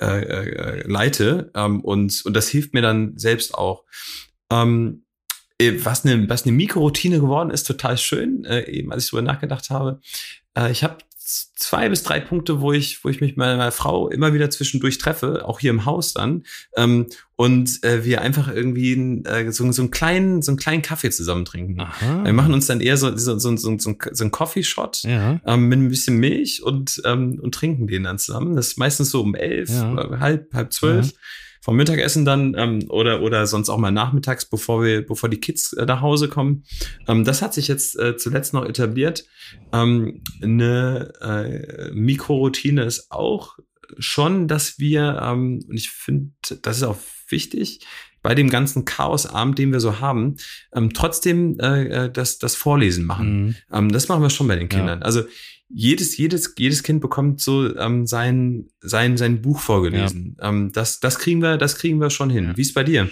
äh, 0.00 0.20
äh, 0.20 0.82
leite 0.86 1.50
ähm, 1.54 1.80
und, 1.80 2.24
und 2.24 2.34
das 2.34 2.48
hilft 2.48 2.72
mir 2.72 2.82
dann 2.82 3.18
selbst 3.18 3.54
auch. 3.54 3.84
Ähm, 4.48 5.02
äh, 5.60 5.74
was 5.84 6.04
eine, 6.04 6.28
was 6.28 6.44
eine 6.44 6.52
Mikroroutine 6.52 7.20
geworden 7.20 7.50
ist, 7.50 7.64
total 7.64 7.98
schön, 7.98 8.44
äh, 8.44 8.70
eben 8.70 8.92
als 8.92 9.04
ich 9.04 9.10
darüber 9.10 9.32
nachgedacht 9.32 9.70
habe. 9.70 10.00
Äh, 10.54 10.70
ich 10.70 10.84
habe 10.84 10.98
zwei 11.28 11.88
bis 11.88 12.02
drei 12.02 12.20
Punkte, 12.20 12.60
wo 12.60 12.72
ich, 12.72 13.04
wo 13.04 13.08
ich 13.08 13.20
mich 13.20 13.32
mit 13.32 13.36
meiner 13.36 13.70
Frau 13.70 14.08
immer 14.08 14.32
wieder 14.32 14.48
zwischendurch 14.48 14.98
treffe, 14.98 15.46
auch 15.46 15.60
hier 15.60 15.70
im 15.70 15.84
Haus 15.84 16.14
dann, 16.14 16.44
ähm, 16.76 17.06
und 17.36 17.84
äh, 17.84 18.04
wir 18.04 18.22
einfach 18.22 18.48
irgendwie 18.48 18.92
äh, 19.24 19.50
so, 19.52 19.70
so 19.70 19.82
einen 19.82 19.90
kleinen, 19.90 20.42
so 20.42 20.50
einen 20.50 20.58
kleinen 20.58 20.82
Kaffee 20.82 21.10
zusammen 21.10 21.44
trinken. 21.44 21.80
Aha. 21.80 22.24
Wir 22.24 22.32
machen 22.32 22.54
uns 22.54 22.66
dann 22.66 22.80
eher 22.80 22.96
so, 22.96 23.16
so, 23.16 23.38
so, 23.38 23.56
so, 23.56 23.78
so, 23.78 23.94
so 24.10 24.24
einen 24.24 24.30
Coffee-Shot 24.30 25.02
ja. 25.02 25.40
ähm, 25.44 25.68
mit 25.68 25.78
ein 25.78 25.88
bisschen 25.88 26.16
Milch 26.16 26.62
und, 26.62 27.00
ähm, 27.04 27.38
und 27.40 27.54
trinken 27.54 27.86
den 27.86 28.04
dann 28.04 28.18
zusammen. 28.18 28.56
Das 28.56 28.68
ist 28.68 28.78
meistens 28.78 29.10
so 29.10 29.20
um 29.20 29.34
elf, 29.34 29.70
ja. 29.70 30.18
halb, 30.18 30.52
halb 30.54 30.72
zwölf. 30.72 31.06
Ja 31.06 31.18
vom 31.68 31.76
Mittagessen 31.76 32.24
dann 32.24 32.54
ähm, 32.56 32.86
oder 32.88 33.20
oder 33.20 33.46
sonst 33.46 33.68
auch 33.68 33.76
mal 33.76 33.90
nachmittags, 33.90 34.46
bevor 34.46 34.82
wir 34.82 35.04
bevor 35.04 35.28
die 35.28 35.38
Kids 35.38 35.74
äh, 35.74 35.84
nach 35.84 36.00
Hause 36.00 36.30
kommen. 36.30 36.64
Ähm, 37.06 37.24
das 37.24 37.42
hat 37.42 37.52
sich 37.52 37.68
jetzt 37.68 37.94
äh, 37.98 38.16
zuletzt 38.16 38.54
noch 38.54 38.64
etabliert. 38.64 39.26
Ähm, 39.70 40.22
eine 40.42 41.12
äh, 41.20 41.90
Mikroroutine 41.92 42.84
ist 42.84 43.10
auch 43.10 43.58
schon, 43.98 44.48
dass 44.48 44.78
wir 44.78 45.20
ähm, 45.22 45.62
und 45.68 45.76
ich 45.76 45.90
finde, 45.90 46.30
das 46.62 46.78
ist 46.78 46.84
auch 46.84 46.96
wichtig 47.28 47.80
bei 48.22 48.34
dem 48.34 48.48
ganzen 48.48 48.86
Chaosabend, 48.86 49.58
den 49.58 49.70
wir 49.70 49.80
so 49.80 50.00
haben, 50.00 50.36
ähm, 50.72 50.94
trotzdem 50.94 51.60
äh, 51.60 52.06
äh 52.06 52.10
das, 52.10 52.38
das 52.38 52.54
Vorlesen 52.56 53.04
machen. 53.04 53.44
Mhm. 53.44 53.56
Ähm, 53.70 53.92
das 53.92 54.08
machen 54.08 54.22
wir 54.22 54.30
schon 54.30 54.48
bei 54.48 54.56
den 54.56 54.70
Kindern. 54.70 55.00
Ja. 55.00 55.04
Also 55.04 55.24
jedes, 55.68 56.16
jedes, 56.16 56.54
jedes 56.58 56.82
Kind 56.82 57.00
bekommt 57.00 57.40
so 57.40 57.76
ähm, 57.76 58.06
sein, 58.06 58.66
sein, 58.80 59.16
sein 59.16 59.42
Buch 59.42 59.60
vorgelesen. 59.60 60.36
Ja. 60.38 60.48
Ähm, 60.48 60.72
das, 60.72 61.00
das 61.00 61.18
kriegen 61.18 61.42
wir, 61.42 61.58
das 61.58 61.76
kriegen 61.76 62.00
wir 62.00 62.10
schon 62.10 62.30
hin. 62.30 62.44
Ja. 62.44 62.56
Wie 62.56 62.62
ist 62.62 62.74
bei 62.74 62.84
dir? 62.84 63.08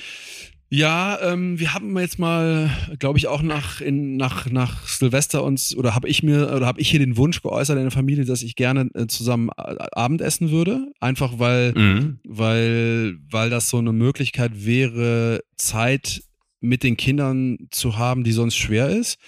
Ja, 0.69 1.21
ähm, 1.23 1.61
wir 1.61 1.75
haben 1.75 1.97
jetzt 1.97 2.19
mal, 2.19 2.71
glaube 2.99 3.19
ich, 3.19 3.29
auch 3.29 3.41
nach, 3.41 3.81
in, 3.81 4.17
nach, 4.17 4.51
nach 4.51 4.89
Silvester 4.89 5.45
uns, 5.45 5.77
oder 5.77 5.95
habe 5.95 6.09
ich 6.09 6.25
mir, 6.25 6.53
oder 6.53 6.67
habe 6.67 6.81
ich 6.81 6.91
hier 6.91 6.99
den 6.99 7.17
Wunsch 7.17 7.41
geäußert 7.41 7.77
in 7.77 7.85
der 7.85 7.93
Familie, 7.93 8.25
dass 8.25 8.43
ich 8.43 8.57
gerne 8.57 8.91
äh, 8.95 9.07
zusammen 9.07 9.51
Abendessen 9.51 10.51
würde. 10.51 10.91
Einfach 10.99 11.39
weil, 11.39 11.73
mhm. 11.73 12.19
weil, 12.25 13.17
weil 13.31 13.49
das 13.49 13.69
so 13.69 13.79
eine 13.79 13.93
Möglichkeit 13.93 14.67
wäre, 14.67 15.41
Zeit 15.57 16.23
mit 16.61 16.83
den 16.83 16.97
Kindern 16.97 17.59
zu 17.71 17.97
haben, 17.97 18.25
die 18.25 18.33
sonst 18.33 18.57
schwer 18.57 18.89
ist 18.89 19.19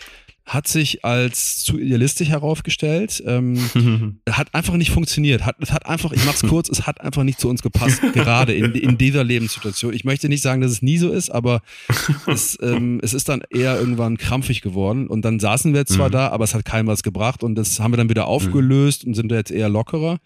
hat 0.49 0.67
sich 0.67 1.05
als 1.05 1.63
zu 1.63 1.79
idealistisch 1.79 2.31
heraufgestellt. 2.31 3.23
Ähm, 3.27 4.19
hat 4.31 4.55
einfach 4.55 4.75
nicht 4.75 4.91
funktioniert. 4.91 5.45
Hat, 5.45 5.57
es 5.61 5.73
hat 5.73 5.87
einfach, 5.87 6.13
ich 6.13 6.25
mach's 6.25 6.43
kurz, 6.43 6.71
es 6.71 6.87
hat 6.87 7.03
einfach 7.03 7.23
nicht 7.23 7.39
zu 7.39 7.49
uns 7.49 7.63
gepasst, 7.63 8.01
gerade 8.15 8.55
in, 8.55 8.73
in 8.73 8.97
dieser 8.97 9.25
Lebenssituation. 9.25 9.93
Ich 9.93 10.05
möchte 10.05 10.29
nicht 10.29 10.43
sagen, 10.43 10.63
dass 10.63 10.73
es 10.73 10.83
nie 10.83 10.97
so 10.97 11.11
ist, 11.13 11.29
aber 11.31 11.61
es, 12.27 12.59
ähm, 12.63 12.99
es 13.03 13.13
ist 13.13 13.29
dann 13.29 13.43
eher 13.51 13.79
irgendwann 13.79 14.17
krampfig 14.17 14.63
geworden. 14.63 15.07
Und 15.07 15.23
dann 15.23 15.39
saßen 15.39 15.75
wir 15.75 15.85
zwar 15.85 16.09
mhm. 16.09 16.13
da, 16.13 16.29
aber 16.29 16.45
es 16.45 16.55
hat 16.55 16.65
keinem 16.65 16.87
was 16.87 17.03
gebracht 17.03 17.43
und 17.43 17.55
das 17.55 17.79
haben 17.79 17.93
wir 17.93 17.99
dann 17.99 18.09
wieder 18.09 18.25
mhm. 18.25 18.29
aufgelöst 18.29 19.05
mhm. 19.05 19.11
und 19.11 19.15
sind 19.15 19.31
jetzt 19.31 19.51
eher 19.51 19.69
lockerer. 19.69 20.19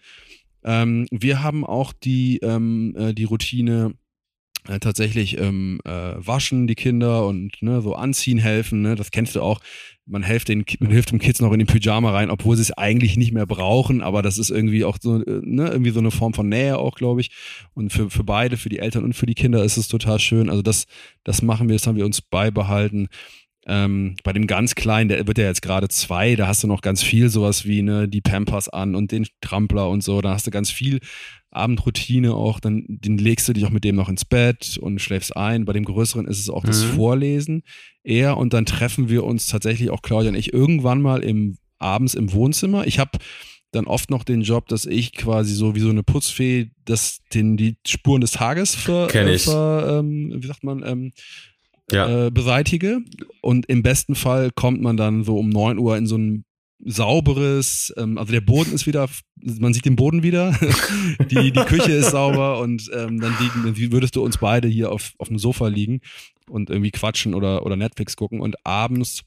Ähm, 0.63 1.05
wir 1.11 1.43
haben 1.43 1.65
auch 1.65 1.91
die, 1.91 2.37
ähm, 2.37 2.95
äh, 2.97 3.13
die 3.13 3.25
Routine, 3.25 3.95
äh, 4.67 4.79
tatsächlich 4.79 5.37
ähm, 5.39 5.79
äh, 5.85 5.89
waschen 5.89 6.67
die 6.67 6.75
Kinder 6.75 7.25
und 7.25 7.61
ne, 7.61 7.81
so 7.81 7.95
anziehen 7.95 8.37
helfen. 8.37 8.81
Ne? 8.81 8.95
Das 8.95 9.11
kennst 9.11 9.35
du 9.35 9.41
auch. 9.41 9.59
Man 10.05 10.23
hilft, 10.23 10.49
den, 10.49 10.65
man 10.79 10.91
hilft 10.91 11.11
dem 11.11 11.19
Kids 11.19 11.39
noch 11.39 11.53
in 11.53 11.59
den 11.59 11.67
Pyjama 11.67 12.11
rein, 12.11 12.29
obwohl 12.29 12.55
sie 12.57 12.61
es 12.61 12.71
eigentlich 12.71 13.15
nicht 13.15 13.31
mehr 13.31 13.45
brauchen. 13.45 14.01
Aber 14.01 14.21
das 14.21 14.37
ist 14.37 14.49
irgendwie 14.49 14.83
auch 14.83 14.97
so, 15.01 15.21
äh, 15.23 15.41
ne, 15.43 15.69
irgendwie 15.69 15.91
so 15.91 15.99
eine 15.99 16.11
Form 16.11 16.33
von 16.33 16.49
Nähe 16.49 16.77
auch, 16.77 16.95
glaube 16.95 17.21
ich. 17.21 17.31
Und 17.73 17.91
für, 17.91 18.09
für 18.09 18.23
beide, 18.23 18.57
für 18.57 18.69
die 18.69 18.79
Eltern 18.79 19.03
und 19.03 19.13
für 19.13 19.25
die 19.25 19.35
Kinder 19.35 19.63
ist 19.63 19.77
es 19.77 19.87
total 19.87 20.19
schön. 20.19 20.49
Also 20.49 20.61
das, 20.61 20.85
das 21.23 21.41
machen 21.41 21.67
wir, 21.67 21.75
das 21.75 21.87
haben 21.87 21.97
wir 21.97 22.05
uns 22.05 22.21
beibehalten. 22.21 23.07
Ähm, 23.65 24.15
bei 24.23 24.33
dem 24.33 24.45
ganz 24.45 24.75
Kleinen, 24.75 25.07
der 25.07 25.25
wird 25.25 25.37
ja 25.37 25.45
jetzt 25.45 25.61
gerade 25.61 25.87
zwei, 25.87 26.35
da 26.35 26.47
hast 26.47 26.63
du 26.63 26.67
noch 26.67 26.81
ganz 26.81 27.01
viel 27.01 27.29
sowas 27.29 27.65
wie 27.65 27.81
ne, 27.81 28.09
die 28.09 28.19
Pampers 28.19 28.67
an 28.67 28.95
und 28.95 29.11
den 29.11 29.25
Trampler 29.39 29.89
und 29.89 30.03
so. 30.03 30.19
Da 30.21 30.33
hast 30.33 30.47
du 30.47 30.51
ganz 30.51 30.69
viel 30.69 30.99
Abendroutine 31.55 32.33
auch, 32.33 32.59
dann 32.59 32.85
den 32.87 33.17
legst 33.17 33.47
du 33.47 33.53
dich 33.53 33.65
auch 33.65 33.69
mit 33.69 33.83
dem 33.83 33.95
noch 33.95 34.09
ins 34.09 34.25
Bett 34.25 34.77
und 34.81 34.99
schläfst 34.99 35.35
ein. 35.35 35.65
Bei 35.65 35.73
dem 35.73 35.85
Größeren 35.85 36.27
ist 36.27 36.39
es 36.39 36.49
auch 36.49 36.63
das 36.63 36.83
mhm. 36.83 36.89
Vorlesen 36.95 37.63
eher 38.03 38.37
und 38.37 38.53
dann 38.53 38.65
treffen 38.65 39.09
wir 39.09 39.23
uns 39.23 39.47
tatsächlich 39.47 39.89
auch 39.89 40.01
Claudia 40.01 40.29
und 40.29 40.35
ich 40.35 40.53
irgendwann 40.53 41.01
mal 41.01 41.23
im 41.23 41.57
abends 41.79 42.13
im 42.13 42.33
Wohnzimmer. 42.33 42.87
Ich 42.87 42.99
habe 42.99 43.17
dann 43.71 43.85
oft 43.85 44.09
noch 44.09 44.23
den 44.23 44.41
Job, 44.41 44.67
dass 44.67 44.85
ich 44.85 45.13
quasi 45.13 45.53
so 45.53 45.75
wie 45.75 45.79
so 45.79 45.89
eine 45.89 46.03
Putzfee 46.03 46.71
das 46.85 47.21
den 47.33 47.57
die 47.57 47.77
Spuren 47.85 48.21
des 48.21 48.31
Tages 48.31 48.75
ver, 48.75 49.13
äh, 49.13 49.37
ver 49.37 49.99
ähm, 49.99 50.33
wie 50.35 50.47
sagt 50.47 50.63
man 50.63 50.83
ähm, 50.85 51.13
ja. 51.91 52.27
äh, 52.27 52.31
beseitige 52.31 52.99
und 53.41 53.65
im 53.67 53.83
besten 53.83 54.15
Fall 54.15 54.51
kommt 54.51 54.81
man 54.81 54.97
dann 54.97 55.23
so 55.23 55.37
um 55.37 55.49
neun 55.49 55.77
Uhr 55.77 55.97
in 55.97 56.07
so 56.07 56.17
ein 56.17 56.45
sauberes, 56.85 57.93
ähm, 57.97 58.17
also 58.17 58.31
der 58.31 58.41
Boden 58.41 58.73
ist 58.73 58.85
wieder, 58.85 59.07
man 59.35 59.73
sieht 59.73 59.85
den 59.85 59.95
Boden 59.95 60.23
wieder, 60.23 60.57
die, 61.31 61.51
die 61.51 61.63
Küche 61.65 61.91
ist 61.91 62.11
sauber 62.11 62.59
und 62.59 62.89
ähm, 62.93 63.19
dann 63.19 63.35
liegen, 63.39 63.91
würdest 63.91 64.15
du 64.15 64.23
uns 64.23 64.37
beide 64.37 64.67
hier 64.67 64.91
auf, 64.91 65.13
auf 65.17 65.27
dem 65.27 65.39
Sofa 65.39 65.67
liegen 65.67 66.01
und 66.49 66.69
irgendwie 66.69 66.91
quatschen 66.91 67.33
oder, 67.33 67.65
oder 67.65 67.75
Netflix 67.75 68.15
gucken 68.15 68.41
und 68.41 68.65
abends, 68.65 69.21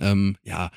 ähm, 0.00 0.36
ja, 0.44 0.70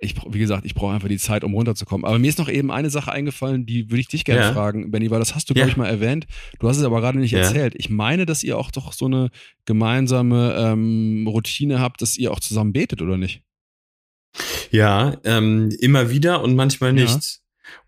ich, 0.00 0.14
wie 0.28 0.38
gesagt, 0.38 0.64
ich 0.64 0.74
brauche 0.74 0.94
einfach 0.94 1.08
die 1.08 1.18
Zeit, 1.18 1.42
um 1.42 1.54
runterzukommen. 1.54 2.04
Aber 2.04 2.20
mir 2.20 2.28
ist 2.28 2.38
noch 2.38 2.48
eben 2.48 2.70
eine 2.70 2.88
Sache 2.88 3.10
eingefallen, 3.10 3.66
die 3.66 3.90
würde 3.90 4.00
ich 4.00 4.06
dich 4.08 4.24
gerne 4.24 4.42
ja. 4.42 4.52
fragen, 4.52 4.92
Benny, 4.92 5.10
weil 5.10 5.18
das 5.18 5.34
hast 5.34 5.50
du, 5.50 5.54
ja. 5.54 5.64
glaube 5.64 5.70
ich, 5.70 5.76
mal 5.76 5.88
erwähnt. 5.88 6.26
Du 6.60 6.68
hast 6.68 6.76
es 6.76 6.84
aber 6.84 7.00
gerade 7.00 7.18
nicht 7.18 7.32
ja. 7.32 7.40
erzählt. 7.40 7.74
Ich 7.76 7.90
meine, 7.90 8.24
dass 8.24 8.44
ihr 8.44 8.58
auch 8.58 8.70
doch 8.70 8.92
so 8.92 9.06
eine 9.06 9.30
gemeinsame 9.64 10.54
ähm, 10.56 11.26
Routine 11.26 11.80
habt, 11.80 12.00
dass 12.00 12.16
ihr 12.16 12.30
auch 12.32 12.38
zusammen 12.38 12.72
betet, 12.72 13.02
oder 13.02 13.16
nicht? 13.16 13.42
Ja, 14.70 15.16
ähm, 15.24 15.70
immer 15.80 16.10
wieder 16.10 16.42
und 16.42 16.54
manchmal 16.54 16.92
nicht. 16.92 17.08
Ja. 17.08 17.38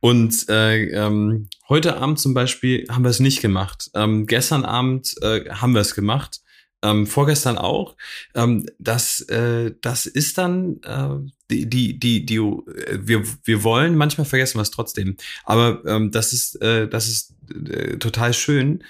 Und 0.00 0.48
äh, 0.48 0.84
ähm, 0.86 1.48
heute 1.68 1.96
Abend 1.96 2.18
zum 2.18 2.34
Beispiel 2.34 2.86
haben 2.88 3.04
wir 3.04 3.10
es 3.10 3.20
nicht 3.20 3.40
gemacht. 3.40 3.90
Ähm, 3.94 4.26
gestern 4.26 4.64
Abend 4.64 5.14
äh, 5.22 5.50
haben 5.50 5.74
wir 5.74 5.80
es 5.80 5.94
gemacht. 5.94 6.40
Ähm, 6.82 7.06
vorgestern 7.06 7.58
auch. 7.58 7.96
Ähm, 8.34 8.66
das, 8.78 9.20
äh, 9.28 9.72
das 9.82 10.06
ist 10.06 10.38
dann 10.38 10.80
äh, 10.82 11.30
die, 11.50 11.68
die, 11.68 11.98
die, 12.00 12.24
die, 12.24 12.36
äh, 12.36 12.98
wir, 13.02 13.22
wir 13.44 13.62
wollen, 13.62 13.96
manchmal 13.96 14.24
vergessen 14.24 14.56
wir 14.56 14.62
es 14.62 14.70
trotzdem. 14.70 15.16
Aber 15.44 15.82
ähm, 15.84 16.10
das 16.10 16.32
ist, 16.32 16.60
äh, 16.62 16.88
das 16.88 17.08
ist 17.08 17.34
äh, 17.68 17.98
total 17.98 18.32
schön, 18.32 18.82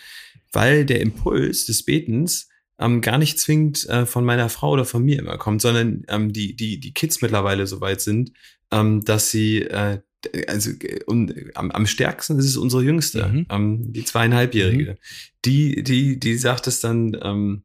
weil 0.52 0.84
der 0.84 1.00
Impuls 1.00 1.66
des 1.66 1.84
Betens 1.84 2.48
ähm, 2.80 3.00
gar 3.00 3.18
nicht 3.18 3.38
zwingend 3.38 3.88
äh, 3.88 4.06
von 4.06 4.24
meiner 4.24 4.48
Frau 4.48 4.70
oder 4.70 4.84
von 4.84 5.04
mir 5.04 5.18
immer 5.18 5.38
kommt, 5.38 5.62
sondern 5.62 6.04
ähm, 6.08 6.32
die, 6.32 6.56
die, 6.56 6.80
die 6.80 6.92
Kids 6.92 7.20
mittlerweile 7.22 7.66
so 7.66 7.80
weit 7.80 8.00
sind, 8.00 8.32
ähm, 8.72 9.04
dass 9.04 9.30
sie 9.30 9.62
äh, 9.62 10.00
also 10.48 10.70
und 11.06 11.34
am, 11.54 11.70
am 11.70 11.86
stärksten 11.86 12.38
ist 12.38 12.46
es 12.46 12.56
unsere 12.56 12.82
Jüngste, 12.82 13.28
mhm. 13.28 13.46
ähm, 13.50 13.92
die 13.92 14.04
zweieinhalbjährige. 14.04 14.92
Mhm. 14.92 14.96
Die, 15.44 15.82
die, 15.82 16.20
die 16.20 16.36
sagt 16.36 16.66
es 16.66 16.80
dann, 16.80 17.16
ähm, 17.22 17.62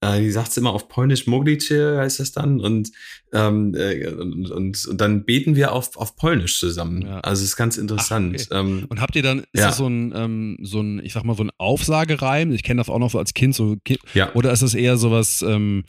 äh, 0.00 0.20
die 0.20 0.30
sagt 0.30 0.48
es 0.48 0.56
immer 0.56 0.72
auf 0.72 0.88
Polnisch, 0.88 1.26
Moglice 1.26 1.98
heißt 1.98 2.20
das 2.20 2.32
dann. 2.32 2.60
Und, 2.60 2.90
ähm, 3.32 3.74
äh, 3.74 4.06
und, 4.08 4.50
und, 4.50 4.86
und 4.86 5.00
dann 5.00 5.24
beten 5.24 5.56
wir 5.56 5.72
auf, 5.72 5.96
auf 5.96 6.16
Polnisch 6.16 6.58
zusammen. 6.58 7.02
Ja. 7.02 7.20
Also 7.20 7.42
es 7.42 7.50
ist 7.50 7.56
ganz 7.56 7.76
interessant. 7.76 8.48
Ach, 8.50 8.56
okay. 8.56 8.60
ähm, 8.60 8.86
und 8.88 9.00
habt 9.00 9.14
ihr 9.16 9.22
dann, 9.22 9.40
ist 9.40 9.60
ja. 9.60 9.66
das 9.66 9.76
so 9.76 9.86
ein, 9.86 10.12
ähm, 10.14 10.58
so 10.62 10.80
ein, 10.80 11.04
ich 11.04 11.12
sag 11.12 11.24
mal, 11.24 11.36
so 11.36 11.44
ein 11.44 11.50
Aufsagereim? 11.58 12.52
Ich 12.52 12.62
kenne 12.62 12.80
das 12.80 12.88
auch 12.88 12.98
noch 12.98 13.10
so 13.10 13.18
als 13.18 13.34
Kind, 13.34 13.54
so 13.54 13.76
ja. 14.14 14.34
oder 14.34 14.52
ist 14.52 14.62
es 14.62 14.74
eher 14.74 14.96
sowas, 14.96 15.42
ähm, 15.46 15.84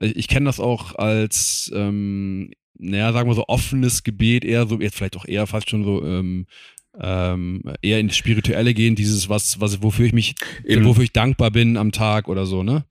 ich 0.00 0.28
kenne 0.28 0.46
das 0.46 0.60
auch 0.60 0.94
als, 0.94 1.70
ähm, 1.74 2.50
naja, 2.78 3.12
sagen 3.14 3.30
wir 3.30 3.34
so 3.34 3.46
offenes 3.48 4.02
Gebet, 4.02 4.44
eher 4.44 4.66
so, 4.66 4.78
jetzt 4.80 4.96
vielleicht 4.96 5.16
auch 5.16 5.26
eher 5.26 5.46
fast 5.46 5.70
schon 5.70 5.84
so, 5.84 6.04
ähm, 6.04 6.46
ähm, 7.00 7.62
eher 7.82 8.00
ins 8.00 8.16
Spirituelle 8.16 8.74
gehen, 8.74 8.94
dieses 8.94 9.28
was, 9.28 9.60
was, 9.60 9.82
wofür 9.82 10.06
ich 10.06 10.12
mich, 10.12 10.34
Eben. 10.64 10.84
wofür 10.84 11.04
ich 11.04 11.12
dankbar 11.12 11.50
bin 11.50 11.76
am 11.76 11.92
Tag 11.92 12.28
oder 12.28 12.46
so, 12.46 12.62
ne? 12.62 12.84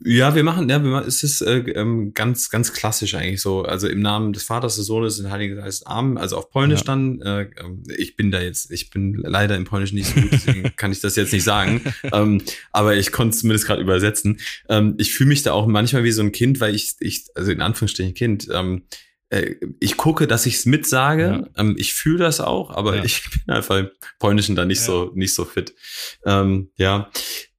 Ja, 0.00 0.34
wir 0.34 0.42
machen, 0.42 0.68
ja, 0.68 0.82
wir 0.82 0.90
machen, 0.90 1.06
es 1.06 1.22
ist 1.22 1.40
äh, 1.40 1.58
ähm, 1.58 2.12
ganz, 2.14 2.50
ganz 2.50 2.72
klassisch 2.72 3.14
eigentlich 3.14 3.40
so. 3.40 3.62
Also 3.62 3.88
im 3.88 4.00
Namen 4.00 4.32
des 4.32 4.42
Vaters, 4.42 4.76
des 4.76 4.86
Sohnes, 4.86 5.18
den 5.18 5.30
Heiligen 5.30 5.56
Geist, 5.56 5.86
Amen. 5.86 6.18
Also 6.18 6.36
auf 6.36 6.50
Polnisch 6.50 6.80
ja. 6.80 6.86
dann. 6.86 7.20
Äh, 7.22 7.50
ähm, 7.58 7.84
ich 7.96 8.16
bin 8.16 8.30
da 8.30 8.40
jetzt, 8.40 8.70
ich 8.72 8.90
bin 8.90 9.14
leider 9.14 9.56
im 9.56 9.64
Polnisch 9.64 9.92
nicht 9.92 10.12
so 10.12 10.20
gut, 10.20 10.32
deswegen 10.32 10.72
kann 10.76 10.90
ich 10.90 11.00
das 11.00 11.14
jetzt 11.16 11.32
nicht 11.32 11.44
sagen. 11.44 11.80
ähm, 12.12 12.42
aber 12.72 12.96
ich 12.96 13.12
konnte 13.12 13.34
es 13.34 13.40
zumindest 13.40 13.66
gerade 13.66 13.82
übersetzen. 13.82 14.40
Ähm, 14.68 14.94
ich 14.98 15.14
fühle 15.14 15.28
mich 15.28 15.42
da 15.44 15.52
auch 15.52 15.66
manchmal 15.66 16.02
wie 16.02 16.12
so 16.12 16.22
ein 16.22 16.32
Kind, 16.32 16.60
weil 16.60 16.74
ich, 16.74 16.96
ich, 16.98 17.26
also 17.36 17.52
in 17.52 17.62
Anführungsstrichen 17.62 18.14
Kind, 18.14 18.48
ähm, 18.52 18.82
äh, 19.30 19.54
ich 19.80 19.96
gucke, 19.96 20.26
dass 20.26 20.46
ich 20.46 20.54
es 20.54 20.66
mitsage. 20.66 21.22
Ja. 21.22 21.60
Ähm, 21.60 21.76
ich 21.78 21.94
fühle 21.94 22.18
das 22.18 22.40
auch, 22.40 22.70
aber 22.70 22.96
ja. 22.96 23.04
ich 23.04 23.22
bin 23.30 23.54
einfach 23.54 23.78
im 23.78 23.88
Polnischen 24.18 24.56
da 24.56 24.64
nicht 24.64 24.80
ja. 24.80 24.86
so 24.86 25.12
nicht 25.14 25.34
so 25.34 25.44
fit. 25.44 25.74
Ähm, 26.24 26.70
ja, 26.76 27.10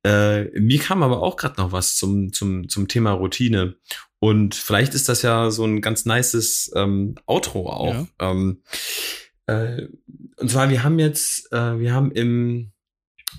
äh, 0.06 0.60
mir 0.60 0.78
kam 0.78 1.02
aber 1.02 1.24
auch 1.24 1.36
gerade 1.36 1.60
noch 1.60 1.72
was 1.72 1.96
zum, 1.96 2.32
zum, 2.32 2.70
zum 2.70 2.88
Thema 2.88 3.12
Routine. 3.14 3.76
Und 4.20 4.54
vielleicht 4.54 4.94
ist 4.94 5.10
das 5.10 5.24
ja 5.24 5.50
so 5.50 5.66
ein 5.66 5.82
ganz 5.82 6.06
nices 6.06 6.72
ähm, 6.76 7.16
Outro 7.26 7.70
auch. 7.70 7.94
Ja. 7.94 8.08
Ähm, 8.20 8.62
äh, 9.48 9.88
und 10.38 10.52
zwar, 10.52 10.70
wir 10.70 10.84
haben 10.84 11.00
jetzt, 11.00 11.52
äh, 11.52 11.80
wir 11.80 11.92
haben 11.94 12.12
im, 12.12 12.72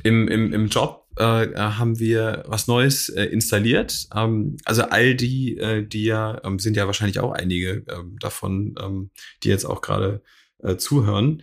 im, 0.03 0.27
im, 0.27 0.53
im 0.53 0.67
Job 0.67 1.07
äh, 1.17 1.55
haben 1.55 2.01
wir 2.01 2.43
was 2.49 2.67
Neues 2.67 3.11
äh, 3.11 3.27
installiert. 3.27 4.09
Ähm, 4.13 4.57
also 4.65 4.83
all 4.83 5.15
die, 5.15 5.57
äh, 5.59 5.87
die 5.87 6.05
ja, 6.05 6.41
ähm, 6.45 6.59
sind 6.59 6.77
ja 6.77 6.87
wahrscheinlich 6.87 7.21
auch 7.21 7.31
einige 7.31 7.85
ähm, 7.89 8.17
davon, 8.19 8.75
ähm, 8.83 9.11
die 9.45 9.51
jetzt 9.51 9.67
auch 9.67 9.83
gerade 9.83 10.21
äh, 10.63 10.77
zuhören, 10.77 11.43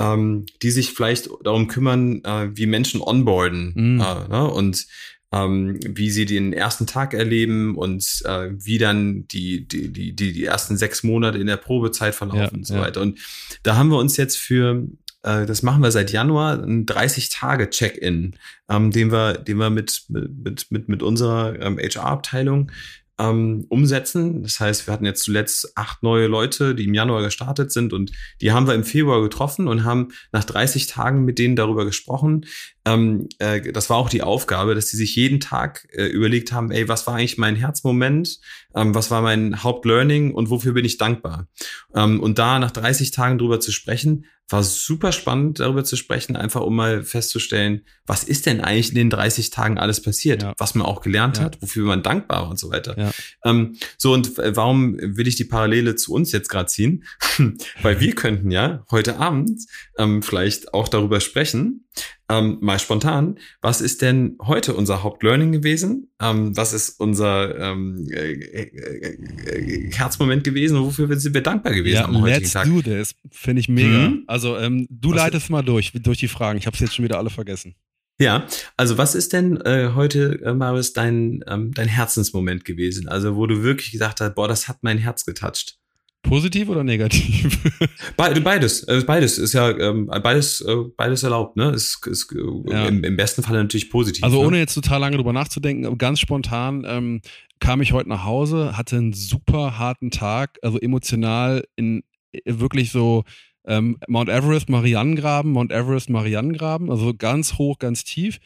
ähm, 0.00 0.46
die 0.62 0.70
sich 0.70 0.92
vielleicht 0.92 1.28
darum 1.42 1.68
kümmern, 1.68 2.22
äh, 2.24 2.50
wie 2.54 2.66
Menschen 2.66 3.00
onboarden. 3.00 3.72
Mhm. 3.74 4.00
Äh, 4.00 4.28
ne? 4.28 4.50
Und 4.50 4.86
ähm, 5.32 5.80
wie 5.82 6.10
sie 6.10 6.26
den 6.26 6.52
ersten 6.52 6.86
Tag 6.86 7.12
erleben 7.12 7.76
und 7.76 8.22
äh, 8.24 8.50
wie 8.52 8.78
dann 8.78 9.26
die, 9.28 9.66
die, 9.66 9.92
die, 9.92 10.14
die, 10.14 10.32
die 10.32 10.44
ersten 10.44 10.76
sechs 10.76 11.02
Monate 11.02 11.38
in 11.38 11.46
der 11.46 11.56
Probezeit 11.56 12.14
verlaufen 12.14 12.38
ja, 12.38 12.50
und 12.52 12.66
so 12.66 12.74
ja. 12.74 12.82
weiter. 12.82 13.00
Und 13.00 13.18
da 13.64 13.76
haben 13.76 13.88
wir 13.88 13.98
uns 13.98 14.16
jetzt 14.16 14.38
für 14.38 14.86
äh, 15.24 15.46
das 15.46 15.62
machen 15.62 15.82
wir 15.82 15.90
seit 15.90 16.12
Januar, 16.12 16.62
ein 16.62 16.86
30-Tage-Check-In, 16.86 18.36
ähm, 18.68 18.90
den 18.92 19.10
wir, 19.10 19.34
den 19.34 19.56
wir 19.56 19.70
mit, 19.70 20.04
mit, 20.08 20.70
mit, 20.70 20.88
mit 20.88 21.02
unserer 21.02 21.58
ähm, 21.60 21.78
HR-Abteilung 21.78 22.70
ähm, 23.18 23.66
umsetzen. 23.68 24.42
Das 24.42 24.60
heißt, 24.60 24.86
wir 24.86 24.94
hatten 24.94 25.04
jetzt 25.04 25.22
zuletzt 25.22 25.76
acht 25.76 26.02
neue 26.02 26.26
Leute, 26.26 26.74
die 26.74 26.84
im 26.84 26.94
Januar 26.94 27.22
gestartet 27.22 27.72
sind 27.72 27.92
und 27.92 28.12
die 28.40 28.52
haben 28.52 28.66
wir 28.66 28.74
im 28.74 28.84
Februar 28.84 29.22
getroffen 29.22 29.68
und 29.68 29.84
haben 29.84 30.08
nach 30.32 30.44
30 30.44 30.86
Tagen 30.86 31.24
mit 31.24 31.38
denen 31.38 31.56
darüber 31.56 31.84
gesprochen. 31.84 32.46
Ähm, 32.86 33.28
äh, 33.38 33.72
das 33.72 33.88
war 33.88 33.96
auch 33.96 34.08
die 34.08 34.22
Aufgabe, 34.22 34.74
dass 34.74 34.86
die 34.86 34.96
sich 34.96 35.16
jeden 35.16 35.40
Tag 35.40 35.88
äh, 35.92 36.04
überlegt 36.04 36.52
haben, 36.52 36.70
ey, 36.70 36.88
was 36.88 37.06
war 37.06 37.14
eigentlich 37.14 37.38
mein 37.38 37.56
Herzmoment? 37.56 38.40
Ähm, 38.74 38.94
was 38.94 39.10
war 39.10 39.22
mein 39.22 39.62
Hauptlearning 39.62 40.34
und 40.34 40.50
wofür 40.50 40.74
bin 40.74 40.84
ich 40.84 40.98
dankbar? 40.98 41.48
Ähm, 41.94 42.20
und 42.20 42.38
da 42.38 42.58
nach 42.58 42.70
30 42.70 43.10
Tagen 43.10 43.38
drüber 43.38 43.60
zu 43.60 43.72
sprechen, 43.72 44.26
war 44.50 44.62
super 44.62 45.12
spannend, 45.12 45.60
darüber 45.60 45.84
zu 45.84 45.96
sprechen, 45.96 46.36
einfach 46.36 46.60
um 46.60 46.76
mal 46.76 47.02
festzustellen, 47.02 47.82
was 48.06 48.24
ist 48.24 48.44
denn 48.44 48.60
eigentlich 48.60 48.90
in 48.90 48.96
den 48.96 49.10
30 49.10 49.48
Tagen 49.48 49.78
alles 49.78 50.02
passiert, 50.02 50.42
ja. 50.42 50.52
was 50.58 50.74
man 50.74 50.86
auch 50.86 51.00
gelernt 51.00 51.38
ja. 51.38 51.44
hat, 51.44 51.62
wofür 51.62 51.86
man 51.86 52.02
dankbar 52.02 52.42
war 52.42 52.50
und 52.50 52.58
so 52.58 52.70
weiter. 52.70 52.98
Ja. 52.98 53.10
Ähm, 53.44 53.76
so, 53.96 54.12
und 54.12 54.36
warum 54.36 54.96
will 54.98 55.26
ich 55.26 55.36
die 55.36 55.44
Parallele 55.44 55.96
zu 55.96 56.12
uns 56.12 56.32
jetzt 56.32 56.48
gerade 56.48 56.66
ziehen? 56.66 57.04
Weil 57.82 58.00
wir 58.00 58.14
könnten 58.14 58.50
ja 58.50 58.84
heute 58.90 59.16
Abend 59.16 59.62
ähm, 59.98 60.22
vielleicht 60.22 60.74
auch 60.74 60.88
darüber 60.88 61.20
sprechen, 61.20 61.86
ähm, 62.28 62.58
mal 62.60 62.78
spontan, 62.78 63.38
was 63.60 63.80
ist 63.80 64.00
denn 64.00 64.36
heute 64.42 64.74
unser 64.74 65.02
Hauptlearning 65.02 65.52
gewesen? 65.52 66.10
Ähm, 66.20 66.56
was 66.56 66.72
ist 66.72 66.98
unser 67.00 67.58
ähm, 67.58 68.06
äh, 68.10 68.32
äh, 68.32 69.18
äh, 69.46 69.92
Herzmoment 69.92 70.44
gewesen 70.44 70.76
und 70.78 70.84
wofür 70.84 71.14
sind 71.18 71.34
wir 71.34 71.42
dankbar 71.42 71.74
gewesen 71.74 71.94
ja, 71.94 72.04
am 72.06 72.20
heutigen 72.22 72.40
let's 72.40 72.52
Tag? 72.52 72.66
do 72.66 72.80
this, 72.80 73.14
finde 73.30 73.60
ich 73.60 73.68
mega. 73.68 74.08
Mhm. 74.08 74.24
Also 74.26 74.56
ähm, 74.56 74.86
du 74.90 75.10
was 75.10 75.16
leitest 75.16 75.50
mal 75.50 75.62
durch, 75.62 75.92
durch 75.92 76.18
die 76.18 76.28
Fragen. 76.28 76.58
Ich 76.58 76.66
habe 76.66 76.74
es 76.74 76.80
jetzt 76.80 76.94
schon 76.94 77.04
wieder 77.04 77.18
alle 77.18 77.30
vergessen. 77.30 77.74
Ja, 78.20 78.46
also 78.76 78.96
was 78.96 79.14
ist 79.14 79.32
denn 79.32 79.60
äh, 79.62 79.90
heute, 79.94 80.40
äh, 80.44 80.54
Marius, 80.54 80.92
dein, 80.92 81.44
ähm, 81.48 81.72
dein 81.74 81.88
Herzensmoment 81.88 82.64
gewesen? 82.64 83.08
Also 83.08 83.34
wo 83.34 83.46
du 83.46 83.62
wirklich 83.62 83.90
gesagt 83.90 84.20
hast, 84.20 84.34
boah, 84.34 84.46
das 84.46 84.68
hat 84.68 84.78
mein 84.82 84.98
Herz 84.98 85.24
getoucht. 85.24 85.78
Positiv 86.24 86.68
oder 86.68 86.82
negativ? 86.82 87.62
Be 88.16 88.40
beides, 88.40 88.82
äh, 88.84 89.02
beides 89.06 89.38
ist 89.38 89.52
ja 89.52 89.70
ähm, 89.70 90.06
beides, 90.06 90.60
äh, 90.62 90.74
beides 90.96 91.22
erlaubt, 91.22 91.56
ne? 91.56 91.70
Ist, 91.70 92.04
ist 92.06 92.32
äh, 92.32 92.70
ja. 92.70 92.86
im, 92.86 93.04
im, 93.04 93.16
besten 93.16 93.42
Fall 93.42 93.62
natürlich 93.62 93.90
positiv. 93.90 94.24
Also 94.24 94.40
ne? 94.40 94.46
ohne 94.46 94.58
jetzt 94.58 94.74
total 94.74 95.00
lange 95.00 95.16
drüber 95.16 95.32
nachzudenken, 95.32 95.96
ganz 95.98 96.18
spontan 96.18 96.84
ähm, 96.86 97.20
kam 97.60 97.80
ich 97.80 97.92
heute 97.92 98.08
nach 98.08 98.24
Hause, 98.24 98.76
hatte 98.76 98.96
einen 98.96 99.12
super 99.12 99.78
harten 99.78 100.10
Tag, 100.10 100.58
also 100.62 100.78
emotional 100.78 101.64
in 101.76 102.02
wirklich 102.44 102.90
so 102.90 103.24
ähm, 103.66 103.98
Mount 104.08 104.28
Everest, 104.28 104.68
Marianengraben, 104.68 105.52
Mount 105.52 105.72
Everest, 105.72 106.10
Marianengraben, 106.10 106.90
also 106.90 107.14
ganz 107.14 107.54
hoch, 107.54 107.78
ganz 107.78 108.04
tief. 108.04 108.38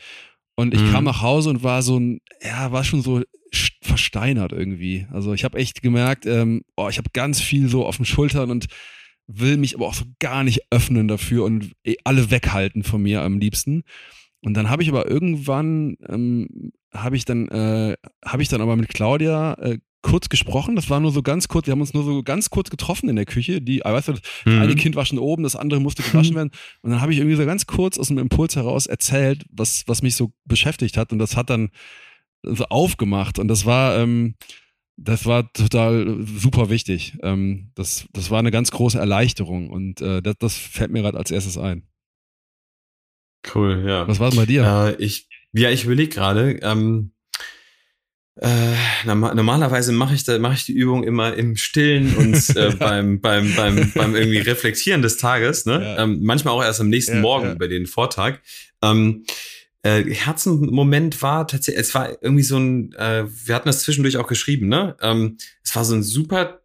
Und 0.57 0.75
ich 0.75 0.83
mhm. 0.83 0.93
kam 0.93 1.05
nach 1.05 1.23
Hause 1.23 1.51
und 1.51 1.63
war 1.63 1.83
so 1.83 1.99
ein, 1.99 2.21
ja, 2.43 2.73
war 2.73 2.83
schon 2.83 3.03
so 3.03 3.23
versteinert 3.83 4.53
irgendwie. 4.53 5.07
Also 5.11 5.33
ich 5.33 5.45
habe 5.45 5.59
echt 5.59 5.83
gemerkt, 5.83 6.27
ähm, 6.27 6.63
oh, 6.77 6.89
ich 6.89 6.99
habe 6.99 7.11
ganz 7.13 7.41
viel 7.41 7.69
so 7.69 7.87
auf 7.87 7.97
den 7.97 8.05
Schultern 8.05 8.51
und 8.51 8.67
will 9.27 9.57
mich 9.57 9.75
aber 9.75 9.87
auch 9.87 9.95
so 9.95 10.05
gar 10.19 10.43
nicht 10.43 10.63
öffnen 10.71 11.07
dafür 11.07 11.45
und 11.45 11.73
eh 11.85 11.97
alle 12.05 12.31
weghalten 12.31 12.83
von 12.83 13.03
mir 13.03 13.23
am 13.23 13.39
liebsten. 13.39 13.83
Und 14.41 14.55
dann 14.55 14.71
habe 14.71 14.83
ich 14.83 14.89
aber 14.89 15.11
irgendwann, 15.11 15.97
ähm, 16.09 16.73
habe 16.95 17.17
ich 17.17 17.25
dann, 17.25 17.49
äh, 17.49 17.97
habe 18.25 18.43
ich 18.43 18.49
dann 18.49 18.61
aber 18.61 18.77
mit 18.77 18.89
Claudia 18.89 19.55
äh, 19.55 19.79
kurz 20.03 20.29
gesprochen. 20.29 20.77
Das 20.77 20.91
war 20.91 21.01
nur 21.01 21.11
so 21.11 21.23
ganz 21.23 21.49
kurz. 21.49 21.67
Wir 21.67 21.73
haben 21.73 21.81
uns 21.81 21.93
nur 21.93 22.05
so 22.05 22.23
ganz 22.23 22.51
kurz 22.51 22.71
getroffen 22.71 23.09
in 23.09 23.17
der 23.17 23.27
Küche. 23.27 23.61
Die, 23.61 23.85
ah, 23.85 23.93
weißt 23.93 24.09
du, 24.09 24.13
das 24.13 24.23
mhm. 24.45 24.61
eine 24.61 24.75
Kind 24.77 24.97
war 24.97 25.05
schon 25.05 25.19
oben, 25.19 25.43
das 25.43 25.57
andere 25.57 25.81
musste 25.81 26.03
gewaschen 26.03 26.37
werden. 26.37 26.51
Und 26.83 26.91
dann 26.91 27.01
habe 27.01 27.13
ich 27.13 27.19
irgendwie 27.19 27.37
so 27.37 27.45
ganz 27.45 27.67
kurz 27.67 27.99
aus 27.99 28.09
dem 28.09 28.19
Impuls 28.19 28.57
heraus 28.57 28.87
erzählt, 28.87 29.45
was, 29.51 29.85
was 29.87 30.03
mich 30.03 30.15
so 30.15 30.33
beschäftigt 30.45 30.97
hat. 30.97 31.13
Und 31.13 31.19
das 31.19 31.37
hat 31.37 31.51
dann 31.51 31.71
so 32.43 32.65
aufgemacht 32.67 33.39
und 33.39 33.49
das 33.49 33.65
war, 33.67 33.99
ähm, 33.99 34.35
das 34.97 35.27
war 35.27 35.53
total 35.53 36.19
super 36.23 36.71
wichtig. 36.71 37.17
Ähm, 37.23 37.71
das, 37.75 38.07
das 38.13 38.31
war 38.31 38.39
eine 38.39 38.51
ganz 38.51 38.71
große 38.71 38.99
Erleichterung 38.99 39.71
und 39.71 40.01
äh, 40.01 40.23
das, 40.23 40.37
das 40.39 40.57
fällt 40.57 40.91
mir 40.91 41.03
gerade 41.03 41.19
als 41.19 41.31
erstes 41.31 41.59
ein. 41.59 41.85
Cool, 43.55 43.85
ja. 43.87 44.07
Was 44.09 44.21
war 44.21 44.29
es 44.29 44.37
bei 44.37 44.47
dir? 44.47 44.65
Äh, 44.65 45.03
ich, 45.03 45.29
ja, 45.53 45.71
ich 45.71 45.85
überlege 45.85 46.15
gerade. 46.15 46.59
Ähm, 46.63 47.13
äh, 48.41 48.77
normalerweise 49.05 49.91
mache 49.91 50.15
ich 50.15 50.23
da 50.23 50.39
mache 50.39 50.55
ich 50.55 50.65
die 50.65 50.73
Übung 50.73 51.03
immer 51.03 51.35
im 51.35 51.57
Stillen 51.57 52.15
und 52.15 52.35
äh, 52.57 52.71
beim 52.71 53.21
beim 53.21 53.53
beim 53.57 53.91
beim 53.93 54.15
irgendwie 54.15 54.39
Reflektieren 54.39 55.03
des 55.03 55.17
Tages. 55.17 55.67
Ne? 55.67 55.83
Ja. 55.83 56.05
Ähm, 56.05 56.21
manchmal 56.23 56.55
auch 56.55 56.63
erst 56.63 56.81
am 56.81 56.89
nächsten 56.89 57.17
ja, 57.17 57.21
Morgen 57.21 57.49
ja. 57.49 57.55
bei 57.55 57.67
den 57.67 57.87
Vortag. 57.87 58.41
Ähm, 58.83 59.25
äh, 59.89 60.15
Herzenmoment 60.15 61.23
war 61.23 61.47
tatsächlich, 61.47 61.81
es 61.81 61.95
war 61.95 62.23
irgendwie 62.23 62.43
so 62.43 62.59
ein, 62.59 62.93
äh, 62.95 63.25
wir 63.47 63.55
hatten 63.55 63.69
das 63.69 63.83
zwischendurch 63.83 64.17
auch 64.17 64.27
geschrieben, 64.27 64.69
ne? 64.69 64.97
Ähm, 65.01 65.39
es 65.65 65.75
war 65.75 65.85
so 65.85 65.95
ein 65.95 66.03
super 66.03 66.61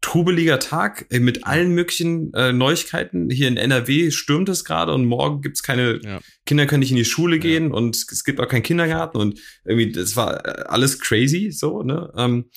trubeliger 0.00 0.58
Tag 0.58 1.06
äh, 1.10 1.20
mit 1.20 1.46
allen 1.46 1.74
möglichen 1.74 2.32
äh, 2.34 2.52
Neuigkeiten. 2.52 3.28
Hier 3.30 3.48
in 3.48 3.56
NRW 3.56 4.10
stürmt 4.10 4.48
es 4.48 4.64
gerade 4.64 4.94
und 4.94 5.04
morgen 5.04 5.42
gibt's 5.42 5.62
keine 5.62 6.00
ja. 6.02 6.20
Kinder 6.46 6.66
können 6.66 6.80
nicht 6.80 6.90
in 6.90 6.96
die 6.96 7.04
Schule 7.04 7.38
gehen 7.38 7.70
ja. 7.70 7.74
und 7.74 7.96
es 7.96 8.24
gibt 8.24 8.40
auch 8.40 8.48
keinen 8.48 8.62
Kindergarten 8.62 9.18
und 9.18 9.40
irgendwie 9.64 9.92
das 9.92 10.16
war 10.16 10.44
äh, 10.46 10.62
alles 10.68 11.00
crazy 11.00 11.50
so. 11.50 11.82
Ne? 11.82 12.12
Ähm, 12.16 12.50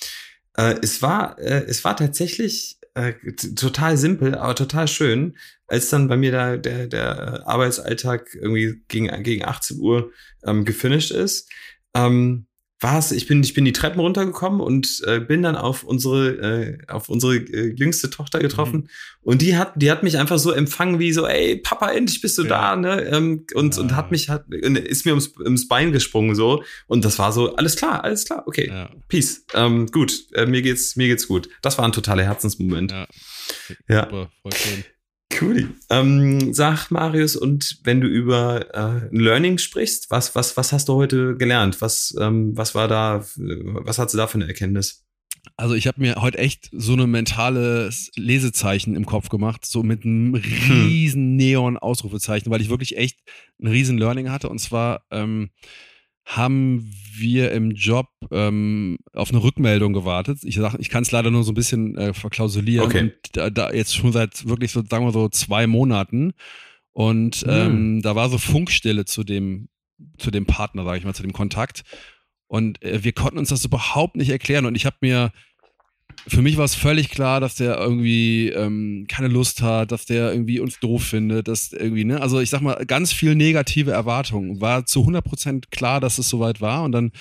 äh, 0.56 0.76
es 0.82 1.02
war 1.02 1.38
äh, 1.38 1.64
es 1.66 1.84
war 1.84 1.96
tatsächlich 1.96 2.78
äh, 2.94 3.12
total 3.56 3.96
simpel, 3.96 4.34
aber 4.34 4.54
total 4.54 4.88
schön, 4.88 5.36
als 5.66 5.90
dann 5.90 6.08
bei 6.08 6.16
mir 6.16 6.32
da 6.32 6.56
der, 6.56 6.86
der 6.86 7.46
Arbeitsalltag 7.46 8.34
irgendwie 8.34 8.82
gegen, 8.88 9.22
gegen 9.22 9.44
18 9.44 9.78
Uhr 9.80 10.12
ähm, 10.44 10.64
gefinisht 10.64 11.10
ist. 11.10 11.50
Ähm, 11.94 12.46
war 12.84 12.98
es, 12.98 13.12
ich 13.12 13.26
bin, 13.26 13.42
ich 13.42 13.54
bin 13.54 13.64
die 13.64 13.72
Treppen 13.72 13.98
runtergekommen 13.98 14.60
und 14.60 15.02
äh, 15.06 15.18
bin 15.18 15.42
dann 15.42 15.56
auf 15.56 15.84
unsere, 15.84 16.28
äh, 16.28 16.78
auf 16.86 17.08
unsere 17.08 17.36
äh, 17.36 17.74
jüngste 17.74 18.10
Tochter 18.10 18.40
getroffen. 18.40 18.80
Mhm. 18.80 18.88
Und 19.22 19.40
die 19.40 19.56
hat, 19.56 19.72
die 19.76 19.90
hat 19.90 20.02
mich 20.02 20.18
einfach 20.18 20.38
so 20.38 20.52
empfangen 20.52 20.98
wie 20.98 21.10
so, 21.10 21.26
ey, 21.26 21.56
Papa, 21.56 21.90
endlich 21.90 22.20
bist 22.20 22.36
du 22.36 22.42
ja. 22.42 22.48
da, 22.48 22.76
ne? 22.76 23.00
Ähm, 23.04 23.46
und, 23.54 23.74
ja. 23.74 23.82
und 23.82 23.96
hat 23.96 24.10
mich, 24.10 24.28
hat, 24.28 24.46
ist 24.52 25.06
mir 25.06 25.12
ums, 25.12 25.34
ums 25.38 25.66
Bein 25.66 25.92
gesprungen 25.92 26.34
so. 26.34 26.62
Und 26.86 27.06
das 27.06 27.18
war 27.18 27.32
so, 27.32 27.56
alles 27.56 27.76
klar, 27.76 28.04
alles 28.04 28.26
klar, 28.26 28.42
okay, 28.46 28.68
ja. 28.68 28.90
peace. 29.08 29.46
Ähm, 29.54 29.86
gut, 29.86 30.26
äh, 30.34 30.44
mir 30.44 30.60
geht's, 30.60 30.94
mir 30.94 31.08
geht's 31.08 31.26
gut. 31.26 31.48
Das 31.62 31.78
war 31.78 31.86
ein 31.86 31.92
totaler 31.92 32.24
Herzensmoment. 32.24 32.92
Ja. 32.92 33.06
ja. 33.88 34.04
Super, 34.04 34.30
voll 34.42 34.52
schön. 34.52 34.84
Cool. 35.40 35.70
Ähm, 35.90 36.54
sag 36.54 36.90
Marius, 36.90 37.36
und 37.36 37.78
wenn 37.84 38.00
du 38.00 38.06
über 38.06 38.74
äh, 38.74 39.08
Learning 39.10 39.58
sprichst, 39.58 40.10
was, 40.10 40.34
was, 40.34 40.56
was 40.56 40.72
hast 40.72 40.88
du 40.88 40.94
heute 40.94 41.36
gelernt? 41.36 41.80
Was, 41.80 42.14
ähm, 42.20 42.56
was 42.56 42.74
war 42.74 42.88
da, 42.88 43.24
was 43.36 43.98
hast 43.98 44.14
du 44.14 44.18
da 44.18 44.26
für 44.26 44.36
eine 44.36 44.46
Erkenntnis? 44.46 45.04
Also 45.56 45.74
ich 45.74 45.86
habe 45.86 46.00
mir 46.00 46.16
heute 46.16 46.38
echt 46.38 46.70
so 46.72 46.94
eine 46.94 47.06
mentale 47.06 47.90
Lesezeichen 48.16 48.96
im 48.96 49.06
Kopf 49.06 49.28
gemacht, 49.28 49.66
so 49.66 49.82
mit 49.82 50.04
einem 50.04 50.34
riesen 50.34 51.36
Neon-Ausrufezeichen, 51.36 52.50
weil 52.50 52.60
ich 52.60 52.70
wirklich 52.70 52.96
echt 52.96 53.20
ein 53.60 53.66
riesen 53.66 53.98
Learning 53.98 54.30
hatte. 54.30 54.48
Und 54.48 54.58
zwar 54.58 55.02
ähm, 55.10 55.50
haben 56.24 56.90
wir 57.16 57.52
im 57.52 57.72
Job 57.72 58.08
ähm, 58.30 58.98
auf 59.12 59.30
eine 59.30 59.42
Rückmeldung 59.42 59.92
gewartet. 59.92 60.38
Ich 60.42 60.56
sag, 60.56 60.74
ich 60.78 60.88
kann 60.88 61.02
es 61.02 61.12
leider 61.12 61.30
nur 61.30 61.44
so 61.44 61.52
ein 61.52 61.56
bisschen 61.56 61.96
äh, 61.96 62.14
verklausulieren. 62.14 62.86
Okay. 62.86 63.00
Und 63.00 63.12
da, 63.32 63.50
da, 63.50 63.72
jetzt 63.72 63.94
schon 63.94 64.12
seit 64.12 64.48
wirklich 64.48 64.72
so, 64.72 64.82
sagen 64.82 65.04
wir 65.04 65.12
so, 65.12 65.28
zwei 65.28 65.66
Monaten. 65.66 66.32
Und 66.92 67.46
mhm. 67.46 67.52
ähm, 67.52 68.02
da 68.02 68.14
war 68.16 68.30
so 68.30 68.38
Funkstille 68.38 69.04
zu 69.04 69.22
dem, 69.22 69.68
zu 70.18 70.30
dem 70.30 70.46
Partner, 70.46 70.84
sage 70.84 70.98
ich 70.98 71.04
mal, 71.04 71.14
zu 71.14 71.22
dem 71.22 71.32
Kontakt. 71.32 71.82
Und 72.46 72.82
äh, 72.82 73.04
wir 73.04 73.12
konnten 73.12 73.38
uns 73.38 73.50
das 73.50 73.64
überhaupt 73.64 74.16
nicht 74.16 74.30
erklären. 74.30 74.64
Und 74.64 74.76
ich 74.76 74.86
habe 74.86 74.96
mir 75.00 75.30
für 76.26 76.42
mich 76.42 76.56
war 76.56 76.64
es 76.64 76.74
völlig 76.74 77.10
klar, 77.10 77.40
dass 77.40 77.56
der 77.56 77.78
irgendwie 77.78 78.48
ähm, 78.48 79.06
keine 79.08 79.28
Lust 79.28 79.62
hat, 79.62 79.92
dass 79.92 80.06
der 80.06 80.32
irgendwie 80.32 80.60
uns 80.60 80.80
doof 80.80 81.04
findet, 81.04 81.48
dass 81.48 81.72
irgendwie, 81.72 82.04
ne, 82.04 82.20
also 82.20 82.40
ich 82.40 82.50
sag 82.50 82.62
mal, 82.62 82.84
ganz 82.86 83.12
viel 83.12 83.34
negative 83.34 83.90
Erwartungen. 83.90 84.60
War 84.60 84.86
zu 84.86 85.00
100% 85.00 85.64
klar, 85.70 86.00
dass 86.00 86.18
es 86.18 86.28
soweit 86.28 86.60
war 86.60 86.84
und 86.84 86.92
dann, 86.92 87.12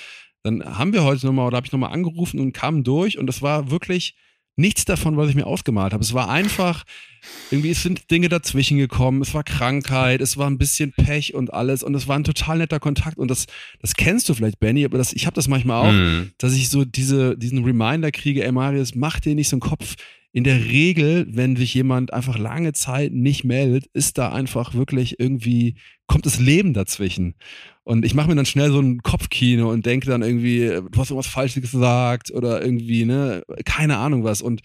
dann 0.43 0.63
haben 0.63 0.93
wir 0.93 1.03
heute 1.03 1.25
nochmal, 1.25 1.47
oder 1.47 1.57
habe 1.57 1.67
ich 1.67 1.73
nochmal 1.73 1.91
angerufen 1.91 2.39
und 2.39 2.53
kamen 2.53 2.83
durch 2.83 3.17
und 3.17 3.29
es 3.29 3.41
war 3.41 3.71
wirklich 3.71 4.15
nichts 4.55 4.85
davon, 4.85 5.17
was 5.17 5.29
ich 5.29 5.35
mir 5.35 5.47
ausgemalt 5.47 5.93
habe. 5.93 6.03
Es 6.03 6.13
war 6.13 6.29
einfach, 6.29 6.83
irgendwie 7.51 7.71
es 7.71 7.83
sind 7.83 8.11
Dinge 8.11 8.29
dazwischen 8.29 8.77
gekommen, 8.77 9.21
es 9.21 9.33
war 9.33 9.43
Krankheit, 9.43 10.21
es 10.21 10.37
war 10.37 10.49
ein 10.49 10.57
bisschen 10.57 10.91
Pech 10.91 11.33
und 11.33 11.53
alles 11.53 11.83
und 11.83 11.95
es 11.95 12.07
war 12.07 12.17
ein 12.17 12.23
total 12.23 12.59
netter 12.59 12.79
Kontakt 12.79 13.17
und 13.17 13.29
das, 13.29 13.47
das 13.79 13.95
kennst 13.95 14.29
du 14.29 14.33
vielleicht, 14.33 14.59
Benny, 14.59 14.85
aber 14.85 14.97
das, 14.97 15.13
ich 15.13 15.25
habe 15.25 15.35
das 15.35 15.47
manchmal 15.47 15.87
auch, 15.87 15.91
mhm. 15.91 16.31
dass 16.37 16.53
ich 16.53 16.69
so 16.69 16.85
diese, 16.85 17.37
diesen 17.37 17.63
Reminder 17.63 18.11
kriege, 18.11 18.43
ey 18.43 18.51
Marius, 18.51 18.95
mach 18.95 19.19
dir 19.19 19.35
nicht 19.35 19.49
so 19.49 19.55
einen 19.55 19.61
Kopf. 19.61 19.95
In 20.35 20.43
der 20.43 20.65
Regel, 20.65 21.27
wenn 21.29 21.55
sich 21.55 21.75
jemand 21.75 22.11
einfach 22.11 22.39
lange 22.39 22.73
Zeit 22.73 23.13
nicht 23.13 23.43
meldet, 23.43 23.85
ist 23.93 24.17
da 24.17 24.31
einfach 24.31 24.73
wirklich 24.73 25.19
irgendwie, 25.19 25.75
kommt 26.07 26.25
das 26.25 26.39
Leben 26.39 26.73
dazwischen. 26.73 27.35
Und 27.83 28.05
ich 28.05 28.13
mache 28.13 28.29
mir 28.29 28.35
dann 28.35 28.45
schnell 28.45 28.71
so 28.71 28.79
ein 28.79 29.01
Kopfkino 29.01 29.69
und 29.69 29.85
denke 29.85 30.07
dann 30.07 30.21
irgendwie, 30.21 30.67
du 30.67 30.99
hast 30.99 31.09
irgendwas 31.09 31.27
Falsches 31.27 31.61
gesagt 31.61 32.31
oder 32.31 32.63
irgendwie, 32.63 33.05
ne, 33.05 33.43
keine 33.65 33.97
Ahnung 33.97 34.23
was. 34.23 34.41
Und 34.41 34.61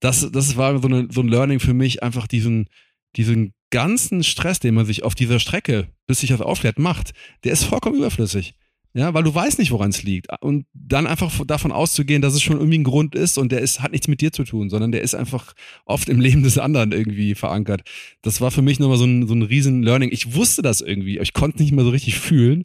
das, 0.00 0.30
das 0.32 0.56
war 0.56 0.78
so, 0.80 0.88
eine, 0.88 1.08
so 1.10 1.20
ein 1.20 1.28
Learning 1.28 1.60
für 1.60 1.74
mich, 1.74 2.02
einfach 2.02 2.26
diesen, 2.26 2.68
diesen 3.16 3.52
ganzen 3.70 4.24
Stress, 4.24 4.58
den 4.58 4.74
man 4.74 4.86
sich 4.86 5.02
auf 5.02 5.14
dieser 5.14 5.38
Strecke, 5.38 5.88
bis 6.06 6.20
sich 6.20 6.30
das 6.30 6.40
aufklärt, 6.40 6.78
macht, 6.78 7.12
der 7.44 7.52
ist 7.52 7.64
vollkommen 7.64 7.98
überflüssig. 7.98 8.54
Ja, 8.92 9.14
weil 9.14 9.22
du 9.22 9.32
weißt 9.32 9.60
nicht, 9.60 9.70
woran 9.70 9.90
es 9.90 10.02
liegt. 10.02 10.26
Und 10.40 10.66
dann 10.72 11.06
einfach 11.06 11.32
davon 11.46 11.70
auszugehen, 11.70 12.22
dass 12.22 12.34
es 12.34 12.42
schon 12.42 12.56
irgendwie 12.56 12.78
ein 12.78 12.84
Grund 12.84 13.14
ist 13.14 13.38
und 13.38 13.52
der 13.52 13.60
ist, 13.60 13.80
hat 13.80 13.92
nichts 13.92 14.08
mit 14.08 14.20
dir 14.20 14.32
zu 14.32 14.42
tun, 14.42 14.68
sondern 14.68 14.90
der 14.90 15.02
ist 15.02 15.14
einfach 15.14 15.52
oft 15.84 16.08
im 16.08 16.20
Leben 16.20 16.42
des 16.42 16.58
anderen 16.58 16.90
irgendwie 16.90 17.34
verankert. 17.36 17.82
Das 18.22 18.40
war 18.40 18.50
für 18.50 18.62
mich 18.62 18.80
nochmal 18.80 18.98
so 18.98 19.04
ein, 19.04 19.28
so 19.28 19.34
ein 19.34 19.42
riesen 19.42 19.82
Learning. 19.84 20.10
Ich 20.12 20.34
wusste 20.34 20.62
das 20.62 20.80
irgendwie, 20.80 21.18
ich 21.18 21.32
konnte 21.32 21.56
es 21.56 21.60
nicht 21.60 21.72
mehr 21.72 21.84
so 21.84 21.90
richtig 21.90 22.18
fühlen. 22.18 22.64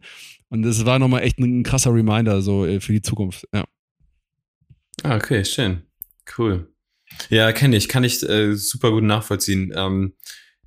Und 0.49 0.63
das 0.63 0.85
war 0.85 0.99
nochmal 0.99 1.23
echt 1.23 1.37
ein, 1.37 1.59
ein 1.59 1.63
krasser 1.63 1.93
Reminder 1.93 2.41
so 2.41 2.65
äh, 2.65 2.79
für 2.79 2.93
die 2.93 3.01
Zukunft. 3.01 3.47
Ja. 3.53 3.65
Ah, 5.03 5.15
okay, 5.17 5.45
schön. 5.45 5.83
Cool. 6.37 6.71
Ja, 7.29 7.51
kenne 7.51 7.77
ich, 7.77 7.87
kann 7.87 8.03
ich 8.03 8.27
äh, 8.27 8.55
super 8.55 8.91
gut 8.91 9.03
nachvollziehen. 9.03 9.71
Ähm, 9.75 10.13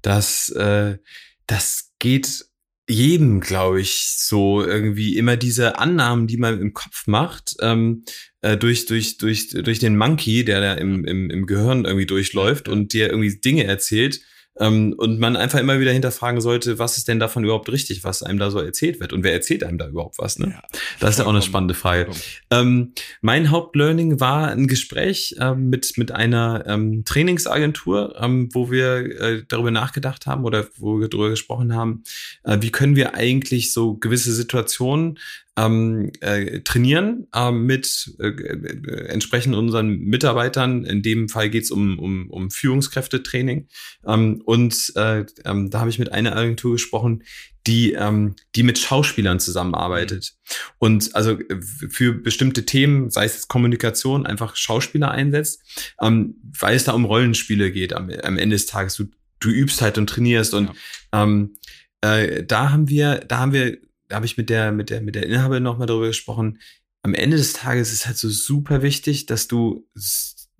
dass 0.02 0.50
äh, 0.50 0.98
das 1.46 1.92
geht 1.98 2.46
jedem, 2.88 3.40
glaube 3.40 3.80
ich, 3.80 4.14
so 4.16 4.64
irgendwie 4.64 5.16
immer 5.16 5.36
diese 5.36 5.78
Annahmen, 5.78 6.26
die 6.26 6.38
man 6.38 6.60
im 6.60 6.72
Kopf 6.72 7.06
macht, 7.06 7.56
ähm, 7.60 8.04
äh, 8.40 8.56
durch, 8.56 8.86
durch, 8.86 9.18
durch, 9.18 9.50
durch 9.50 9.78
den 9.78 9.96
Monkey, 9.96 10.44
der 10.44 10.60
da 10.60 10.74
im, 10.74 11.04
im, 11.04 11.30
im 11.30 11.46
Gehirn 11.46 11.84
irgendwie 11.84 12.06
durchläuft 12.06 12.68
und 12.68 12.92
dir 12.92 13.10
irgendwie 13.10 13.38
Dinge 13.38 13.64
erzählt, 13.64 14.20
ähm, 14.60 14.94
und 14.96 15.18
man 15.18 15.36
einfach 15.36 15.58
immer 15.58 15.80
wieder 15.80 15.92
hinterfragen 15.92 16.40
sollte, 16.40 16.78
was 16.78 16.98
ist 16.98 17.08
denn 17.08 17.18
davon 17.18 17.44
überhaupt 17.44 17.70
richtig, 17.70 18.04
was 18.04 18.22
einem 18.22 18.38
da 18.38 18.50
so 18.50 18.60
erzählt 18.60 19.00
wird 19.00 19.12
und 19.12 19.22
wer 19.24 19.32
erzählt 19.32 19.64
einem 19.64 19.78
da 19.78 19.88
überhaupt 19.88 20.18
was. 20.18 20.38
Ne? 20.38 20.48
Ja, 20.50 20.62
das 21.00 21.10
ist 21.10 21.18
ja 21.18 21.24
auch 21.24 21.30
eine 21.30 21.42
spannende 21.42 21.74
Frage. 21.74 22.10
Ähm, 22.50 22.92
mein 23.20 23.50
Hauptlearning 23.50 24.20
war 24.20 24.48
ein 24.48 24.66
Gespräch 24.66 25.36
ähm, 25.40 25.68
mit, 25.70 25.96
mit 25.96 26.12
einer 26.12 26.64
ähm, 26.66 27.04
Trainingsagentur, 27.04 28.16
ähm, 28.20 28.48
wo 28.52 28.70
wir 28.70 29.20
äh, 29.20 29.42
darüber 29.46 29.70
nachgedacht 29.70 30.26
haben 30.26 30.44
oder 30.44 30.66
wo 30.76 31.00
wir 31.00 31.08
darüber 31.08 31.30
gesprochen 31.30 31.74
haben, 31.74 32.02
äh, 32.44 32.58
wie 32.60 32.70
können 32.70 32.96
wir 32.96 33.14
eigentlich 33.14 33.72
so 33.72 33.94
gewisse 33.94 34.32
Situationen 34.32 35.18
ähm, 35.58 36.12
äh, 36.20 36.60
trainieren 36.60 37.26
äh, 37.34 37.50
mit 37.50 38.14
äh, 38.20 38.28
äh, 38.28 39.06
entsprechend 39.08 39.56
unseren 39.56 39.98
Mitarbeitern. 39.98 40.84
In 40.84 41.02
dem 41.02 41.28
Fall 41.28 41.50
geht 41.50 41.64
es 41.64 41.72
um, 41.72 41.98
um, 41.98 42.30
um 42.30 42.50
Führungskräftetraining. 42.50 43.66
Ähm, 44.06 44.40
und 44.44 44.92
äh, 44.94 45.24
ähm, 45.44 45.70
da 45.70 45.80
habe 45.80 45.90
ich 45.90 45.98
mit 45.98 46.12
einer 46.12 46.36
Agentur 46.36 46.72
gesprochen, 46.72 47.24
die, 47.66 47.92
ähm, 47.94 48.36
die 48.54 48.62
mit 48.62 48.78
Schauspielern 48.78 49.40
zusammenarbeitet. 49.40 50.34
Und 50.78 51.16
also 51.16 51.32
äh, 51.32 51.60
für 51.60 52.12
bestimmte 52.12 52.64
Themen, 52.64 53.10
sei 53.10 53.24
es 53.24 53.48
Kommunikation, 53.48 54.26
einfach 54.26 54.54
Schauspieler 54.54 55.10
einsetzt, 55.10 55.62
ähm, 56.00 56.36
weil 56.58 56.76
es 56.76 56.84
da 56.84 56.92
um 56.92 57.04
Rollenspiele 57.04 57.72
geht 57.72 57.94
am, 57.94 58.10
am 58.22 58.38
Ende 58.38 58.54
des 58.54 58.66
Tages. 58.66 58.94
Du, 58.94 59.06
du 59.40 59.50
übst 59.50 59.82
halt 59.82 59.98
und 59.98 60.08
trainierst. 60.08 60.54
Und 60.54 60.70
ja. 61.12 61.24
ähm, 61.24 61.56
äh, 62.00 62.44
da 62.44 62.70
haben 62.70 62.88
wir, 62.88 63.16
da 63.26 63.38
haben 63.38 63.52
wir 63.52 63.78
da 64.08 64.16
habe 64.16 64.26
ich 64.26 64.36
mit 64.36 64.50
der, 64.50 64.72
mit 64.72 64.90
der, 64.90 65.00
mit 65.00 65.14
der 65.14 65.26
Inhaberin 65.26 65.62
nochmal 65.62 65.86
darüber 65.86 66.08
gesprochen. 66.08 66.60
Am 67.02 67.14
Ende 67.14 67.36
des 67.36 67.52
Tages 67.52 67.92
ist 67.92 68.06
halt 68.06 68.16
so 68.16 68.28
super 68.28 68.82
wichtig, 68.82 69.26
dass 69.26 69.48
du 69.48 69.86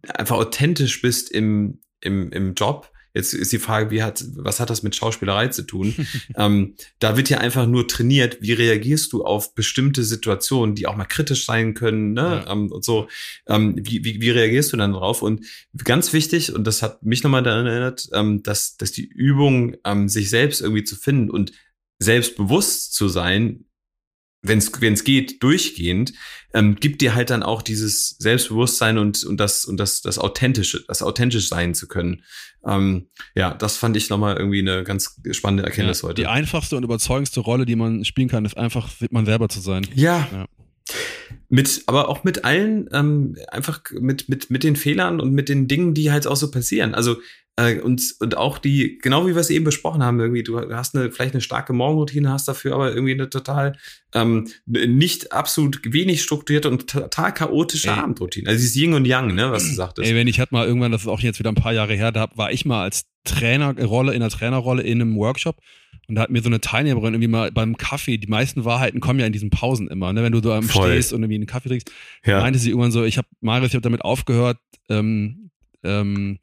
einfach 0.07 0.37
authentisch 0.37 1.03
bist 1.03 1.31
im, 1.31 1.81
im, 2.01 2.31
im 2.33 2.55
Job. 2.55 2.93
Jetzt 3.15 3.33
ist 3.33 3.53
die 3.53 3.59
Frage, 3.59 3.91
wie 3.91 4.03
hat, 4.03 4.23
was 4.37 4.61
hat 4.61 4.71
das 4.71 4.83
mit 4.83 4.95
Schauspielerei 4.95 5.49
zu 5.49 5.63
tun? 5.63 5.95
ähm, 6.37 6.77
da 6.99 7.17
wird 7.17 7.31
ja 7.31 7.39
einfach 7.39 7.67
nur 7.67 7.89
trainiert, 7.89 8.39
wie 8.41 8.53
reagierst 8.53 9.13
du 9.13 9.25
auf 9.25 9.55
bestimmte 9.55 10.05
Situationen, 10.05 10.75
die 10.75 10.87
auch 10.87 10.95
mal 10.95 11.05
kritisch 11.05 11.45
sein 11.47 11.75
können, 11.75 12.13
ne? 12.13 12.45
Ja. 12.47 12.53
Ähm, 12.53 12.71
und 12.71 12.85
so. 12.85 13.09
Ähm, 13.49 13.75
wie, 13.77 14.05
wie, 14.05 14.21
wie 14.21 14.31
reagierst 14.31 14.73
du 14.73 14.77
dann 14.77 14.93
drauf? 14.93 15.23
Und 15.23 15.45
ganz 15.83 16.13
wichtig, 16.13 16.55
und 16.55 16.65
das 16.65 16.83
hat 16.83 17.03
mich 17.03 17.25
nochmal 17.25 17.43
daran 17.43 17.67
erinnert, 17.67 18.09
ähm, 18.13 18.43
dass, 18.43 18.77
dass 18.77 18.93
die 18.93 19.07
Übung, 19.07 19.77
ähm, 19.85 20.09
sich 20.09 20.31
selbst 20.31 20.61
irgendwie 20.61 20.85
zu 20.85 20.95
finden 20.95 21.31
und 21.31 21.53
selbstbewusst 21.99 22.95
zu 22.95 23.09
sein, 23.09 23.65
wenn 24.43 24.59
es 24.59 25.05
geht, 25.05 25.43
durchgehend, 25.43 26.13
ähm, 26.55 26.77
gibt 26.77 27.01
dir 27.01 27.15
halt 27.15 27.31
dann 27.31 27.43
auch 27.43 27.61
dieses 27.61 28.11
Selbstbewusstsein 28.19 28.97
und, 28.97 29.25
und 29.25 29.39
das 29.39 29.65
und 29.65 29.79
das, 29.79 30.01
das 30.01 30.19
Authentische, 30.19 30.85
das 30.87 31.03
authentisch 31.03 31.49
sein 31.49 31.75
zu 31.75 31.89
können. 31.89 32.23
Ähm, 32.65 33.09
ja, 33.35 33.55
das 33.55 33.77
fand 33.77 33.97
ich 33.97 34.11
nochmal 34.11 34.37
irgendwie 34.37 34.61
eine 34.61 34.85
ganz 34.85 35.21
spannende 35.33 35.65
Erkenntnis 35.65 36.03
ja, 36.03 36.09
heute. 36.09 36.23
Die 36.23 36.27
einfachste 36.29 36.77
und 36.77 36.85
überzeugendste 36.85 37.41
Rolle, 37.41 37.67
die 37.67 37.77
man 37.77 38.05
spielen 38.05 38.29
kann, 38.29 38.45
ist 38.45 38.57
einfach 38.57 38.89
man 39.11 39.27
selber 39.27 39.49
zu 39.49 39.61
sein. 39.61 39.87
Ja. 39.95 40.29
ja. 40.33 40.47
Mit, 41.51 41.83
aber 41.87 42.09
auch 42.09 42.25
mit 42.25 42.45
allen, 42.45 42.89
ähm, 42.93 43.37
einfach 43.49 43.83
mit, 43.93 44.29
mit, 44.29 44.51
mit 44.51 44.63
den 44.63 44.77
Fehlern 44.77 45.21
und 45.21 45.33
mit 45.33 45.49
den 45.49 45.67
Dingen, 45.67 45.95
die 45.95 46.11
halt 46.11 46.27
auch 46.27 46.37
so 46.37 46.51
passieren. 46.51 46.95
Also 46.95 47.17
äh, 47.59 47.81
und, 47.81 48.15
und 48.21 48.37
auch 48.37 48.59
die, 48.59 48.99
genau 48.99 49.27
wie 49.27 49.35
wir 49.35 49.41
es 49.41 49.51
eben 49.51 49.65
besprochen 49.65 50.03
haben, 50.03 50.21
irgendwie, 50.21 50.45
du 50.45 50.61
hast 50.73 50.95
eine, 50.95 51.11
vielleicht 51.11 51.35
eine 51.35 51.41
starke 51.41 51.73
Morgenroutine, 51.73 52.31
hast 52.31 52.47
dafür 52.47 52.75
aber 52.75 52.95
irgendwie 52.95 53.15
eine 53.15 53.29
total 53.29 53.77
ähm, 54.15 54.47
nicht 54.67 55.33
absolut 55.33 55.81
wenig 55.85 56.23
strukturierte 56.23 56.71
und 56.71 56.89
total 56.89 57.35
chaotische 57.35 57.89
ey. 57.89 57.95
Abendroutine. 57.95 58.49
Also 58.49 58.61
dieses 58.61 58.77
Yin 58.77 58.95
und 58.95 59.07
Yang, 59.07 59.35
ne, 59.35 59.51
was 59.51 59.65
du 59.65 59.75
sagtest. 59.75 60.09
Ey, 60.09 60.15
wenn 60.15 60.29
ich 60.29 60.39
hatte 60.39 60.55
mal 60.55 60.69
irgendwann, 60.69 60.93
das 60.93 61.03
ist 61.03 61.09
auch 61.09 61.21
jetzt 61.21 61.41
wieder 61.41 61.51
ein 61.51 61.57
paar 61.57 61.73
Jahre 61.73 61.95
her, 61.95 62.13
da 62.13 62.29
war 62.37 62.53
ich 62.53 62.65
mal 62.65 62.85
als 62.85 63.07
Trainerrolle, 63.25 64.15
in 64.15 64.21
der 64.21 64.31
Trainerrolle 64.31 64.83
in 64.83 65.03
einem 65.03 65.17
Workshop 65.17 65.57
und 66.07 66.15
da 66.15 66.23
hat 66.23 66.31
mir 66.31 66.41
so 66.41 66.49
eine 66.49 66.61
Teilnehmerin 66.61 67.15
irgendwie 67.15 67.29
mal 67.29 67.51
beim 67.51 67.77
Kaffee, 67.77 68.19
die 68.19 68.29
meisten 68.29 68.65
Wahrheiten 68.65 69.01
kommen 69.01 69.19
ja 69.19 69.27
in 69.27 69.33
diesen 69.33 69.51
Pausen 69.51 69.89
immer, 69.89 70.13
ne? 70.13 70.23
wenn 70.23 70.33
du 70.33 70.41
da 70.41 70.63
Voll. 70.63 70.93
stehst 70.93 71.13
und 71.13 71.23
irgendwie 71.23 71.35
einen 71.35 71.47
Kaffee 71.47 71.69
trinkst, 71.69 71.91
ja. 72.25 72.41
meinte 72.41 72.61
sie 72.61 72.71
irgendwann 72.71 72.93
so, 72.93 73.03
ich 73.03 73.19
habe, 73.19 73.27
Marius, 73.41 73.71
ich 73.71 73.75
habe 73.75 73.83
damit 73.83 74.03
aufgehört, 74.03 74.59
ähm, 74.89 75.51
ähm, 75.83 76.39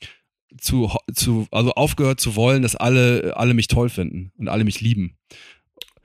zu, 0.60 0.92
zu, 1.14 1.48
also 1.52 1.72
aufgehört 1.74 2.20
zu 2.20 2.36
wollen, 2.36 2.62
dass 2.62 2.76
alle, 2.76 3.34
alle 3.36 3.54
mich 3.54 3.68
toll 3.68 3.90
finden 3.90 4.32
und 4.38 4.48
alle 4.48 4.64
mich 4.64 4.82
lieben. 4.82 5.18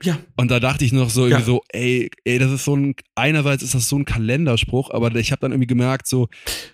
Ja. 0.03 0.17
Und 0.35 0.51
da 0.51 0.59
dachte 0.59 0.85
ich 0.85 0.91
noch 0.91 1.09
so 1.09 1.25
irgendwie 1.25 1.41
ja. 1.41 1.45
so, 1.45 1.61
ey, 1.69 2.09
ey, 2.23 2.39
das 2.39 2.51
ist 2.51 2.65
so 2.65 2.75
ein, 2.75 2.95
einerseits 3.15 3.63
ist 3.63 3.75
das 3.75 3.87
so 3.87 3.97
ein 3.97 4.05
Kalenderspruch, 4.05 4.91
aber 4.91 5.13
ich 5.15 5.31
habe 5.31 5.41
dann 5.41 5.51
irgendwie 5.51 5.67
gemerkt 5.67 6.07
so, 6.07 6.27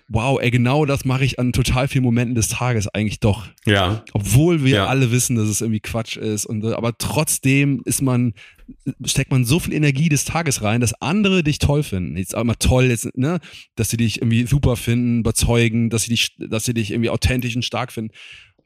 wow, 0.08 0.38
ey, 0.40 0.50
genau 0.50 0.84
das 0.84 1.04
mache 1.04 1.24
ich 1.24 1.38
an 1.38 1.52
total 1.52 1.88
vielen 1.88 2.04
Momenten 2.04 2.34
des 2.34 2.48
Tages 2.48 2.88
eigentlich 2.88 3.20
doch. 3.20 3.46
Ja. 3.66 4.04
Obwohl 4.12 4.64
wir 4.64 4.76
ja. 4.76 4.86
alle 4.86 5.10
wissen, 5.10 5.36
dass 5.36 5.48
es 5.48 5.60
irgendwie 5.60 5.80
Quatsch 5.80 6.16
ist 6.16 6.46
und, 6.46 6.64
aber 6.64 6.96
trotzdem 6.98 7.82
ist 7.84 8.02
man, 8.02 8.34
steckt 9.04 9.30
man 9.30 9.44
so 9.44 9.60
viel 9.60 9.72
Energie 9.72 10.08
des 10.08 10.24
Tages 10.24 10.62
rein, 10.62 10.80
dass 10.80 11.00
andere 11.00 11.42
dich 11.42 11.58
toll 11.58 11.82
finden. 11.82 12.16
Jetzt 12.16 12.34
auch 12.34 12.44
mal 12.44 12.54
toll, 12.54 12.86
jetzt, 12.86 13.16
ne, 13.16 13.40
dass 13.76 13.90
sie 13.90 13.96
dich 13.96 14.20
irgendwie 14.20 14.46
super 14.46 14.76
finden, 14.76 15.20
überzeugen, 15.20 15.90
dass 15.90 16.02
sie 16.02 16.10
dich, 16.10 16.36
dass 16.38 16.64
sie 16.64 16.74
dich 16.74 16.90
irgendwie 16.90 17.10
authentisch 17.10 17.56
und 17.56 17.62
stark 17.62 17.92
finden. 17.92 18.12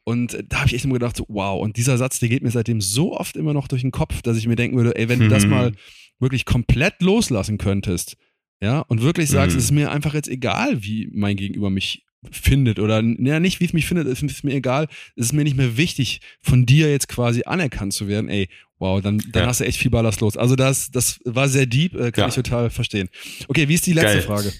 Und 0.05 0.43
da 0.49 0.57
habe 0.57 0.67
ich 0.67 0.75
echt 0.75 0.85
immer 0.85 0.95
gedacht, 0.95 1.15
so, 1.15 1.25
wow, 1.29 1.61
und 1.61 1.77
dieser 1.77 1.97
Satz, 1.97 2.19
der 2.19 2.29
geht 2.29 2.43
mir 2.43 2.51
seitdem 2.51 2.81
so 2.81 3.13
oft 3.13 3.37
immer 3.37 3.53
noch 3.53 3.67
durch 3.67 3.81
den 3.81 3.91
Kopf, 3.91 4.21
dass 4.21 4.37
ich 4.37 4.47
mir 4.47 4.55
denken 4.55 4.75
würde, 4.75 4.95
ey, 4.95 5.07
wenn 5.07 5.19
du 5.19 5.29
das 5.29 5.45
mhm. 5.45 5.49
mal 5.49 5.71
wirklich 6.19 6.45
komplett 6.45 7.01
loslassen 7.01 7.57
könntest, 7.57 8.17
ja, 8.61 8.79
und 8.79 9.01
wirklich 9.01 9.29
sagst, 9.29 9.55
mhm. 9.55 9.59
es 9.59 9.65
ist 9.65 9.71
mir 9.71 9.91
einfach 9.91 10.13
jetzt 10.13 10.29
egal, 10.29 10.83
wie 10.83 11.09
mein 11.13 11.35
Gegenüber 11.35 11.69
mich 11.69 12.05
findet 12.31 12.79
oder 12.79 13.01
ja, 13.01 13.39
nicht 13.39 13.59
wie 13.59 13.65
es 13.65 13.73
mich 13.73 13.85
findet, 13.85 14.07
ist, 14.07 14.23
ist 14.23 14.43
mir 14.43 14.53
egal, 14.53 14.87
es 15.15 15.27
ist 15.27 15.33
mir 15.33 15.43
nicht 15.43 15.57
mehr 15.57 15.75
wichtig, 15.77 16.21
von 16.41 16.65
dir 16.65 16.89
jetzt 16.89 17.07
quasi 17.09 17.43
anerkannt 17.45 17.93
zu 17.93 18.07
werden, 18.07 18.29
ey, 18.29 18.47
wow, 18.79 19.01
dann, 19.01 19.21
dann 19.31 19.43
ja. 19.43 19.47
hast 19.47 19.59
du 19.59 19.65
echt 19.65 19.77
viel 19.77 19.91
Ballast 19.91 20.21
los. 20.21 20.37
Also 20.37 20.55
das, 20.55 20.91
das 20.91 21.19
war 21.25 21.47
sehr 21.47 21.65
deep, 21.65 21.93
äh, 21.95 22.11
kann 22.11 22.23
ja. 22.23 22.27
ich 22.29 22.35
total 22.35 22.69
verstehen. 22.69 23.09
Okay, 23.47 23.67
wie 23.67 23.75
ist 23.75 23.85
die 23.85 23.93
letzte 23.93 24.19
Geil. 24.19 24.21
Frage? 24.21 24.53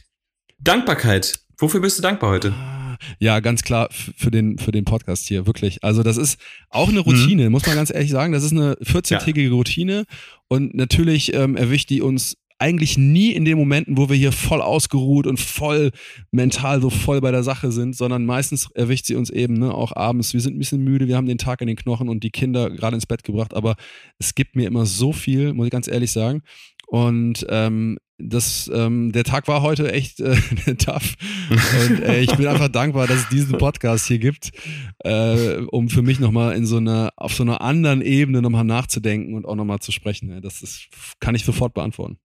Dankbarkeit. 0.60 1.40
Wofür 1.58 1.82
bist 1.82 1.98
du 1.98 2.02
dankbar 2.02 2.32
heute? 2.32 2.54
Ah 2.54 2.73
ja, 3.20 3.40
ganz 3.40 3.64
klar 3.64 3.90
für 3.92 4.32
den, 4.32 4.58
für 4.58 4.72
den 4.72 4.86
Podcast 4.86 5.28
hier, 5.28 5.46
wirklich. 5.46 5.84
Also 5.84 6.04
das 6.04 6.18
ist 6.18 6.40
auch 6.70 6.90
eine 6.90 7.00
Routine, 7.00 7.46
mhm. 7.46 7.52
muss 7.52 7.66
man 7.66 7.76
ganz 7.76 7.94
ehrlich 7.94 8.12
sagen. 8.12 8.34
Das 8.34 8.44
ist 8.44 8.52
eine 8.52 8.76
14-tägige 8.76 9.50
ja. 9.50 9.54
Routine 9.54 10.06
und 10.48 10.74
natürlich 10.74 11.34
ähm, 11.34 11.56
erwischt 11.56 11.90
die 11.90 12.02
uns 12.02 12.38
eigentlich 12.64 12.98
nie 12.98 13.32
in 13.32 13.44
den 13.44 13.58
Momenten, 13.58 13.98
wo 13.98 14.08
wir 14.08 14.16
hier 14.16 14.32
voll 14.32 14.62
ausgeruht 14.62 15.28
und 15.28 15.38
voll 15.38 15.92
mental 16.32 16.82
so 16.82 16.90
voll 16.90 17.20
bei 17.20 17.32
der 17.32 17.44
Sache 17.44 17.74
sind, 17.74 17.94
sondern 17.94 18.26
meistens 18.26 18.70
erwischt 18.74 19.06
sie 19.06 19.16
uns 19.16 19.30
eben 19.30 19.56
ne, 19.56 19.74
auch 19.74 19.94
abends. 19.96 20.34
Wir 20.34 20.40
sind 20.40 20.56
ein 20.56 20.60
bisschen 20.60 20.82
müde, 20.82 21.10
wir 21.10 21.18
haben 21.18 21.28
den 21.28 21.38
Tag 21.38 21.60
in 21.60 21.68
den 21.68 21.76
Knochen 21.76 22.08
und 22.08 22.24
die 22.24 22.32
Kinder 22.32 22.70
gerade 22.70 22.96
ins 22.96 23.06
Bett 23.06 23.26
gebracht, 23.26 23.54
aber 23.54 23.76
es 24.18 24.34
gibt 24.34 24.56
mir 24.56 24.68
immer 24.68 24.86
so 24.86 25.12
viel, 25.12 25.54
muss 25.54 25.66
ich 25.66 25.72
ganz 25.72 25.90
ehrlich 25.90 26.14
sagen. 26.14 26.42
Und 26.88 27.46
ähm, 27.50 27.98
das, 28.30 28.70
ähm, 28.74 29.12
der 29.12 29.24
Tag 29.24 29.48
war 29.48 29.62
heute 29.62 29.92
echt 29.92 30.20
äh, 30.20 30.36
tough. 30.78 31.16
Und 31.50 32.02
äh, 32.02 32.22
ich 32.22 32.36
bin 32.36 32.48
einfach 32.48 32.70
dankbar, 32.70 33.08
dass 33.08 33.22
es 33.22 33.30
diesen 33.30 33.58
Podcast 33.58 34.08
hier 34.08 34.20
gibt, 34.20 34.52
äh, 35.00 35.58
um 35.72 35.90
für 35.90 36.02
mich 36.02 36.20
nochmal 36.20 36.56
in 36.56 36.66
so 36.66 36.78
einer, 36.78 37.12
auf 37.18 37.34
so 37.34 37.44
einer 37.44 37.62
anderen 37.62 38.02
Ebene 38.02 38.42
nochmal 38.42 38.64
nachzudenken 38.64 39.34
und 39.34 39.46
auch 39.46 39.56
nochmal 39.56 39.80
zu 39.80 39.92
sprechen. 39.92 40.42
Das 40.42 40.62
ist, 40.62 40.88
kann 41.20 41.36
ich 41.36 41.44
sofort 41.44 41.74
beantworten. 41.74 42.18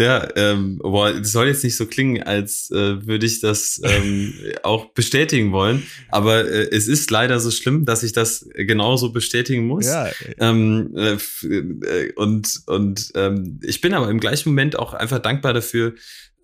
Ja, 0.00 0.26
ähm, 0.34 0.78
boah, 0.78 1.10
es 1.10 1.30
soll 1.30 1.46
jetzt 1.46 1.62
nicht 1.62 1.76
so 1.76 1.86
klingen, 1.86 2.20
als 2.20 2.68
äh, 2.72 3.06
würde 3.06 3.26
ich 3.26 3.40
das 3.40 3.80
ähm, 3.84 4.34
auch 4.64 4.92
bestätigen 4.92 5.52
wollen, 5.52 5.84
aber 6.10 6.44
äh, 6.44 6.68
es 6.72 6.88
ist 6.88 7.12
leider 7.12 7.38
so 7.38 7.52
schlimm, 7.52 7.84
dass 7.84 8.02
ich 8.02 8.12
das 8.12 8.48
genauso 8.54 9.12
bestätigen 9.12 9.68
muss. 9.68 9.86
Ja. 9.86 10.10
Ähm, 10.40 10.92
äh, 10.96 11.12
äh, 11.46 12.12
und 12.14 12.62
und 12.66 13.12
ähm, 13.14 13.60
ich 13.62 13.80
bin 13.80 13.94
aber 13.94 14.10
im 14.10 14.18
gleichen 14.18 14.48
Moment 14.48 14.76
auch 14.76 14.94
einfach 14.94 15.20
dankbar 15.20 15.52
dafür, 15.52 15.94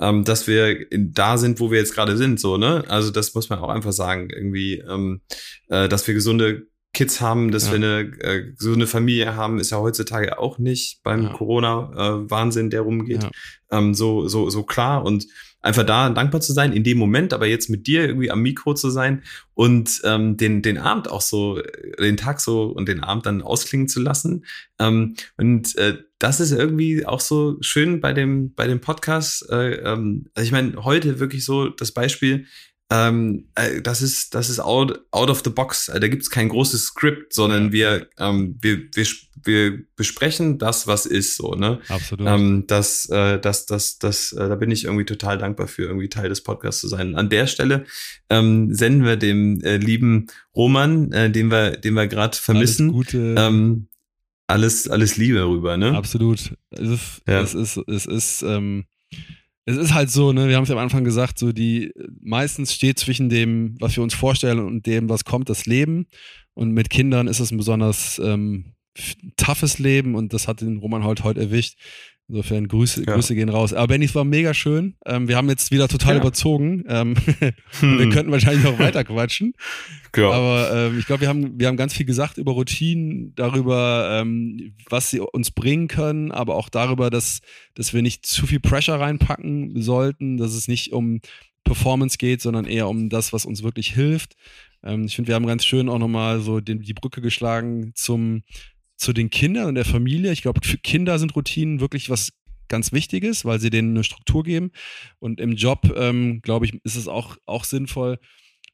ähm, 0.00 0.24
dass 0.24 0.46
wir 0.46 0.92
in, 0.92 1.12
da 1.12 1.36
sind, 1.36 1.58
wo 1.58 1.72
wir 1.72 1.78
jetzt 1.78 1.94
gerade 1.94 2.16
sind, 2.16 2.38
so 2.38 2.56
ne. 2.56 2.84
Also 2.86 3.10
das 3.10 3.34
muss 3.34 3.48
man 3.50 3.58
auch 3.58 3.68
einfach 3.68 3.92
sagen, 3.92 4.30
irgendwie, 4.30 4.78
ähm, 4.78 5.22
äh, 5.68 5.88
dass 5.88 6.06
wir 6.06 6.14
gesunde 6.14 6.68
Kids 6.92 7.20
haben, 7.20 7.50
dass 7.52 7.66
ja. 7.66 7.72
wir 7.72 7.76
eine 7.76 8.00
äh, 8.20 8.52
so 8.56 8.72
eine 8.72 8.86
Familie 8.86 9.36
haben, 9.36 9.58
ist 9.58 9.70
ja 9.70 9.78
heutzutage 9.78 10.38
auch 10.38 10.58
nicht 10.58 11.02
beim 11.02 11.24
ja. 11.24 11.32
Corona-Wahnsinn, 11.32 12.66
äh, 12.66 12.70
der 12.70 12.80
rumgeht, 12.82 13.22
ja. 13.22 13.30
ähm, 13.70 13.94
so, 13.94 14.26
so, 14.26 14.50
so 14.50 14.64
klar 14.64 15.04
und 15.04 15.26
einfach 15.62 15.84
da 15.84 16.08
dankbar 16.08 16.40
zu 16.40 16.52
sein 16.52 16.72
in 16.72 16.84
dem 16.84 16.98
Moment, 16.98 17.32
aber 17.32 17.46
jetzt 17.46 17.68
mit 17.68 17.86
dir 17.86 18.06
irgendwie 18.06 18.30
am 18.30 18.40
Mikro 18.40 18.74
zu 18.74 18.90
sein 18.90 19.22
und 19.54 20.00
ähm, 20.04 20.36
den, 20.36 20.62
den 20.62 20.78
Abend 20.78 21.10
auch 21.10 21.20
so, 21.20 21.58
äh, 21.58 21.96
den 22.02 22.16
Tag 22.16 22.40
so 22.40 22.64
und 22.64 22.88
den 22.88 23.02
Abend 23.02 23.26
dann 23.26 23.42
ausklingen 23.42 23.88
zu 23.88 24.00
lassen. 24.00 24.44
Ähm, 24.78 25.14
und 25.36 25.76
äh, 25.76 25.98
das 26.18 26.40
ist 26.40 26.52
irgendwie 26.52 27.06
auch 27.06 27.20
so 27.20 27.56
schön 27.60 28.00
bei 28.00 28.12
dem, 28.12 28.54
bei 28.54 28.66
dem 28.66 28.80
Podcast. 28.80 29.48
Äh, 29.50 29.74
ähm, 29.76 30.26
also 30.34 30.44
ich 30.44 30.52
meine, 30.52 30.84
heute 30.84 31.20
wirklich 31.20 31.44
so 31.44 31.68
das 31.68 31.92
Beispiel, 31.92 32.46
ähm, 32.90 33.48
äh, 33.54 33.80
das 33.80 34.02
ist, 34.02 34.34
das 34.34 34.50
ist 34.50 34.58
out, 34.58 35.00
out 35.12 35.30
of 35.30 35.42
the 35.44 35.50
box. 35.50 35.88
Äh, 35.88 36.00
da 36.00 36.08
gibt 36.08 36.22
es 36.22 36.30
kein 36.30 36.48
großes 36.48 36.86
Skript, 36.86 37.32
sondern 37.32 37.70
wir, 37.70 38.08
ähm, 38.18 38.58
wir, 38.60 38.78
wir, 38.92 39.06
wir 39.44 39.78
besprechen 39.94 40.58
das, 40.58 40.88
was 40.88 41.06
ist, 41.06 41.36
so, 41.36 41.54
ne? 41.54 41.80
Absolut. 41.88 42.26
Ähm, 42.26 42.64
das, 42.66 43.08
äh, 43.08 43.38
das, 43.38 43.66
das, 43.66 43.98
das, 44.00 44.32
äh, 44.32 44.48
da 44.48 44.56
bin 44.56 44.72
ich 44.72 44.84
irgendwie 44.84 45.04
total 45.04 45.38
dankbar 45.38 45.68
für, 45.68 45.82
irgendwie 45.82 46.08
Teil 46.08 46.28
des 46.28 46.42
Podcasts 46.42 46.80
zu 46.80 46.88
sein. 46.88 47.14
An 47.14 47.30
der 47.30 47.46
Stelle 47.46 47.84
ähm, 48.28 48.74
senden 48.74 49.04
wir 49.04 49.16
dem 49.16 49.60
äh, 49.60 49.76
lieben 49.76 50.26
Roman, 50.56 51.12
äh, 51.12 51.30
den 51.30 51.50
wir, 51.50 51.76
den 51.76 51.94
wir 51.94 52.08
gerade 52.08 52.36
vermissen. 52.36 52.90
Alles 52.90 52.96
Gute. 52.96 53.34
Ähm, 53.38 53.86
alles, 54.48 54.88
alles 54.88 55.16
Liebe 55.16 55.44
rüber, 55.44 55.76
ne? 55.76 55.96
Absolut. 55.96 56.56
Es 56.70 56.80
ist, 56.80 57.22
ja. 57.28 57.40
es 57.40 57.54
ist, 57.54 57.76
es 57.86 58.06
ist, 58.06 58.42
ähm, 58.42 58.84
es 59.70 59.76
ist 59.76 59.94
halt 59.94 60.10
so, 60.10 60.32
ne, 60.32 60.48
wir 60.48 60.56
haben 60.56 60.64
es 60.64 60.68
ja 60.68 60.74
am 60.74 60.82
Anfang 60.82 61.04
gesagt, 61.04 61.38
so 61.38 61.52
die 61.52 61.92
meistens 62.20 62.74
steht 62.74 62.98
zwischen 62.98 63.28
dem, 63.28 63.76
was 63.80 63.96
wir 63.96 64.02
uns 64.02 64.14
vorstellen 64.14 64.60
und 64.60 64.86
dem, 64.86 65.08
was 65.08 65.24
kommt, 65.24 65.48
das 65.48 65.66
Leben. 65.66 66.06
Und 66.54 66.72
mit 66.72 66.90
Kindern 66.90 67.28
ist 67.28 67.40
es 67.40 67.50
ein 67.50 67.56
besonders 67.56 68.20
ähm, 68.22 68.74
toughes 69.36 69.78
Leben 69.78 70.14
und 70.14 70.32
das 70.32 70.48
hat 70.48 70.60
den 70.60 70.78
Roman 70.78 71.04
halt 71.04 71.24
heute 71.24 71.40
erwischt. 71.40 71.78
Insofern 72.30 72.68
Grüße, 72.68 73.04
ja. 73.04 73.14
Grüße 73.14 73.34
gehen 73.34 73.48
raus. 73.48 73.74
Aber 73.74 73.88
Benny, 73.88 74.04
es 74.04 74.14
war 74.14 74.22
mega 74.22 74.54
schön. 74.54 74.94
Ähm, 75.04 75.26
wir 75.26 75.36
haben 75.36 75.48
jetzt 75.48 75.72
wieder 75.72 75.88
total 75.88 76.14
ja. 76.14 76.20
überzogen. 76.20 76.84
Ähm, 76.86 77.16
hm. 77.80 77.98
Wir 77.98 78.08
könnten 78.10 78.30
wahrscheinlich 78.30 78.62
noch 78.62 78.78
weiter 78.78 79.02
quatschen. 79.02 79.54
Ja. 80.14 80.30
Aber 80.30 80.70
ähm, 80.72 80.98
ich 81.00 81.06
glaube, 81.06 81.22
wir 81.22 81.28
haben, 81.28 81.58
wir 81.58 81.66
haben 81.66 81.76
ganz 81.76 81.92
viel 81.92 82.06
gesagt 82.06 82.38
über 82.38 82.52
Routinen, 82.52 83.34
darüber, 83.34 84.20
ähm, 84.20 84.74
was 84.88 85.10
sie 85.10 85.18
uns 85.18 85.50
bringen 85.50 85.88
können, 85.88 86.30
aber 86.30 86.54
auch 86.54 86.68
darüber, 86.68 87.10
dass, 87.10 87.40
dass 87.74 87.92
wir 87.92 88.00
nicht 88.00 88.24
zu 88.24 88.46
viel 88.46 88.60
Pressure 88.60 89.00
reinpacken 89.00 89.82
sollten, 89.82 90.36
dass 90.36 90.54
es 90.54 90.68
nicht 90.68 90.92
um 90.92 91.20
Performance 91.64 92.16
geht, 92.16 92.42
sondern 92.42 92.64
eher 92.64 92.88
um 92.88 93.08
das, 93.08 93.32
was 93.32 93.44
uns 93.44 93.64
wirklich 93.64 93.92
hilft. 93.92 94.36
Ähm, 94.84 95.04
ich 95.06 95.16
finde, 95.16 95.28
wir 95.28 95.34
haben 95.34 95.46
ganz 95.46 95.64
schön 95.64 95.88
auch 95.88 95.98
nochmal 95.98 96.40
so 96.40 96.60
den, 96.60 96.80
die 96.80 96.94
Brücke 96.94 97.20
geschlagen 97.20 97.90
zum 97.96 98.42
zu 99.00 99.12
den 99.12 99.30
Kindern 99.30 99.66
und 99.66 99.74
der 99.74 99.84
Familie. 99.84 100.30
Ich 100.30 100.42
glaube, 100.42 100.60
für 100.62 100.78
Kinder 100.78 101.18
sind 101.18 101.34
Routinen 101.34 101.80
wirklich 101.80 102.10
was 102.10 102.32
ganz 102.68 102.92
Wichtiges, 102.92 103.44
weil 103.44 103.58
sie 103.58 103.70
denen 103.70 103.96
eine 103.96 104.04
Struktur 104.04 104.44
geben. 104.44 104.70
Und 105.18 105.40
im 105.40 105.52
Job, 105.52 105.92
ähm, 105.96 106.40
glaube 106.42 106.66
ich, 106.66 106.74
ist 106.84 106.96
es 106.96 107.08
auch, 107.08 107.36
auch 107.46 107.64
sinnvoll. 107.64 108.18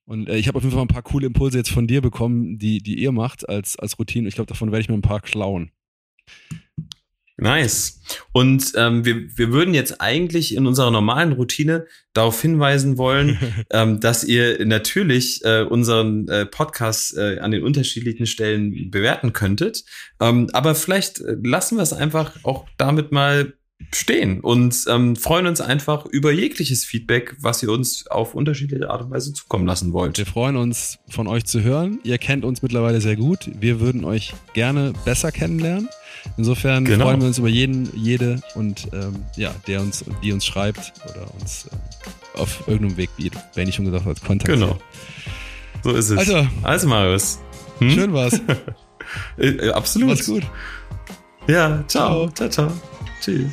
Und 0.05 0.29
äh, 0.29 0.37
ich 0.37 0.49
habe 0.49 0.59
auf 0.59 0.64
jeden 0.64 0.74
Fall 0.74 0.85
ein 0.85 0.89
paar 0.89 1.03
coole 1.03 1.27
Impulse 1.27 1.59
jetzt 1.59 1.70
von 1.70 1.87
dir 1.87 2.03
bekommen, 2.03 2.59
die, 2.59 2.79
die 2.79 2.99
ihr 2.99 3.12
macht 3.12 3.49
als, 3.49 3.79
als 3.79 3.99
Routine. 3.99 4.29
Ich 4.29 4.35
glaube, 4.35 4.49
davon 4.49 4.72
werde 4.72 4.83
ich 4.83 4.89
mir 4.89 4.95
ein 4.97 5.03
paar 5.03 5.20
klauen. 5.20 5.70
Nice. 7.39 8.01
Und 8.32 8.72
ähm, 8.76 9.05
wir, 9.05 9.37
wir 9.37 9.53
würden 9.53 9.74
jetzt 9.74 10.01
eigentlich 10.01 10.55
in 10.55 10.66
unserer 10.66 10.91
normalen 10.91 11.32
Routine 11.32 11.87
darauf 12.14 12.41
hinweisen 12.41 12.97
wollen, 12.97 13.39
ähm, 13.70 14.01
dass 14.01 14.24
ihr 14.24 14.64
natürlich 14.64 15.45
äh, 15.45 15.62
unseren 15.62 16.28
äh, 16.28 16.47
Podcast 16.47 17.16
äh, 17.16 17.39
an 17.41 17.51
den 17.51 17.62
unterschiedlichen 17.62 18.26
Stellen 18.26 18.91
bewerten 18.91 19.34
könntet. 19.34 19.84
Ähm, 20.18 20.49
aber 20.55 20.74
vielleicht 20.74 21.20
äh, 21.20 21.37
lassen 21.43 21.76
wir 21.76 21.82
es 21.82 21.93
einfach 21.93 22.32
auch 22.43 22.66
damit 22.78 23.12
mal 23.12 23.53
stehen 23.93 24.41
und 24.41 24.85
ähm, 24.89 25.16
freuen 25.16 25.47
uns 25.47 25.61
einfach 25.61 26.07
über 26.07 26.33
jegliches 26.33 26.85
Feedback, 26.85 27.37
was 27.41 27.62
ihr 27.62 27.70
uns 27.70 28.07
auf 28.07 28.35
unterschiedliche 28.35 28.91
Art 28.91 29.03
und 29.03 29.11
Weise 29.11 29.33
zukommen 29.33 29.66
lassen 29.66 29.93
wollt. 29.93 30.18
Wir 30.18 30.27
freuen 30.27 30.57
uns, 30.57 30.99
von 31.09 31.27
euch 31.27 31.45
zu 31.45 31.62
hören. 31.62 31.99
Ihr 32.03 32.18
kennt 32.18 32.45
uns 32.45 32.62
mittlerweile 32.62 33.01
sehr 33.01 33.16
gut. 33.16 33.51
Wir 33.59 33.81
würden 33.81 34.05
euch 34.05 34.35
gerne 34.55 34.93
besser 35.05 35.31
kennenlernen. 35.31 35.89
Insofern 36.37 36.85
genau. 36.85 37.07
freuen 37.07 37.20
wir 37.20 37.29
uns 37.29 37.39
über 37.39 37.49
jeden, 37.49 37.89
jede 37.97 38.41
und 38.55 38.89
ähm, 38.93 39.24
ja, 39.37 39.55
der 39.66 39.81
uns, 39.81 40.05
die 40.22 40.33
uns 40.33 40.45
schreibt 40.45 40.93
oder 41.09 41.33
uns 41.35 41.66
äh, 41.66 42.39
auf 42.39 42.66
irgendeinem 42.66 42.97
Weg, 42.97 43.11
wie 43.16 43.31
Benny 43.55 43.72
schon 43.72 43.85
gesagt 43.85 44.07
hat, 44.07 44.22
kontaktiert. 44.24 44.59
Genau. 44.59 44.79
So 45.85 45.93
ist 45.93 46.11
es. 46.11 46.18
Also, 46.18 46.47
also 46.62 46.89
Marius. 46.89 47.39
Hm? 47.79 47.91
Schön 47.91 48.12
war's. 48.12 48.41
Äh, 49.39 49.70
absolut. 49.70 50.09
Mach's 50.09 50.27
gut. 50.27 50.43
Ja, 51.47 51.85
ciao. 51.87 52.29
Ciao, 52.31 52.49
ciao. 52.49 52.68
ciao. 52.68 52.95
two, 53.21 53.49